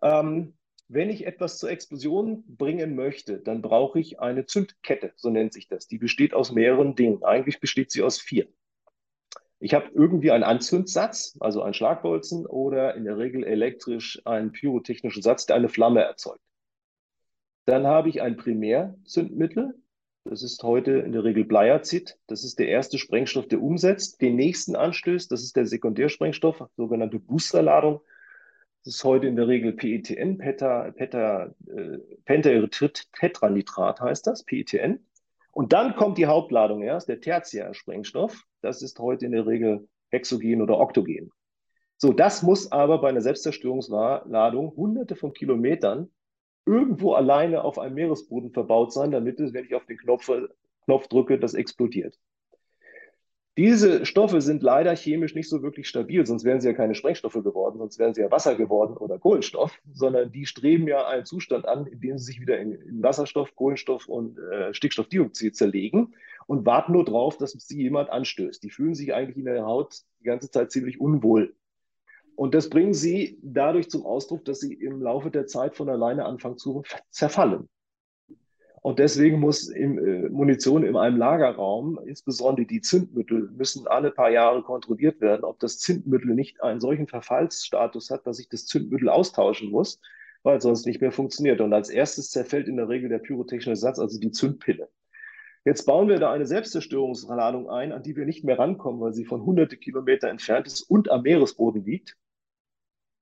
Ähm, 0.00 0.54
wenn 0.88 1.10
ich 1.10 1.26
etwas 1.26 1.58
zur 1.58 1.70
Explosion 1.70 2.44
bringen 2.46 2.94
möchte, 2.94 3.38
dann 3.38 3.60
brauche 3.60 4.00
ich 4.00 4.20
eine 4.20 4.46
Zündkette, 4.46 5.12
so 5.16 5.30
nennt 5.30 5.52
sich 5.52 5.68
das. 5.68 5.88
Die 5.88 5.98
besteht 5.98 6.32
aus 6.32 6.52
mehreren 6.52 6.96
Dingen. 6.96 7.22
Eigentlich 7.22 7.60
besteht 7.60 7.90
sie 7.90 8.02
aus 8.02 8.18
vier. 8.18 8.48
Ich 9.58 9.74
habe 9.74 9.90
irgendwie 9.94 10.32
einen 10.32 10.42
Anzündsatz, 10.42 11.36
also 11.38 11.62
einen 11.62 11.74
Schlagbolzen 11.74 12.46
oder 12.46 12.94
in 12.94 13.04
der 13.04 13.16
Regel 13.16 13.44
elektrisch 13.44 14.20
einen 14.24 14.52
pyrotechnischen 14.52 15.22
Satz, 15.22 15.46
der 15.46 15.56
eine 15.56 15.68
Flamme 15.68 16.00
erzeugt. 16.02 16.40
Dann 17.66 17.86
habe 17.86 18.08
ich 18.08 18.22
ein 18.22 18.36
Primärzündmittel. 18.36 19.81
Das 20.24 20.42
ist 20.42 20.62
heute 20.62 20.92
in 20.92 21.12
der 21.12 21.24
Regel 21.24 21.44
Bleiazid. 21.44 22.16
Das 22.28 22.44
ist 22.44 22.58
der 22.58 22.68
erste 22.68 22.96
Sprengstoff, 22.98 23.48
der 23.48 23.60
umsetzt, 23.60 24.20
den 24.20 24.36
nächsten 24.36 24.76
anstößt. 24.76 25.30
Das 25.32 25.42
ist 25.42 25.56
der 25.56 25.66
Sekundärsprengstoff, 25.66 26.64
sogenannte 26.76 27.18
Boosterladung. 27.18 28.00
Das 28.84 28.94
ist 28.94 29.04
heute 29.04 29.26
in 29.26 29.36
der 29.36 29.48
Regel 29.48 29.72
PETN, 29.72 30.38
Peta, 30.38 30.90
Peta, 30.92 31.54
äh, 31.66 31.98
Pentaerythrit-Tetranitrat 32.24 34.00
heißt 34.00 34.26
das, 34.26 34.44
PETN. 34.44 35.04
Und 35.50 35.72
dann 35.72 35.96
kommt 35.96 36.18
die 36.18 36.26
Hauptladung 36.26 36.82
erst, 36.82 37.08
der 37.08 37.20
Tertiärsprengstoff. 37.20 38.44
Das 38.60 38.82
ist 38.82 38.98
heute 38.98 39.26
in 39.26 39.32
der 39.32 39.46
Regel 39.46 39.88
Hexogen 40.10 40.62
oder 40.62 40.78
Oktogen. 40.78 41.30
So, 41.96 42.12
das 42.12 42.42
muss 42.42 42.70
aber 42.72 43.00
bei 43.00 43.08
einer 43.08 43.20
Selbstzerstörungsladung 43.20 44.74
hunderte 44.76 45.14
von 45.14 45.32
Kilometern 45.32 46.10
irgendwo 46.66 47.14
alleine 47.14 47.64
auf 47.64 47.78
einem 47.78 47.94
Meeresboden 47.94 48.50
verbaut 48.50 48.92
sein, 48.92 49.10
damit 49.10 49.40
es, 49.40 49.52
wenn 49.52 49.64
ich 49.64 49.74
auf 49.74 49.86
den 49.86 49.98
Knopf, 49.98 50.30
Knopf 50.84 51.08
drücke, 51.08 51.38
das 51.38 51.54
explodiert. 51.54 52.18
Diese 53.58 54.06
Stoffe 54.06 54.40
sind 54.40 54.62
leider 54.62 54.96
chemisch 54.96 55.34
nicht 55.34 55.50
so 55.50 55.62
wirklich 55.62 55.86
stabil, 55.86 56.24
sonst 56.24 56.44
wären 56.44 56.62
sie 56.62 56.68
ja 56.68 56.74
keine 56.74 56.94
Sprengstoffe 56.94 57.34
geworden, 57.34 57.78
sonst 57.78 57.98
wären 57.98 58.14
sie 58.14 58.22
ja 58.22 58.30
Wasser 58.30 58.54
geworden 58.54 58.96
oder 58.96 59.18
Kohlenstoff, 59.18 59.78
sondern 59.92 60.32
die 60.32 60.46
streben 60.46 60.88
ja 60.88 61.06
einen 61.06 61.26
Zustand 61.26 61.66
an, 61.68 61.86
in 61.86 62.00
dem 62.00 62.16
sie 62.16 62.24
sich 62.24 62.40
wieder 62.40 62.58
in, 62.58 62.72
in 62.72 63.02
Wasserstoff, 63.02 63.54
Kohlenstoff 63.54 64.08
und 64.08 64.38
äh, 64.38 64.72
Stickstoffdioxid 64.72 65.54
zerlegen 65.54 66.14
und 66.46 66.64
warten 66.64 66.92
nur 66.92 67.04
drauf, 67.04 67.36
dass 67.36 67.52
sie 67.52 67.82
jemand 67.82 68.08
anstößt. 68.08 68.62
Die 68.62 68.70
fühlen 68.70 68.94
sich 68.94 69.12
eigentlich 69.12 69.36
in 69.36 69.44
der 69.44 69.66
Haut 69.66 69.96
die 70.20 70.24
ganze 70.24 70.50
Zeit 70.50 70.72
ziemlich 70.72 70.98
unwohl. 70.98 71.54
Und 72.36 72.54
das 72.54 72.68
bringen 72.68 72.94
sie 72.94 73.38
dadurch 73.42 73.90
zum 73.90 74.04
Ausdruck, 74.04 74.44
dass 74.44 74.60
sie 74.60 74.74
im 74.74 75.00
Laufe 75.02 75.30
der 75.30 75.46
Zeit 75.46 75.76
von 75.76 75.88
alleine 75.88 76.24
anfangen 76.24 76.58
zu 76.58 76.82
zerfallen. 77.10 77.68
Und 78.82 78.98
deswegen 78.98 79.38
muss 79.38 79.68
im, 79.68 79.96
äh, 79.96 80.28
Munition 80.28 80.82
in 80.82 80.96
einem 80.96 81.16
Lagerraum, 81.16 82.00
insbesondere 82.04 82.66
die 82.66 82.80
Zündmittel, 82.80 83.48
müssen 83.56 83.86
alle 83.86 84.10
paar 84.10 84.30
Jahre 84.30 84.62
kontrolliert 84.62 85.20
werden, 85.20 85.44
ob 85.44 85.60
das 85.60 85.78
Zündmittel 85.78 86.34
nicht 86.34 86.60
einen 86.62 86.80
solchen 86.80 87.06
Verfallsstatus 87.06 88.10
hat, 88.10 88.26
dass 88.26 88.40
ich 88.40 88.48
das 88.48 88.66
Zündmittel 88.66 89.08
austauschen 89.08 89.70
muss, 89.70 90.00
weil 90.42 90.60
sonst 90.60 90.84
nicht 90.84 91.00
mehr 91.00 91.12
funktioniert. 91.12 91.60
Und 91.60 91.72
als 91.72 91.90
erstes 91.90 92.30
zerfällt 92.30 92.66
in 92.66 92.76
der 92.76 92.88
Regel 92.88 93.08
der 93.08 93.20
pyrotechnische 93.20 93.76
Satz, 93.76 94.00
also 94.00 94.18
die 94.18 94.32
Zündpille. 94.32 94.88
Jetzt 95.64 95.84
bauen 95.86 96.08
wir 96.08 96.18
da 96.18 96.32
eine 96.32 96.46
Selbstzerstörungsladung 96.46 97.70
ein, 97.70 97.92
an 97.92 98.02
die 98.02 98.16
wir 98.16 98.26
nicht 98.26 98.42
mehr 98.42 98.58
rankommen, 98.58 99.00
weil 99.00 99.12
sie 99.12 99.24
von 99.24 99.44
hunderte 99.44 99.76
Kilometer 99.76 100.28
entfernt 100.28 100.66
ist 100.66 100.82
und 100.82 101.08
am 101.08 101.22
Meeresboden 101.22 101.84
liegt. 101.84 102.16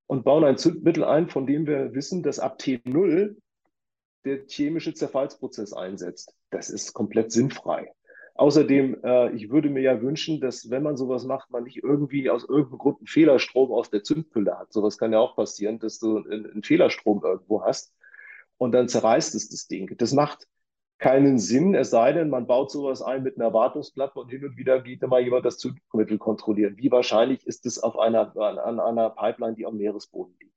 Und 0.07 0.24
bauen 0.24 0.44
ein 0.44 0.57
Zündmittel 0.57 1.05
ein, 1.05 1.29
von 1.29 1.46
dem 1.46 1.66
wir 1.66 1.94
wissen, 1.94 2.22
dass 2.22 2.40
ab 2.40 2.59
T0 2.59 3.37
der 4.24 4.46
chemische 4.48 4.94
Zerfallsprozess 4.94 5.72
einsetzt. 5.72 6.35
Das 6.50 6.70
ist 6.70 6.94
komplett 6.94 7.31
sinnfrei. 7.31 7.92
Außerdem, 8.35 9.05
äh, 9.05 9.33
ich 9.35 9.50
würde 9.50 9.68
mir 9.68 9.83
ja 9.83 10.00
wünschen, 10.00 10.40
dass 10.40 10.70
wenn 10.70 10.83
man 10.83 10.96
sowas 10.96 11.24
macht, 11.24 11.50
man 11.50 11.64
nicht 11.64 11.83
irgendwie 11.83 12.31
aus 12.31 12.48
irgendeinem 12.48 12.79
Grund 12.79 12.98
einen 12.98 13.07
Fehlerstrom 13.07 13.70
aus 13.70 13.90
der 13.90 14.03
Zündpille 14.03 14.59
hat. 14.59 14.72
Sowas 14.72 14.98
kann 14.98 15.12
ja 15.12 15.18
auch 15.18 15.37
passieren, 15.37 15.79
dass 15.79 15.98
du 15.98 16.16
einen, 16.16 16.46
einen 16.46 16.62
Fehlerstrom 16.62 17.22
irgendwo 17.22 17.62
hast 17.62 17.92
und 18.57 18.72
dann 18.72 18.88
zerreißt 18.88 19.35
es 19.35 19.50
das 19.50 19.68
Ding. 19.68 19.94
Das 19.98 20.12
macht 20.12 20.46
keinen 21.00 21.38
Sinn, 21.38 21.74
es 21.74 21.90
sei 21.90 22.12
denn, 22.12 22.28
man 22.28 22.46
baut 22.46 22.70
sowas 22.70 23.00
ein 23.00 23.22
mit 23.22 23.36
einer 23.36 23.52
Wartungsplatte 23.54 24.20
und 24.20 24.28
hin 24.28 24.44
und 24.44 24.57
wieder 24.59 24.82
geht 24.82 25.01
mal 25.03 25.22
jemand 25.22 25.46
das 25.46 25.57
Zündmittel 25.57 26.18
kontrollieren. 26.18 26.76
Wie 26.76 26.92
wahrscheinlich 26.92 27.46
ist 27.46 27.64
es 27.64 27.82
auf 27.82 27.98
einer, 27.98 28.36
an 28.36 28.78
einer 28.78 29.11
Pipeline, 29.11 29.55
die 29.55 29.66
am 29.66 29.78
Meeresboden 29.78 30.36
liegt? 30.38 30.55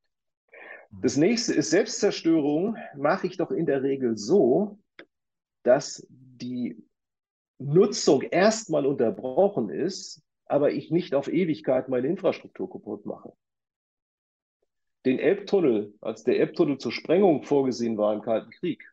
Das 1.02 1.16
nächste 1.16 1.54
ist 1.54 1.72
Selbstzerstörung, 1.72 2.76
mache 2.96 3.26
ich 3.26 3.38
doch 3.38 3.52
in 3.52 3.66
der 3.66 3.82
Regel 3.82 4.18
so, 4.18 4.80
dass 5.64 6.06
die 6.10 6.84
Nutzung 7.58 8.22
erstmal 8.22 8.86
unterbrochen 8.86 9.70
ist, 9.70 10.22
aber 10.46 10.72
ich 10.72 10.92
nicht 10.92 11.16
auf 11.16 11.30
Ewigkeit 11.30 11.88
meine 11.88 12.08
Infrastruktur 12.08 12.70
kaputt 12.70 13.06
mache. 13.06 13.32
Den 15.06 15.20
Elbtunnel, 15.20 15.94
als 16.02 16.24
der 16.24 16.38
Elbtunnel 16.40 16.78
zur 16.78 16.92
Sprengung 16.92 17.44
vorgesehen 17.44 17.98
war 17.98 18.14
im 18.14 18.22
Kalten 18.22 18.52
Krieg, 18.52 18.93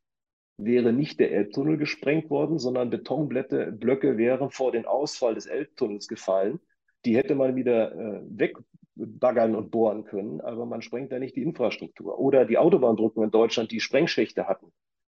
wäre 0.64 0.92
nicht 0.92 1.20
der 1.20 1.32
Elbtunnel 1.32 1.76
gesprengt 1.76 2.30
worden, 2.30 2.58
sondern 2.58 2.90
Betonblöcke 2.90 3.72
Blöcke 3.72 4.16
wären 4.16 4.50
vor 4.50 4.72
den 4.72 4.86
Ausfall 4.86 5.34
des 5.34 5.46
Elbtunnels 5.46 6.08
gefallen. 6.08 6.60
Die 7.04 7.16
hätte 7.16 7.34
man 7.34 7.56
wieder 7.56 7.92
äh, 7.92 8.20
wegbaggern 8.28 9.54
und 9.54 9.70
bohren 9.70 10.04
können, 10.04 10.40
aber 10.40 10.66
man 10.66 10.82
sprengt 10.82 11.12
da 11.12 11.18
nicht 11.18 11.36
die 11.36 11.42
Infrastruktur. 11.42 12.18
Oder 12.18 12.44
die 12.44 12.58
Autobahnbrücken 12.58 13.22
in 13.22 13.30
Deutschland, 13.30 13.70
die 13.70 13.80
Sprengschächte 13.80 14.46
hatten. 14.46 14.72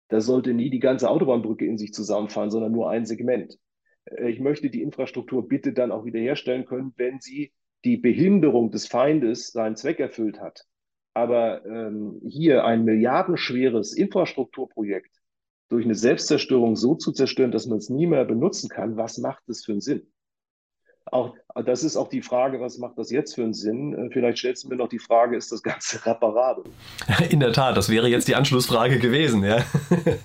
Da 0.08 0.20
sollte 0.20 0.52
nie 0.52 0.70
die 0.70 0.80
ganze 0.80 1.08
Autobahnbrücke 1.08 1.64
in 1.64 1.78
sich 1.78 1.94
zusammenfallen, 1.94 2.50
sondern 2.50 2.72
nur 2.72 2.90
ein 2.90 3.06
Segment. 3.06 3.58
Äh, 4.04 4.30
ich 4.30 4.40
möchte 4.40 4.70
die 4.70 4.82
Infrastruktur 4.82 5.48
bitte 5.48 5.72
dann 5.72 5.92
auch 5.92 6.04
wiederherstellen 6.04 6.64
können, 6.64 6.92
wenn 6.96 7.20
sie 7.20 7.52
die 7.84 7.96
Behinderung 7.96 8.70
des 8.70 8.86
Feindes 8.86 9.48
seinen 9.48 9.76
Zweck 9.76 10.00
erfüllt 10.00 10.40
hat. 10.40 10.66
Aber 11.14 11.64
ähm, 11.64 12.20
hier 12.26 12.64
ein 12.64 12.84
milliardenschweres 12.84 13.94
Infrastrukturprojekt 13.94 15.19
durch 15.70 15.84
eine 15.84 15.94
Selbstzerstörung 15.94 16.76
so 16.76 16.94
zu 16.94 17.12
zerstören, 17.12 17.52
dass 17.52 17.66
man 17.66 17.78
es 17.78 17.88
nie 17.88 18.06
mehr 18.06 18.24
benutzen 18.24 18.68
kann, 18.68 18.96
was 18.96 19.18
macht 19.18 19.42
das 19.46 19.64
für 19.64 19.72
einen 19.72 19.80
Sinn? 19.80 20.02
Auch, 21.06 21.34
das 21.64 21.82
ist 21.82 21.96
auch 21.96 22.08
die 22.08 22.22
Frage, 22.22 22.60
was 22.60 22.78
macht 22.78 22.98
das 22.98 23.10
jetzt 23.10 23.34
für 23.34 23.42
einen 23.42 23.54
Sinn? 23.54 23.94
Äh, 23.94 24.10
vielleicht 24.12 24.38
stellst 24.38 24.64
du 24.64 24.68
mir 24.68 24.76
noch 24.76 24.88
die 24.88 24.98
Frage, 24.98 25.36
ist 25.36 25.50
das 25.50 25.62
Ganze 25.62 26.04
reparabel? 26.06 26.64
In 27.30 27.40
der 27.40 27.52
Tat, 27.52 27.76
das 27.76 27.88
wäre 27.88 28.08
jetzt 28.08 28.28
die 28.28 28.34
Anschlussfrage 28.34 28.98
gewesen, 28.98 29.42
ja. 29.42 29.64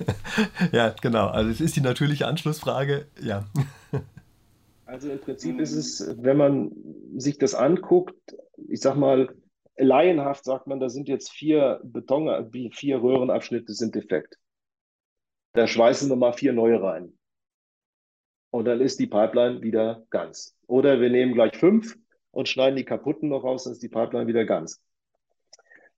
ja, 0.72 0.93
genau. 1.02 1.28
Also 1.28 1.50
es 1.50 1.62
ist 1.62 1.76
die 1.76 1.82
natürliche 1.82 2.28
Anschlussfrage, 2.28 3.06
ja. 3.22 3.46
Also 4.86 5.10
im 5.10 5.20
Prinzip 5.20 5.60
ist 5.60 5.74
es, 5.74 6.16
wenn 6.18 6.38
man 6.38 6.72
sich 7.16 7.38
das 7.38 7.56
anguckt, 7.56 8.36
ich 8.68 8.82
sag 8.82 8.96
mal, 8.96 9.30
laienhaft 9.78 10.43
sagt 10.43 10.68
man, 10.68 10.80
da 10.80 10.89
sind 10.89 11.08
jetzt 11.08 11.32
vier 11.32 11.80
Beton, 11.84 12.52
vier 12.72 13.02
Röhrenabschnitte 13.02 13.74
sind 13.74 13.96
defekt. 13.96 14.38
Da 15.56 15.68
schweißen 15.68 16.10
wir 16.10 16.18
mal 16.18 16.34
vier 16.34 16.51
neue 16.51 16.82
rein. 16.82 17.14
Und 18.51 18.66
dann 18.66 18.82
ist 18.82 18.99
die 18.99 19.08
Pipeline 19.08 19.62
wieder 19.62 20.06
ganz. 20.10 20.58
Oder 20.68 20.99
wir 20.99 21.10
nehmen 21.10 21.34
gleich 21.34 21.56
fünf 21.56 21.97
und 22.32 22.49
schneiden 22.49 22.76
die 22.76 22.84
kaputten 22.84 23.30
noch 23.30 23.45
raus, 23.45 23.64
dann 23.64 23.72
ist 23.72 23.82
die 23.82 23.88
Pipeline 23.88 24.28
wieder 24.28 24.43
ganz. 24.43 24.82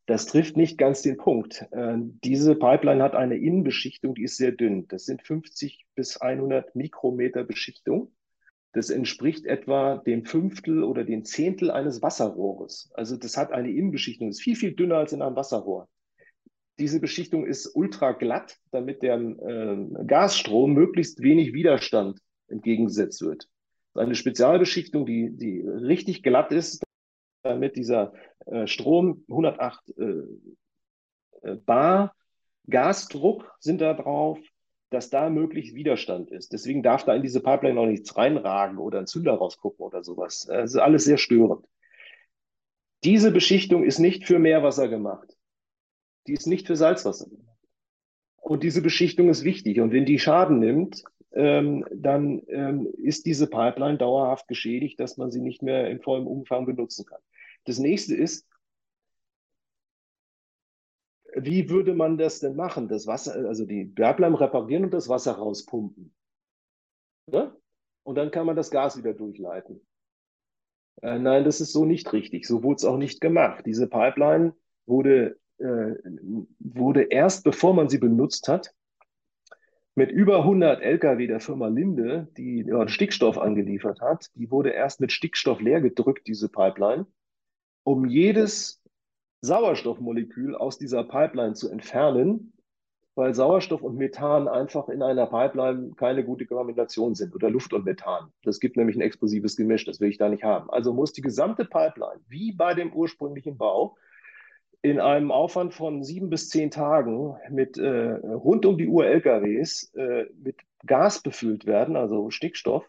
Das 0.06 0.28
trifft 0.28 0.58
nicht 0.58 0.78
ganz 0.78 1.02
den 1.02 1.18
Punkt. 1.18 1.66
Äh, 1.72 1.98
diese 2.24 2.56
Pipeline 2.56 3.02
hat 3.02 3.16
eine 3.16 3.36
Innenbeschichtung, 3.36 4.14
die 4.14 4.24
ist 4.24 4.38
sehr 4.38 4.52
dünn. 4.52 4.88
Das 4.90 5.06
sind 5.06 5.26
50 5.26 5.88
bis 5.96 6.18
100 6.18 6.76
Mikrometer 6.76 7.44
Beschichtung. 7.44 8.12
Das 8.74 8.92
entspricht 8.92 9.48
etwa 9.48 9.98
dem 9.98 10.24
Fünftel 10.26 10.84
oder 10.84 11.04
dem 11.04 11.26
Zehntel 11.26 11.72
eines 11.72 12.04
Wasserrohres. 12.04 12.92
Also 12.94 13.18
das 13.18 13.38
hat 13.38 13.52
eine 13.52 13.72
Innenbeschichtung, 13.72 14.28
das 14.28 14.38
ist 14.38 14.44
viel, 14.44 14.56
viel 14.56 14.76
dünner 14.76 14.98
als 14.98 15.14
in 15.14 15.24
einem 15.24 15.36
Wasserrohr. 15.36 15.90
Diese 16.80 17.00
Beschichtung 17.00 17.46
ist 17.46 17.76
ultra 17.76 18.12
glatt, 18.12 18.58
damit 18.72 19.02
der 19.02 19.20
äh, 19.20 19.88
Gasstrom 20.06 20.74
möglichst 20.74 21.22
wenig 21.22 21.54
Widerstand 21.54 22.20
entgegengesetzt 22.48 23.22
wird. 23.22 23.48
Eine 23.96 24.14
Spezialbeschichtung, 24.14 25.06
die, 25.08 25.32
die 25.32 25.62
richtig 25.62 26.22
glatt 26.22 26.52
ist, 26.52 26.84
damit 27.42 27.76
dieser 27.76 28.14
äh, 28.46 28.68
Strom 28.68 29.24
108 29.28 29.94
äh, 29.98 30.04
äh, 31.42 31.56
Bar 31.66 32.14
Gasdruck 32.70 33.56
sind 33.60 33.82
da 33.82 33.94
drauf, 33.94 34.38
dass 34.90 35.10
da 35.10 35.30
möglichst 35.30 35.74
Widerstand 35.74 36.30
ist. 36.32 36.54
Deswegen 36.54 36.84
darf 36.84 37.06
da 37.06 37.16
in 37.16 37.24
diese 37.24 37.42
Pipeline 37.42 37.76
noch 37.76 37.86
nichts 37.88 38.16
reinragen 38.18 38.78
oder 38.78 39.00
ein 39.00 39.08
Zünder 39.08 39.34
rausgucken 39.34 39.84
oder 39.84 40.04
sowas. 40.04 40.46
Das 40.48 40.72
ist 40.74 40.80
alles 40.80 41.06
sehr 41.06 41.18
störend. 41.18 41.66
Diese 43.04 43.32
Beschichtung 43.32 43.84
ist 43.84 44.00
nicht 44.00 44.26
für 44.26 44.38
Meerwasser 44.38 44.90
gemacht 44.90 45.37
die 46.28 46.34
ist 46.34 46.48
nicht 46.48 46.68
für 46.68 46.76
Salzwasser. 46.76 47.28
Und 48.38 48.64
diese 48.64 48.82
Beschichtung 48.82 49.30
ist 49.30 49.44
wichtig. 49.44 49.80
Und 49.80 49.92
wenn 49.92 50.06
die 50.06 50.20
Schaden 50.20 50.60
nimmt, 50.60 51.04
ähm, 51.34 51.86
dann 51.92 52.42
ähm, 52.48 52.88
ist 52.98 53.26
diese 53.26 53.48
Pipeline 53.48 53.98
dauerhaft 53.98 54.48
geschädigt, 54.48 55.00
dass 55.00 55.18
man 55.18 55.32
sie 55.32 55.42
nicht 55.42 55.62
mehr 55.62 55.90
in 55.90 56.02
vollem 56.02 56.28
Umfang 56.28 56.66
benutzen 56.66 57.06
kann. 57.06 57.20
Das 57.66 57.80
nächste 57.80 58.16
ist, 58.16 58.48
wie 61.36 61.70
würde 61.70 61.94
man 61.94 62.18
das 62.18 62.40
denn 62.40 62.56
machen? 62.56 62.88
Das 62.88 63.06
Wasser, 63.06 63.36
also 63.48 63.66
die 63.66 63.86
Pipeline 63.86 64.40
reparieren 64.40 64.86
und 64.86 64.94
das 64.94 65.10
Wasser 65.10 65.34
rauspumpen. 65.34 66.14
Ja? 67.32 67.56
Und 68.04 68.16
dann 68.16 68.32
kann 68.32 68.46
man 68.46 68.56
das 68.56 68.72
Gas 68.72 68.98
wieder 68.98 69.14
durchleiten. 69.14 69.86
Äh, 71.02 71.20
nein, 71.20 71.44
das 71.44 71.62
ist 71.62 71.74
so 71.74 71.86
nicht 71.86 72.12
richtig. 72.14 72.48
So 72.48 72.64
wurde 72.64 72.78
es 72.78 72.86
auch 72.86 72.98
nicht 72.98 73.22
gemacht. 73.22 73.66
Diese 73.66 73.88
Pipeline 73.88 74.56
wurde 74.86 75.38
äh, 75.60 75.96
wurde 76.60 77.04
erst 77.04 77.44
bevor 77.44 77.74
man 77.74 77.90
sie 77.90 77.98
benutzt 77.98 78.48
hat, 78.48 78.74
mit 79.98 80.12
über 80.12 80.40
100 80.40 80.82
Lkw 80.82 81.26
der 81.26 81.40
Firma 81.40 81.68
Linde, 81.68 82.28
die 82.38 82.64
ja, 82.68 82.88
Stickstoff 82.88 83.40
angeliefert 83.40 84.00
hat, 84.00 84.30
die 84.36 84.52
wurde 84.52 84.70
erst 84.70 85.02
mit 85.02 85.12
Stickstoff 85.12 85.60
leer 85.60 85.82
gedrückt, 85.82 86.28
diese 86.28 86.50
Pipeline, 86.50 87.08
um 87.84 88.06
jedes 88.06 88.84
Sauerstoffmolekül 89.42 90.56
aus 90.56 90.78
dieser 90.78 91.04
Pipeline 91.04 91.54
zu 91.54 91.72
entfernen, 91.72 92.54
weil 93.16 93.34
Sauerstoff 93.34 93.82
und 93.82 93.98
Methan 93.98 94.48
einfach 94.48 94.88
in 94.90 95.02
einer 95.02 95.26
Pipeline 95.26 95.94
keine 95.96 96.24
gute 96.24 96.46
Kombination 96.46 97.16
sind 97.16 97.34
oder 97.34 97.50
Luft 97.50 97.74
und 97.74 97.84
Methan. 97.84 98.32
Das 98.44 98.60
gibt 98.60 98.78
nämlich 98.78 98.96
ein 98.96 99.02
explosives 99.02 99.56
Gemisch, 99.56 99.86
das 99.86 100.00
will 100.00 100.10
ich 100.10 100.20
da 100.20 100.30
nicht 100.30 100.44
haben. 100.44 100.70
Also 100.70 100.94
muss 100.94 101.14
die 101.14 101.22
gesamte 101.22 101.66
Pipeline, 101.66 102.22
wie 102.28 102.52
bei 102.52 102.76
dem 102.76 102.94
ursprünglichen 102.94 103.58
Bau, 103.58 103.98
in 104.82 105.00
einem 105.00 105.32
Aufwand 105.32 105.74
von 105.74 106.04
sieben 106.04 106.30
bis 106.30 106.50
zehn 106.50 106.72
Tagen 106.72 107.36
mit 107.50 107.78
äh, 107.78 108.12
rund 108.14 108.66
um 108.66 108.78
die 108.78 108.88
Uhr 108.88 109.06
LKWs 109.06 109.92
äh, 109.96 110.26
mit 110.42 110.58
Gas 110.86 111.22
befüllt 111.22 111.66
werden, 111.66 111.96
also 111.96 112.30
Stickstoff, 112.30 112.86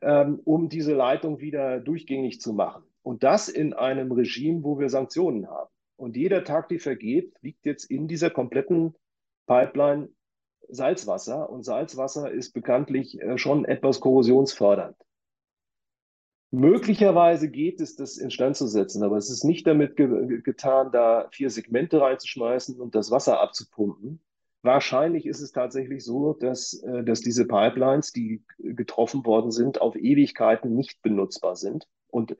ähm, 0.00 0.40
um 0.44 0.68
diese 0.68 0.94
Leitung 0.94 1.40
wieder 1.40 1.80
durchgängig 1.80 2.40
zu 2.40 2.52
machen. 2.52 2.84
Und 3.02 3.22
das 3.22 3.48
in 3.48 3.72
einem 3.74 4.12
Regime, 4.12 4.62
wo 4.62 4.78
wir 4.78 4.88
Sanktionen 4.88 5.48
haben. 5.48 5.70
Und 5.96 6.16
jeder 6.16 6.44
Tag, 6.44 6.68
der 6.68 6.80
vergeht, 6.80 7.34
liegt 7.42 7.66
jetzt 7.66 7.84
in 7.84 8.08
dieser 8.08 8.30
kompletten 8.30 8.94
Pipeline 9.46 10.08
Salzwasser. 10.68 11.50
Und 11.50 11.64
Salzwasser 11.64 12.30
ist 12.30 12.52
bekanntlich 12.52 13.20
äh, 13.20 13.36
schon 13.38 13.64
etwas 13.64 14.00
korrosionsfördernd. 14.00 14.96
Möglicherweise 16.54 17.48
geht 17.50 17.80
es, 17.80 17.96
das 17.96 18.18
instand 18.18 18.56
zu 18.56 18.66
setzen, 18.66 19.02
aber 19.02 19.16
es 19.16 19.30
ist 19.30 19.42
nicht 19.42 19.66
damit 19.66 19.96
ge 19.96 20.42
getan, 20.42 20.92
da 20.92 21.26
vier 21.32 21.48
Segmente 21.48 21.98
reinzuschmeißen 21.98 22.78
und 22.78 22.94
das 22.94 23.10
Wasser 23.10 23.40
abzupumpen. 23.40 24.20
Wahrscheinlich 24.60 25.24
ist 25.24 25.40
es 25.40 25.52
tatsächlich 25.52 26.04
so, 26.04 26.34
dass, 26.34 26.74
äh, 26.82 27.04
dass 27.04 27.22
diese 27.22 27.46
Pipelines, 27.46 28.12
die 28.12 28.44
getroffen 28.58 29.24
worden 29.24 29.50
sind, 29.50 29.80
auf 29.80 29.96
Ewigkeiten 29.96 30.74
nicht 30.76 31.00
benutzbar 31.00 31.56
sind 31.56 31.88
und 32.08 32.36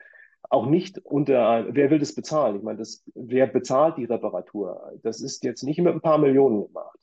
auch 0.50 0.66
nicht 0.66 0.98
unter, 0.98 1.68
wer 1.70 1.90
will 1.90 1.98
das 1.98 2.14
bezahlen? 2.14 2.56
Ich 2.56 2.62
meine, 2.62 2.80
das, 2.80 3.02
wer 3.14 3.46
bezahlt 3.46 3.96
die 3.96 4.04
Reparatur? 4.04 4.92
Das 5.02 5.22
ist 5.22 5.42
jetzt 5.42 5.62
nicht 5.62 5.78
mit 5.78 5.94
ein 5.94 6.02
paar 6.02 6.18
Millionen 6.18 6.66
gemacht. 6.66 6.98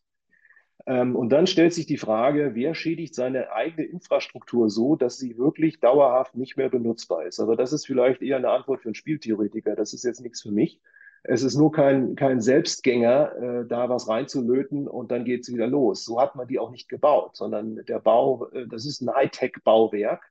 Ähm, 0.90 1.16
und 1.16 1.30
dann 1.30 1.46
stellt 1.46 1.72
sich 1.72 1.86
die 1.86 2.00
Frage, 2.00 2.56
wer 2.56 2.74
schädigt 2.74 3.14
seine 3.14 3.52
eigene 3.52 3.86
Infrastruktur 3.86 4.72
so, 4.72 4.96
dass 4.96 5.20
sie 5.20 5.38
wirklich 5.38 5.80
dauerhaft 5.80 6.36
nicht 6.36 6.58
mehr 6.58 6.70
benutzbar 6.70 7.28
ist. 7.28 7.40
Aber 7.40 7.56
das 7.56 7.74
ist 7.74 7.86
vielleicht 7.86 8.24
eher 8.24 8.38
eine 8.38 8.50
Antwort 8.50 8.82
für 8.82 8.88
einen 8.88 8.96
Spieltheoretiker. 8.96 9.76
Das 9.76 9.94
ist 9.94 10.04
jetzt 10.04 10.22
nichts 10.22 10.42
für 10.42 10.52
mich. 10.52 10.82
Es 11.22 11.44
ist 11.44 11.58
nur 11.58 11.72
kein, 11.72 12.16
kein 12.16 12.42
Selbstgänger, 12.42 13.36
äh, 13.36 13.68
da 13.68 13.88
was 13.88 14.08
reinzulöten 14.08 14.88
und 14.88 15.12
dann 15.12 15.26
geht 15.26 15.42
es 15.42 15.54
wieder 15.54 15.68
los. 15.68 16.06
So 16.06 16.20
hat 16.20 16.36
man 16.36 16.48
die 16.48 16.58
auch 16.58 16.72
nicht 16.72 16.90
gebaut, 16.90 17.38
sondern 17.38 17.86
der 17.88 18.00
Bau, 18.00 18.48
äh, 18.52 18.66
das 18.68 18.86
ist 18.86 19.02
ein 19.02 19.14
Hightech-Bauwerk 19.14 20.24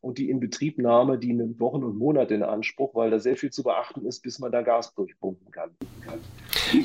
und 0.00 0.18
die 0.18 0.30
Inbetriebnahme, 0.30 1.18
die 1.18 1.32
nimmt 1.32 1.60
Wochen 1.60 1.84
und 1.84 1.98
Monate 1.98 2.34
in 2.34 2.42
Anspruch, 2.42 2.94
weil 2.94 3.10
da 3.10 3.18
sehr 3.18 3.36
viel 3.36 3.50
zu 3.50 3.62
beachten 3.62 4.06
ist, 4.06 4.22
bis 4.22 4.38
man 4.38 4.50
da 4.50 4.62
Gas 4.62 4.94
durchpumpen 4.94 5.50
kann. 5.50 5.70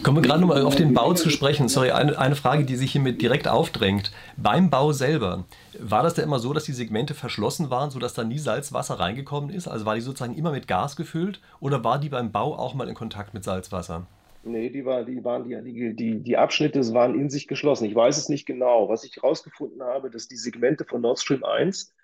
Kommen 0.04 0.18
wir 0.18 0.22
gerade 0.22 0.42
nochmal 0.42 0.64
auf 0.64 0.76
den 0.76 0.94
Bau 0.94 1.14
zu 1.14 1.30
sprechen. 1.30 1.70
Sorry, 1.70 1.92
eine, 1.92 2.18
eine 2.18 2.36
Frage, 2.36 2.66
die 2.66 2.76
sich 2.76 2.92
hiermit 2.92 3.22
direkt 3.22 3.48
aufdrängt. 3.48 4.12
Beim 4.36 4.70
Bau 4.70 4.92
selber, 4.92 5.46
war 5.80 6.04
das 6.04 6.16
da 6.16 6.24
immer 6.24 6.40
so, 6.40 6.54
dass 6.54 6.66
die 6.66 6.74
Segmente 6.74 7.14
verschlossen 7.14 7.70
waren, 7.70 7.92
sodass 7.92 8.14
da 8.14 8.24
nie 8.24 8.40
Salzwasser 8.40 9.00
reingekommen 9.00 9.50
ist? 9.50 9.68
Also 9.68 9.86
war 9.86 9.96
die 9.96 10.02
sozusagen 10.02 10.36
immer 10.36 10.52
mit 10.52 10.68
Gas 10.68 10.96
gefüllt 10.96 11.40
oder 11.60 11.84
war 11.84 12.00
die 12.00 12.10
beim 12.10 12.32
Bau 12.32 12.56
auch 12.56 12.74
mal 12.74 12.90
in 12.90 12.96
Kontakt 12.96 13.34
mit 13.34 13.44
Salzwasser? 13.44 14.08
Nee, 14.44 14.70
die, 14.70 14.86
war, 14.86 15.04
die, 15.04 15.24
waren, 15.24 15.44
die, 15.44 15.96
die, 15.96 16.20
die 16.20 16.38
Abschnitte 16.38 16.82
waren 16.94 17.20
in 17.20 17.32
sich 17.32 17.48
geschlossen. 17.48 17.86
Ich 17.86 17.96
weiß 17.96 18.18
es 18.18 18.30
nicht 18.30 18.46
genau. 18.46 18.90
Was 18.90 19.04
ich 19.04 19.16
herausgefunden 19.16 19.82
habe, 19.82 20.12
dass 20.12 20.28
die 20.28 20.36
Segmente 20.36 20.86
von 20.86 21.02
Nord 21.02 21.20
Stream 21.20 21.44
1 21.44 21.95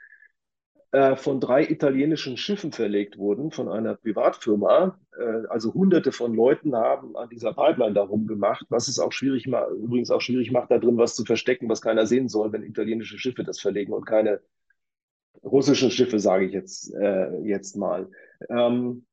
äh, 0.91 1.15
von 1.15 1.39
drei 1.39 1.63
italienischen 1.63 2.35
Schiffen 2.35 2.71
verlegt 2.71 3.17
wurden, 3.17 3.51
von 3.51 3.69
einer 3.69 3.95
Privatfirma. 3.95 4.99
Äh, 5.17 5.47
also 5.47 5.73
hunderte 5.73 6.11
von 6.11 6.35
Leuten 6.35 6.75
haben 6.75 7.15
an 7.15 7.29
dieser 7.29 7.53
Pipeline 7.53 7.93
darum 7.93 8.27
gemacht, 8.27 8.65
was 8.69 8.87
es 8.87 8.99
auch 8.99 9.11
schwierig 9.11 9.47
übrigens 9.47 10.11
auch 10.11 10.21
schwierig 10.21 10.51
macht, 10.51 10.69
da 10.69 10.79
drin 10.79 10.97
was 10.97 11.15
zu 11.15 11.23
verstecken, 11.23 11.69
was 11.69 11.81
keiner 11.81 12.05
sehen 12.05 12.27
soll, 12.27 12.51
wenn 12.51 12.63
italienische 12.63 13.17
Schiffe 13.17 13.43
das 13.43 13.59
verlegen 13.59 13.93
und 13.93 14.05
keine 14.05 14.41
russischen 15.43 15.91
Schiffe, 15.91 16.19
sage 16.19 16.45
ich 16.45 16.51
jetzt, 16.51 16.93
äh, 16.93 17.37
jetzt 17.39 17.77
mal. 17.77 18.09
Ähm, 18.49 19.05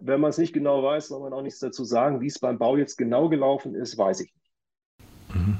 wenn 0.00 0.20
man 0.20 0.30
es 0.30 0.38
nicht 0.38 0.52
genau 0.52 0.82
weiß, 0.82 1.08
soll 1.08 1.20
man 1.20 1.32
auch 1.32 1.42
nichts 1.42 1.60
dazu 1.60 1.84
sagen. 1.84 2.20
Wie 2.20 2.26
es 2.26 2.38
beim 2.38 2.58
Bau 2.58 2.76
jetzt 2.76 2.96
genau 2.96 3.28
gelaufen 3.28 3.74
ist, 3.74 3.98
weiß 3.98 4.20
ich 4.20 4.32
nicht. 4.32 5.36
Mhm. 5.36 5.58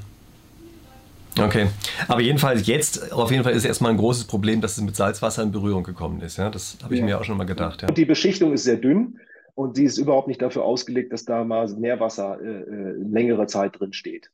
Okay, 1.39 1.67
aber 2.07 2.21
jedenfalls 2.21 2.65
jetzt 2.67 3.11
auf 3.11 3.31
jeden 3.31 3.43
Fall 3.43 3.53
ist 3.53 3.65
erstmal 3.65 3.91
ein 3.91 3.97
großes 3.97 4.25
Problem, 4.25 4.61
dass 4.61 4.77
es 4.77 4.83
mit 4.83 4.95
Salzwasser 4.95 5.43
in 5.43 5.51
Berührung 5.51 5.83
gekommen 5.83 6.21
ist. 6.21 6.37
Ja? 6.37 6.49
Das 6.49 6.77
habe 6.83 6.93
ich 6.93 6.99
ja. 6.99 7.05
mir 7.05 7.19
auch 7.19 7.23
schon 7.23 7.37
mal 7.37 7.45
gedacht. 7.45 7.81
Ja. 7.81 7.87
Die 7.89 8.05
Beschichtung 8.05 8.53
ist 8.53 8.63
sehr 8.63 8.77
dünn 8.77 9.19
und 9.55 9.77
die 9.77 9.83
ist 9.83 9.97
überhaupt 9.97 10.27
nicht 10.27 10.41
dafür 10.41 10.63
ausgelegt, 10.63 11.13
dass 11.13 11.25
da 11.25 11.43
mal 11.43 11.67
Meerwasser 11.67 12.39
äh, 12.41 12.45
äh, 12.45 12.93
längere 13.09 13.47
Zeit 13.47 13.79
drin 13.79 13.93
steht. 13.93 14.29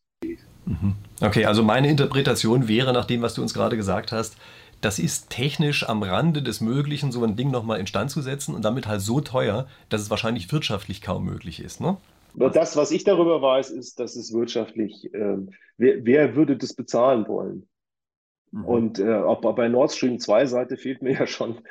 Mhm. 0.65 0.95
Okay, 1.21 1.45
also 1.45 1.63
meine 1.63 1.89
Interpretation 1.89 2.67
wäre, 2.67 2.93
nach 2.93 3.05
dem, 3.05 3.21
was 3.21 3.33
du 3.33 3.41
uns 3.41 3.53
gerade 3.53 3.75
gesagt 3.75 4.11
hast, 4.11 4.37
das 4.81 4.99
ist 4.99 5.29
technisch 5.29 5.87
am 5.87 6.03
Rande 6.03 6.41
des 6.41 6.59
Möglichen, 6.59 7.11
so 7.11 7.23
ein 7.23 7.37
Ding 7.37 7.51
nochmal 7.51 7.79
instand 7.79 8.11
zu 8.11 8.21
setzen 8.21 8.53
und 8.53 8.65
damit 8.65 8.85
halt 8.85 9.01
so 9.01 9.21
teuer, 9.21 9.67
dass 9.87 10.01
es 10.01 10.09
wahrscheinlich 10.09 10.51
wirtschaftlich 10.51 11.01
kaum 11.01 11.23
möglich 11.23 11.61
ist. 11.61 11.79
Ne? 11.79 11.97
Das, 12.35 12.75
was 12.75 12.91
ich 12.91 13.03
darüber 13.03 13.41
weiß, 13.41 13.71
ist, 13.71 13.99
dass 13.99 14.15
es 14.15 14.33
wirtschaftlich, 14.33 15.13
äh, 15.13 15.37
wer, 15.77 16.05
wer, 16.05 16.35
würde 16.35 16.57
das 16.57 16.73
bezahlen 16.73 17.27
wollen? 17.27 17.67
Mhm. 18.51 18.65
Und 18.65 18.99
äh, 18.99 19.13
auch 19.13 19.41
bei 19.41 19.67
Nord 19.67 19.91
Stream 19.91 20.19
2 20.19 20.45
Seite 20.45 20.77
fehlt 20.77 21.01
mir 21.01 21.13
ja 21.19 21.27
schon 21.27 21.61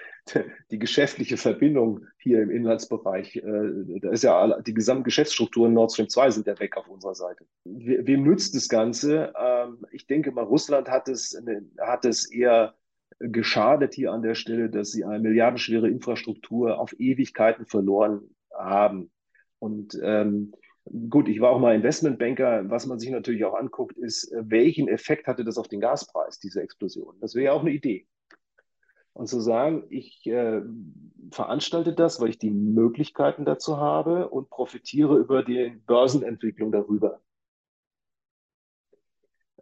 die 0.70 0.78
geschäftliche 0.78 1.36
Verbindung 1.36 2.06
hier 2.18 2.42
im 2.42 2.50
Inlandsbereich. 2.50 3.36
Äh, 3.36 4.00
da 4.00 4.10
ist 4.10 4.24
ja 4.24 4.60
die 4.60 4.74
gesamte 4.74 5.04
Geschäftsstruktur 5.04 5.66
in 5.66 5.74
Nord 5.74 5.92
Stream 5.92 6.08
2 6.08 6.30
sind 6.30 6.46
ja 6.46 6.58
weg 6.58 6.76
auf 6.76 6.88
unserer 6.88 7.14
Seite. 7.14 7.44
We, 7.64 8.06
wem 8.06 8.22
nützt 8.22 8.54
das 8.54 8.68
Ganze? 8.68 9.32
Ähm, 9.40 9.86
ich 9.90 10.06
denke 10.06 10.32
mal, 10.32 10.44
Russland 10.44 10.88
hat 10.88 11.08
es, 11.08 11.40
hat 11.80 12.04
es 12.04 12.30
eher 12.30 12.74
geschadet 13.18 13.94
hier 13.94 14.12
an 14.12 14.22
der 14.22 14.34
Stelle, 14.34 14.68
dass 14.68 14.90
sie 14.90 15.04
eine 15.04 15.20
milliardenschwere 15.20 15.88
Infrastruktur 15.88 16.78
auf 16.78 16.92
Ewigkeiten 16.98 17.66
verloren 17.66 18.22
haben. 18.52 19.10
Und 19.62 19.96
ähm, 20.02 20.52
gut, 21.08 21.28
ich 21.28 21.40
war 21.40 21.50
auch 21.50 21.60
mal 21.60 21.76
Investmentbanker. 21.76 22.68
Was 22.68 22.86
man 22.86 22.98
sich 22.98 23.10
natürlich 23.10 23.44
auch 23.44 23.54
anguckt, 23.54 23.96
ist, 23.96 24.34
welchen 24.34 24.88
Effekt 24.88 25.28
hatte 25.28 25.44
das 25.44 25.56
auf 25.56 25.68
den 25.68 25.78
Gaspreis, 25.80 26.40
diese 26.40 26.60
Explosion? 26.60 27.14
Das 27.20 27.36
wäre 27.36 27.44
ja 27.44 27.52
auch 27.52 27.60
eine 27.60 27.70
Idee. 27.70 28.08
Und 29.12 29.28
zu 29.28 29.40
sagen, 29.40 29.84
ich 29.88 30.26
äh, 30.26 30.62
veranstalte 31.30 31.92
das, 31.92 32.20
weil 32.20 32.30
ich 32.30 32.38
die 32.38 32.50
Möglichkeiten 32.50 33.44
dazu 33.44 33.76
habe 33.76 34.30
und 34.30 34.50
profitiere 34.50 35.16
über 35.16 35.44
die 35.44 35.80
Börsenentwicklung 35.86 36.72
darüber 36.72 37.20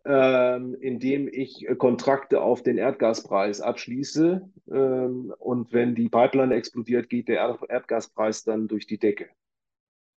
ähm, 0.06 0.76
indem 0.80 1.28
ich 1.28 1.68
äh, 1.68 1.74
Kontrakte 1.76 2.40
auf 2.40 2.62
den 2.62 2.78
Erdgaspreis 2.78 3.60
abschließe. 3.60 4.48
Ähm, 4.72 5.34
und 5.38 5.72
wenn 5.72 5.94
die 5.94 6.08
Pipeline 6.08 6.54
explodiert, 6.54 7.10
geht 7.10 7.28
der 7.28 7.58
Erdgaspreis 7.68 8.44
dann 8.44 8.66
durch 8.66 8.86
die 8.86 8.98
Decke. 8.98 9.28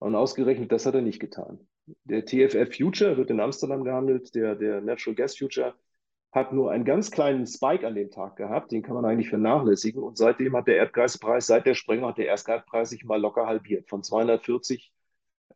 Und 0.02 0.16
ausgerechnet, 0.16 0.72
das 0.72 0.84
hat 0.84 0.94
er 0.94 1.02
nicht 1.02 1.20
getan. 1.20 1.60
Der 2.04 2.24
TFF 2.24 2.76
Future 2.76 3.16
wird 3.16 3.30
in 3.30 3.40
Amsterdam 3.40 3.84
gehandelt, 3.84 4.34
der, 4.34 4.56
der 4.56 4.80
Natural 4.80 5.14
Gas 5.14 5.36
Future 5.36 5.74
hat 6.32 6.52
nur 6.52 6.70
einen 6.70 6.84
ganz 6.84 7.10
kleinen 7.10 7.46
Spike 7.46 7.86
an 7.86 7.94
dem 7.94 8.10
Tag 8.10 8.36
gehabt, 8.36 8.72
den 8.72 8.82
kann 8.82 8.94
man 8.94 9.04
eigentlich 9.04 9.28
vernachlässigen. 9.28 10.02
Und 10.02 10.16
seitdem 10.16 10.56
hat 10.56 10.66
der 10.66 10.76
Erdgaspreis, 10.76 11.46
seit 11.46 11.66
der 11.66 11.74
Sprengung 11.74 12.08
hat 12.08 12.18
der 12.18 12.26
Erdgaspreis 12.26 12.90
sich 12.90 13.04
mal 13.04 13.20
locker 13.20 13.46
halbiert, 13.46 13.88
von 13.88 14.02
240 14.02 14.92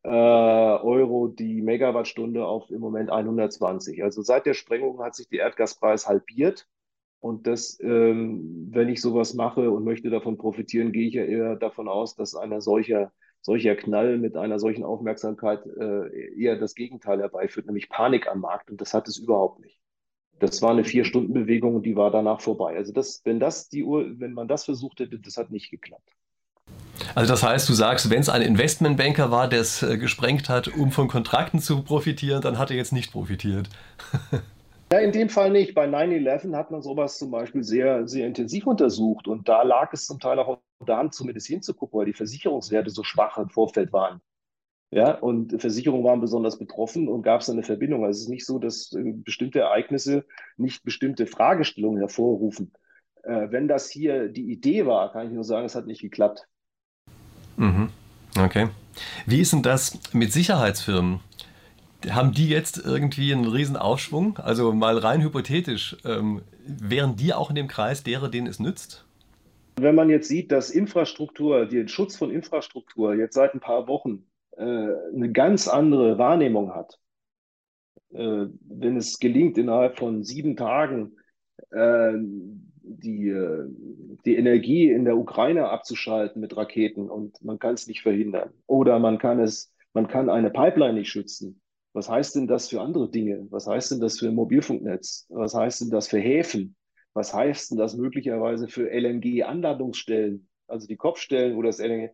äh, 0.04 0.08
Euro 0.08 1.28
die 1.28 1.62
Megawattstunde 1.62 2.46
auf 2.46 2.70
im 2.70 2.80
Moment 2.80 3.10
120. 3.10 4.04
Also 4.04 4.22
seit 4.22 4.46
der 4.46 4.54
Sprengung 4.54 5.02
hat 5.02 5.14
sich 5.16 5.28
der 5.28 5.40
Erdgaspreis 5.40 6.06
halbiert. 6.06 6.68
Und 7.18 7.46
das, 7.48 7.80
ähm, 7.80 8.68
wenn 8.70 8.88
ich 8.90 9.00
sowas 9.00 9.34
mache 9.34 9.70
und 9.70 9.82
möchte 9.84 10.10
davon 10.10 10.36
profitieren, 10.36 10.92
gehe 10.92 11.08
ich 11.08 11.14
ja 11.14 11.24
eher 11.24 11.56
davon 11.56 11.88
aus, 11.88 12.14
dass 12.14 12.36
einer 12.36 12.60
solcher, 12.60 13.12
solcher 13.46 13.76
Knall 13.76 14.18
mit 14.18 14.36
einer 14.36 14.58
solchen 14.58 14.84
Aufmerksamkeit 14.84 15.64
äh, 15.66 16.34
eher 16.36 16.56
das 16.56 16.74
Gegenteil 16.74 17.20
herbeiführt, 17.20 17.66
nämlich 17.66 17.88
Panik 17.88 18.26
am 18.26 18.40
Markt. 18.40 18.70
Und 18.70 18.80
das 18.80 18.92
hat 18.92 19.06
es 19.06 19.18
überhaupt 19.18 19.60
nicht. 19.60 19.78
Das 20.40 20.60
war 20.62 20.72
eine 20.72 20.82
Vier-Stunden-Bewegung 20.84 21.76
und 21.76 21.86
die 21.86 21.96
war 21.96 22.10
danach 22.10 22.40
vorbei. 22.40 22.76
Also 22.76 22.92
das, 22.92 23.22
wenn 23.24 23.38
das 23.38 23.68
die 23.68 23.84
Uhr, 23.84 24.04
wenn 24.18 24.32
man 24.32 24.48
das 24.48 24.64
versucht 24.64 24.98
hätte, 24.98 25.20
das 25.20 25.36
hat 25.36 25.52
nicht 25.52 25.70
geklappt. 25.70 26.10
Also 27.14 27.32
das 27.32 27.44
heißt, 27.44 27.68
du 27.68 27.72
sagst, 27.72 28.10
wenn 28.10 28.20
es 28.20 28.28
ein 28.28 28.42
Investmentbanker 28.42 29.30
war, 29.30 29.48
der 29.48 29.60
es 29.60 29.80
äh, 29.82 29.96
gesprengt 29.96 30.48
hat, 30.48 30.66
um 30.66 30.90
von 30.90 31.06
Kontrakten 31.06 31.60
zu 31.60 31.82
profitieren, 31.82 32.42
dann 32.42 32.58
hat 32.58 32.72
er 32.72 32.76
jetzt 32.76 32.92
nicht 32.92 33.12
profitiert. 33.12 33.70
Ja, 34.92 35.00
in 35.00 35.12
dem 35.12 35.28
Fall 35.28 35.50
nicht. 35.50 35.74
Bei 35.74 35.86
9-11 35.86 36.54
hat 36.54 36.70
man 36.70 36.80
sowas 36.80 37.18
zum 37.18 37.30
Beispiel 37.30 37.64
sehr, 37.64 38.06
sehr 38.06 38.26
intensiv 38.26 38.66
untersucht 38.66 39.26
und 39.26 39.48
da 39.48 39.62
lag 39.62 39.92
es 39.92 40.06
zum 40.06 40.20
Teil 40.20 40.38
auch 40.38 40.60
daran, 40.84 41.10
zumindest 41.10 41.48
hinzugucken, 41.48 41.98
weil 41.98 42.06
die 42.06 42.12
Versicherungswerte 42.12 42.90
so 42.90 43.02
schwach 43.02 43.36
im 43.38 43.48
Vorfeld 43.48 43.92
waren. 43.92 44.20
Ja, 44.92 45.14
und 45.18 45.60
Versicherungen 45.60 46.04
waren 46.04 46.20
besonders 46.20 46.58
betroffen 46.58 47.08
und 47.08 47.22
gab 47.22 47.40
es 47.40 47.50
eine 47.50 47.64
Verbindung. 47.64 48.04
Also 48.04 48.18
es 48.18 48.22
ist 48.22 48.28
nicht 48.28 48.46
so, 48.46 48.60
dass 48.60 48.92
äh, 48.92 49.12
bestimmte 49.14 49.58
Ereignisse 49.58 50.24
nicht 50.56 50.84
bestimmte 50.84 51.26
Fragestellungen 51.26 51.98
hervorrufen. 51.98 52.72
Äh, 53.24 53.50
wenn 53.50 53.66
das 53.66 53.90
hier 53.90 54.28
die 54.28 54.52
Idee 54.52 54.86
war, 54.86 55.10
kann 55.12 55.26
ich 55.26 55.32
nur 55.32 55.42
sagen, 55.42 55.66
es 55.66 55.74
hat 55.74 55.86
nicht 55.86 56.02
geklappt. 56.02 56.46
Mhm. 57.56 57.90
Okay. 58.38 58.68
Wie 59.26 59.40
ist 59.40 59.52
denn 59.52 59.62
das 59.62 59.98
mit 60.12 60.32
Sicherheitsfirmen? 60.32 61.20
Haben 62.10 62.32
die 62.32 62.48
jetzt 62.48 62.84
irgendwie 62.84 63.32
einen 63.32 63.46
riesen 63.46 63.76
Aufschwung? 63.76 64.38
Also 64.38 64.72
mal 64.72 64.98
rein 64.98 65.22
hypothetisch, 65.22 65.96
ähm, 66.04 66.42
wären 66.66 67.16
die 67.16 67.32
auch 67.32 67.50
in 67.50 67.56
dem 67.56 67.68
Kreis 67.68 68.02
derer, 68.02 68.28
denen 68.28 68.46
es 68.46 68.60
nützt? 68.60 69.06
Wenn 69.78 69.94
man 69.94 70.08
jetzt 70.08 70.28
sieht, 70.28 70.52
dass 70.52 70.70
Infrastruktur, 70.70 71.66
den 71.66 71.88
Schutz 71.88 72.16
von 72.16 72.30
Infrastruktur 72.30 73.14
jetzt 73.14 73.34
seit 73.34 73.54
ein 73.54 73.60
paar 73.60 73.88
Wochen 73.88 74.24
äh, 74.56 74.62
eine 74.62 75.32
ganz 75.32 75.68
andere 75.68 76.16
Wahrnehmung 76.18 76.74
hat, 76.74 76.98
äh, 78.12 78.46
wenn 78.60 78.96
es 78.96 79.18
gelingt, 79.18 79.58
innerhalb 79.58 79.98
von 79.98 80.24
sieben 80.24 80.56
Tagen 80.56 81.16
äh, 81.70 82.12
die, 82.86 83.28
äh, 83.28 83.68
die 84.24 84.36
Energie 84.36 84.90
in 84.90 85.04
der 85.04 85.18
Ukraine 85.18 85.68
abzuschalten 85.68 86.40
mit 86.40 86.56
Raketen 86.56 87.10
und 87.10 87.42
man 87.44 87.58
kann 87.58 87.74
es 87.74 87.86
nicht 87.86 88.02
verhindern. 88.02 88.50
Oder 88.66 88.98
man 88.98 89.18
kann 89.18 89.40
es, 89.40 89.72
man 89.92 90.08
kann 90.08 90.30
eine 90.30 90.50
Pipeline 90.50 90.94
nicht 90.94 91.10
schützen. 91.10 91.60
Was 91.96 92.10
heißt 92.10 92.36
denn 92.36 92.46
das 92.46 92.68
für 92.68 92.82
andere 92.82 93.10
Dinge? 93.10 93.46
Was 93.48 93.66
heißt 93.66 93.90
denn 93.90 94.00
das 94.00 94.18
für 94.18 94.28
ein 94.28 94.34
Mobilfunknetz? 94.34 95.24
Was 95.30 95.54
heißt 95.54 95.80
denn 95.80 95.88
das 95.88 96.08
für 96.08 96.18
Häfen? 96.18 96.76
Was 97.14 97.32
heißt 97.32 97.70
denn 97.70 97.78
das 97.78 97.96
möglicherweise 97.96 98.68
für 98.68 98.90
LNG-Anladungsstellen, 98.90 100.46
also 100.66 100.86
die 100.86 100.98
Kopfstellen 100.98 101.56
oder 101.56 101.70
das 101.70 101.78
LNG? 101.78 102.10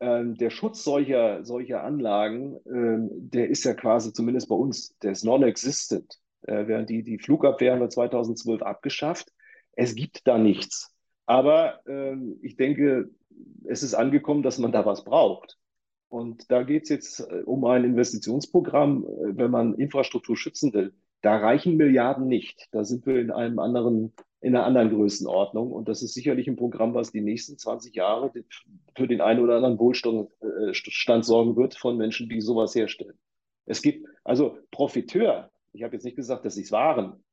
Ähm, 0.00 0.34
der 0.34 0.50
Schutz 0.50 0.82
solcher, 0.82 1.44
solcher 1.44 1.84
Anlagen, 1.84 2.58
ähm, 2.66 3.10
der 3.12 3.48
ist 3.48 3.62
ja 3.62 3.74
quasi 3.74 4.12
zumindest 4.12 4.48
bei 4.48 4.56
uns, 4.56 4.98
der 4.98 5.12
ist 5.12 5.22
non-existent. 5.24 6.18
Äh, 6.42 6.66
während 6.66 6.90
die, 6.90 7.04
die 7.04 7.20
Flugabwehr 7.20 7.74
haben 7.74 7.80
wir 7.80 7.90
2012 7.90 8.60
abgeschafft. 8.62 9.30
Es 9.76 9.94
gibt 9.94 10.26
da 10.26 10.36
nichts. 10.36 10.92
Aber 11.26 11.78
ähm, 11.86 12.40
ich 12.42 12.56
denke, 12.56 13.08
es 13.66 13.84
ist 13.84 13.94
angekommen, 13.94 14.42
dass 14.42 14.58
man 14.58 14.72
da 14.72 14.84
was 14.84 15.04
braucht. 15.04 15.58
Und 16.12 16.50
da 16.50 16.62
geht 16.62 16.82
es 16.82 16.88
jetzt 16.90 17.20
äh, 17.20 17.42
um 17.46 17.64
ein 17.64 17.84
Investitionsprogramm, 17.84 19.06
äh, 19.06 19.38
wenn 19.38 19.50
man 19.50 19.74
Infrastruktur 19.76 20.36
schützen 20.36 20.74
will. 20.74 20.92
Da 21.22 21.38
reichen 21.38 21.78
Milliarden 21.78 22.28
nicht. 22.28 22.68
Da 22.70 22.84
sind 22.84 23.06
wir 23.06 23.18
in 23.18 23.30
einem 23.30 23.58
anderen, 23.58 24.12
in 24.42 24.54
einer 24.54 24.66
anderen 24.66 24.90
Größenordnung. 24.90 25.72
Und 25.72 25.88
das 25.88 26.02
ist 26.02 26.12
sicherlich 26.12 26.48
ein 26.48 26.56
Programm, 26.56 26.92
was 26.92 27.12
die 27.12 27.22
nächsten 27.22 27.56
20 27.56 27.94
Jahre 27.94 28.30
für 28.94 29.08
den 29.08 29.22
einen 29.22 29.40
oder 29.40 29.56
anderen 29.56 29.78
Wohlstand 29.78 30.28
äh, 30.42 31.22
sorgen 31.22 31.56
wird 31.56 31.76
von 31.76 31.96
Menschen, 31.96 32.28
die 32.28 32.42
sowas 32.42 32.74
herstellen. 32.74 33.18
Es 33.64 33.80
gibt 33.80 34.06
also 34.22 34.58
Profiteur. 34.70 35.50
Ich 35.72 35.82
habe 35.82 35.94
jetzt 35.94 36.04
nicht 36.04 36.16
gesagt, 36.16 36.44
dass 36.44 36.56
sie 36.56 36.62
es 36.64 36.72
waren, 36.72 37.24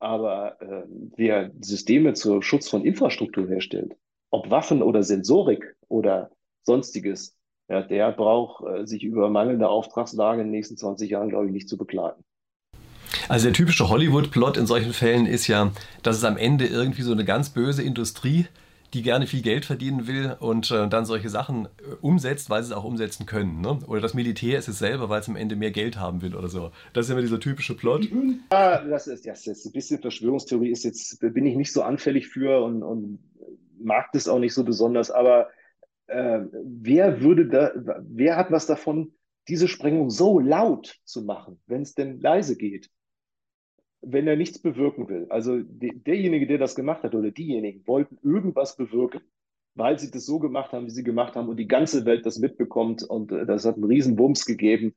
aber 0.00 0.60
äh, 0.60 0.82
wer 1.16 1.50
Systeme 1.62 2.12
zum 2.12 2.42
Schutz 2.42 2.68
von 2.68 2.84
Infrastruktur 2.84 3.48
herstellt, 3.48 3.96
ob 4.28 4.50
Waffen 4.50 4.82
oder 4.82 5.02
Sensorik 5.02 5.76
oder 5.88 6.30
sonstiges, 6.62 7.37
ja, 7.68 7.82
der 7.82 8.12
braucht 8.12 8.64
äh, 8.64 8.86
sich 8.86 9.02
über 9.02 9.30
mangelnde 9.30 9.68
Auftragslage 9.68 10.40
in 10.40 10.48
den 10.48 10.52
nächsten 10.52 10.76
20 10.76 11.10
Jahren, 11.10 11.28
glaube 11.28 11.46
ich, 11.46 11.52
nicht 11.52 11.68
zu 11.68 11.76
beklagen. 11.76 12.22
Also 13.28 13.46
der 13.46 13.54
typische 13.54 13.88
Hollywood-Plot 13.88 14.56
in 14.56 14.66
solchen 14.66 14.92
Fällen 14.92 15.26
ist 15.26 15.46
ja, 15.48 15.70
dass 16.02 16.16
es 16.16 16.24
am 16.24 16.36
Ende 16.36 16.66
irgendwie 16.66 17.02
so 17.02 17.12
eine 17.12 17.24
ganz 17.24 17.50
böse 17.50 17.82
Industrie 17.82 18.46
die 18.94 19.02
gerne 19.02 19.26
viel 19.26 19.42
Geld 19.42 19.66
verdienen 19.66 20.06
will 20.06 20.36
und 20.40 20.70
äh, 20.70 20.88
dann 20.88 21.04
solche 21.04 21.28
Sachen 21.28 21.66
äh, 21.66 21.94
umsetzt, 22.00 22.48
weil 22.48 22.62
sie 22.62 22.72
es 22.72 22.76
auch 22.76 22.84
umsetzen 22.84 23.26
können. 23.26 23.60
Ne? 23.60 23.78
Oder 23.86 24.00
das 24.00 24.14
Militär 24.14 24.58
ist 24.58 24.68
es 24.68 24.78
selber, 24.78 25.08
weil 25.08 25.20
es 25.20 25.28
am 25.28 25.36
Ende 25.36 25.56
mehr 25.56 25.70
Geld 25.70 25.98
haben 25.98 26.22
will 26.22 26.34
oder 26.34 26.48
so. 26.48 26.70
Das 26.94 27.06
ist 27.06 27.10
immer 27.10 27.20
dieser 27.20 27.40
typische 27.40 27.76
Plot. 27.76 28.08
Ja, 28.50 28.82
das 28.82 29.06
ist, 29.06 29.26
das 29.26 29.46
ist 29.46 29.66
ein 29.66 29.72
bisschen 29.72 30.00
Verschwörungstheorie, 30.00 30.70
ist 30.70 30.84
jetzt, 30.84 31.20
bin 31.20 31.46
ich 31.46 31.56
nicht 31.56 31.72
so 31.72 31.82
anfällig 31.82 32.28
für 32.28 32.64
und, 32.64 32.82
und 32.82 33.18
mag 33.78 34.10
das 34.12 34.26
auch 34.26 34.38
nicht 34.38 34.54
so 34.54 34.64
besonders, 34.64 35.10
aber 35.10 35.48
äh, 36.08 36.40
wer 36.52 37.20
würde 37.20 37.46
da, 37.46 37.72
wer 38.08 38.36
hat 38.36 38.50
was 38.50 38.66
davon, 38.66 39.12
diese 39.46 39.68
Sprengung 39.68 40.10
so 40.10 40.38
laut 40.38 40.98
zu 41.04 41.22
machen, 41.22 41.60
wenn 41.66 41.82
es 41.82 41.94
denn 41.94 42.20
leise 42.20 42.56
geht? 42.56 42.90
Wenn 44.00 44.28
er 44.28 44.36
nichts 44.36 44.58
bewirken 44.58 45.08
will. 45.08 45.26
Also 45.28 45.58
de, 45.58 45.92
derjenige, 45.94 46.46
der 46.46 46.58
das 46.58 46.74
gemacht 46.74 47.02
hat 47.02 47.14
oder 47.14 47.30
diejenigen 47.30 47.86
wollten 47.86 48.18
irgendwas 48.22 48.76
bewirken, 48.76 49.20
weil 49.74 49.98
sie 49.98 50.10
das 50.10 50.26
so 50.26 50.38
gemacht 50.38 50.72
haben, 50.72 50.86
wie 50.86 50.90
sie 50.90 51.04
gemacht 51.04 51.36
haben 51.36 51.48
und 51.48 51.56
die 51.56 51.68
ganze 51.68 52.04
Welt 52.04 52.26
das 52.26 52.38
mitbekommt 52.38 53.02
und 53.02 53.32
äh, 53.32 53.46
das 53.46 53.64
hat 53.64 53.76
einen 53.76 53.84
riesen 53.84 54.16
Bums 54.16 54.44
gegeben 54.44 54.94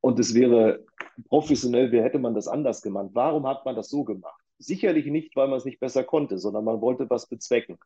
und 0.00 0.18
es 0.18 0.34
wäre 0.34 0.84
professionell, 1.28 1.92
wie 1.92 2.02
hätte 2.02 2.18
man 2.18 2.34
das 2.34 2.48
anders 2.48 2.82
gemacht? 2.82 3.10
Warum 3.12 3.46
hat 3.46 3.64
man 3.64 3.76
das 3.76 3.88
so 3.88 4.04
gemacht? 4.04 4.40
Sicherlich 4.58 5.06
nicht, 5.06 5.36
weil 5.36 5.48
man 5.48 5.58
es 5.58 5.64
nicht 5.64 5.80
besser 5.80 6.04
konnte, 6.04 6.38
sondern 6.38 6.64
man 6.64 6.80
wollte 6.80 7.10
was 7.10 7.28
bezwecken 7.28 7.78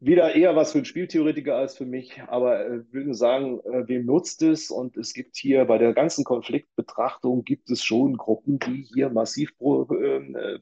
wieder 0.00 0.34
eher 0.34 0.56
was 0.56 0.72
für 0.72 0.78
einen 0.78 0.86
Spieltheoretiker 0.86 1.56
als 1.56 1.76
für 1.76 1.84
mich, 1.84 2.22
aber 2.28 2.64
äh, 2.64 2.92
würde 2.92 3.14
sagen, 3.14 3.60
äh, 3.60 3.86
wem 3.86 4.06
nutzt 4.06 4.42
es? 4.42 4.70
Und 4.70 4.96
es 4.96 5.12
gibt 5.12 5.36
hier 5.36 5.64
bei 5.66 5.78
der 5.78 5.92
ganzen 5.92 6.24
Konfliktbetrachtung 6.24 7.44
gibt 7.44 7.70
es 7.70 7.84
schon 7.84 8.16
Gruppen, 8.16 8.58
die 8.58 8.86
hier 8.94 9.10
massiv, 9.10 9.52
ähm, 9.60 10.36
äh, 10.36 10.58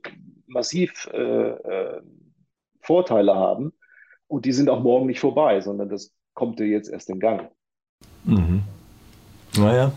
massiv 0.46 1.06
äh, 1.12 2.00
Vorteile 2.80 3.34
haben. 3.34 3.72
Und 4.26 4.44
die 4.44 4.52
sind 4.52 4.68
auch 4.68 4.82
morgen 4.82 5.06
nicht 5.06 5.20
vorbei, 5.20 5.60
sondern 5.60 5.88
das 5.88 6.12
kommt 6.34 6.58
ja 6.58 6.66
jetzt 6.66 6.88
erst 6.88 7.08
in 7.10 7.20
Gang. 7.20 7.50
Mhm. 8.24 8.62
Naja. 9.56 9.92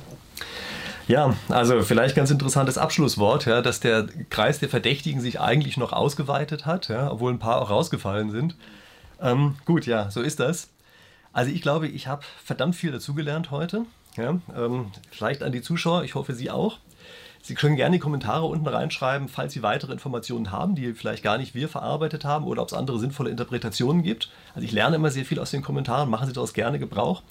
Ja, 1.08 1.36
also 1.50 1.82
vielleicht 1.82 2.16
ganz 2.16 2.32
interessantes 2.32 2.78
Abschlusswort, 2.78 3.46
ja, 3.46 3.62
dass 3.62 3.80
der 3.80 4.08
Kreis 4.30 4.60
der 4.60 4.70
Verdächtigen 4.70 5.22
sich 5.22 5.40
eigentlich 5.40 5.78
noch 5.78 5.94
ausgeweitet 5.94 6.66
hat, 6.66 6.90
ja, 6.90 7.12
obwohl 7.12 7.32
ein 7.32 7.40
paar 7.40 7.62
auch 7.62 7.70
rausgefallen 7.70 8.32
sind. 8.32 8.56
Ähm, 9.22 9.56
gut, 9.66 9.86
ja, 9.86 10.10
so 10.12 10.22
ist 10.22 10.40
das. 10.40 10.70
Also 11.34 11.52
ich 11.52 11.62
glaube, 11.62 11.88
ich 11.88 12.08
habe 12.08 12.24
verdammt 12.44 12.76
viel 12.76 12.92
dazugelernt 12.92 13.52
heute. 13.52 13.86
Ja, 14.16 14.40
ähm, 14.56 14.92
vielleicht 15.12 15.44
an 15.44 15.52
die 15.52 15.62
Zuschauer, 15.62 16.04
ich 16.04 16.16
hoffe 16.16 16.34
Sie 16.34 16.50
auch. 16.50 16.80
Sie 17.46 17.54
können 17.54 17.76
gerne 17.76 17.98
die 17.98 18.00
Kommentare 18.00 18.46
unten 18.46 18.66
reinschreiben, 18.66 19.28
falls 19.28 19.54
Sie 19.54 19.62
weitere 19.62 19.92
Informationen 19.92 20.52
haben, 20.52 20.74
die 20.74 20.94
vielleicht 20.94 21.24
gar 21.24 21.38
nicht 21.38 21.54
wir 21.54 21.70
verarbeitet 21.70 22.26
haben 22.26 22.46
oder 22.46 22.64
ob 22.64 22.70
es 22.70 22.74
andere 22.74 22.98
sinnvolle 22.98 23.30
Interpretationen 23.30 24.02
gibt. 24.02 24.32
Also 24.56 24.66
ich 24.66 24.72
lerne 24.72 24.96
immer 24.96 25.12
sehr 25.12 25.26
viel 25.26 25.38
aus 25.38 25.52
den 25.52 25.62
Kommentaren, 25.62 26.10
machen 26.10 26.26
Sie 26.26 26.34
daraus 26.34 26.56
gerne 26.56 26.80
Gebrauch. 26.80 27.22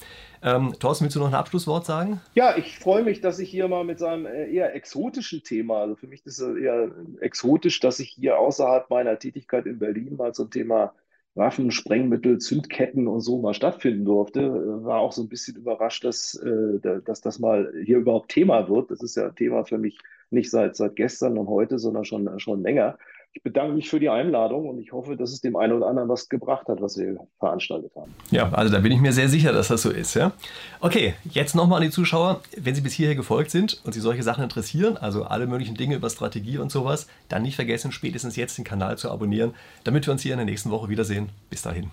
Ähm, 0.41 0.73
Thorsten, 0.79 1.03
willst 1.03 1.17
du 1.17 1.19
noch 1.19 1.27
ein 1.27 1.33
Abschlusswort 1.33 1.85
sagen? 1.85 2.21
Ja, 2.33 2.55
ich 2.55 2.79
freue 2.79 3.03
mich, 3.03 3.19
dass 3.19 3.39
ich 3.39 3.49
hier 3.49 3.67
mal 3.67 3.83
mit 3.83 3.99
seinem 3.99 4.25
äh, 4.25 4.49
eher 4.49 4.73
exotischen 4.73 5.43
Thema, 5.43 5.81
also 5.81 5.95
für 5.95 6.07
mich 6.07 6.25
ist 6.25 6.39
es 6.39 6.55
eher 6.55 6.91
exotisch, 7.19 7.81
dass 7.81 7.99
ich 7.99 8.11
hier 8.11 8.39
außerhalb 8.39 8.89
meiner 8.89 9.19
Tätigkeit 9.19 9.65
in 9.65 9.79
Berlin 9.79 10.15
mal 10.15 10.33
zum 10.33 10.49
Thema 10.49 10.93
Waffen, 11.35 11.71
Sprengmittel, 11.71 12.37
Zündketten 12.39 13.07
und 13.07 13.19
so 13.19 13.41
mal 13.41 13.53
stattfinden 13.53 14.05
durfte, 14.05 14.39
äh, 14.39 14.85
war 14.85 14.99
auch 14.99 15.11
so 15.11 15.21
ein 15.21 15.29
bisschen 15.29 15.57
überrascht, 15.57 16.05
dass, 16.05 16.35
äh, 16.35 16.79
dass 17.03 17.21
das 17.21 17.39
mal 17.39 17.73
hier 17.83 17.97
überhaupt 17.97 18.31
Thema 18.31 18.69
wird. 18.69 18.89
Das 18.89 19.03
ist 19.03 19.15
ja 19.15 19.29
Thema 19.29 19.65
für 19.65 19.77
mich 19.77 19.99
nicht 20.29 20.49
seit, 20.49 20.75
seit 20.75 20.95
gestern 20.95 21.37
und 21.37 21.47
heute, 21.47 21.77
sondern 21.77 22.05
schon, 22.05 22.39
schon 22.39 22.63
länger. 22.63 22.97
Ich 23.35 23.43
bedanke 23.43 23.73
mich 23.73 23.89
für 23.89 23.99
die 23.99 24.09
Einladung 24.09 24.69
und 24.69 24.79
ich 24.79 24.93
hoffe, 24.93 25.17
dass 25.17 25.33
es 25.33 25.41
dem 25.41 25.57
einen 25.57 25.73
oder 25.73 25.87
anderen 25.87 26.07
was 26.07 26.29
gebracht 26.29 26.69
hat, 26.69 26.81
was 26.81 26.97
wir 26.97 27.17
veranstaltet 27.37 27.91
haben. 27.93 28.15
Ja, 28.31 28.49
also 28.53 28.73
da 28.73 28.79
bin 28.79 28.93
ich 28.93 29.01
mir 29.01 29.11
sehr 29.11 29.27
sicher, 29.27 29.51
dass 29.51 29.67
das 29.67 29.81
so 29.81 29.91
ist. 29.91 30.13
Ja? 30.13 30.31
Okay, 30.79 31.15
jetzt 31.25 31.53
nochmal 31.53 31.81
an 31.81 31.83
die 31.83 31.91
Zuschauer. 31.91 32.39
Wenn 32.55 32.75
Sie 32.75 32.81
bis 32.81 32.93
hierher 32.93 33.13
gefolgt 33.13 33.51
sind 33.51 33.81
und 33.83 33.91
Sie 33.91 33.99
solche 33.99 34.23
Sachen 34.23 34.45
interessieren, 34.45 34.95
also 34.95 35.25
alle 35.25 35.47
möglichen 35.47 35.75
Dinge 35.75 35.95
über 35.95 36.09
Strategie 36.09 36.59
und 36.59 36.71
sowas, 36.71 37.07
dann 37.27 37.41
nicht 37.41 37.57
vergessen, 37.57 37.91
spätestens 37.91 38.37
jetzt 38.37 38.57
den 38.57 38.63
Kanal 38.63 38.97
zu 38.97 39.11
abonnieren, 39.11 39.53
damit 39.83 40.07
wir 40.07 40.13
uns 40.13 40.21
hier 40.21 40.31
in 40.31 40.37
der 40.37 40.45
nächsten 40.45 40.71
Woche 40.71 40.87
wiedersehen. 40.87 41.27
Bis 41.49 41.61
dahin. 41.61 41.91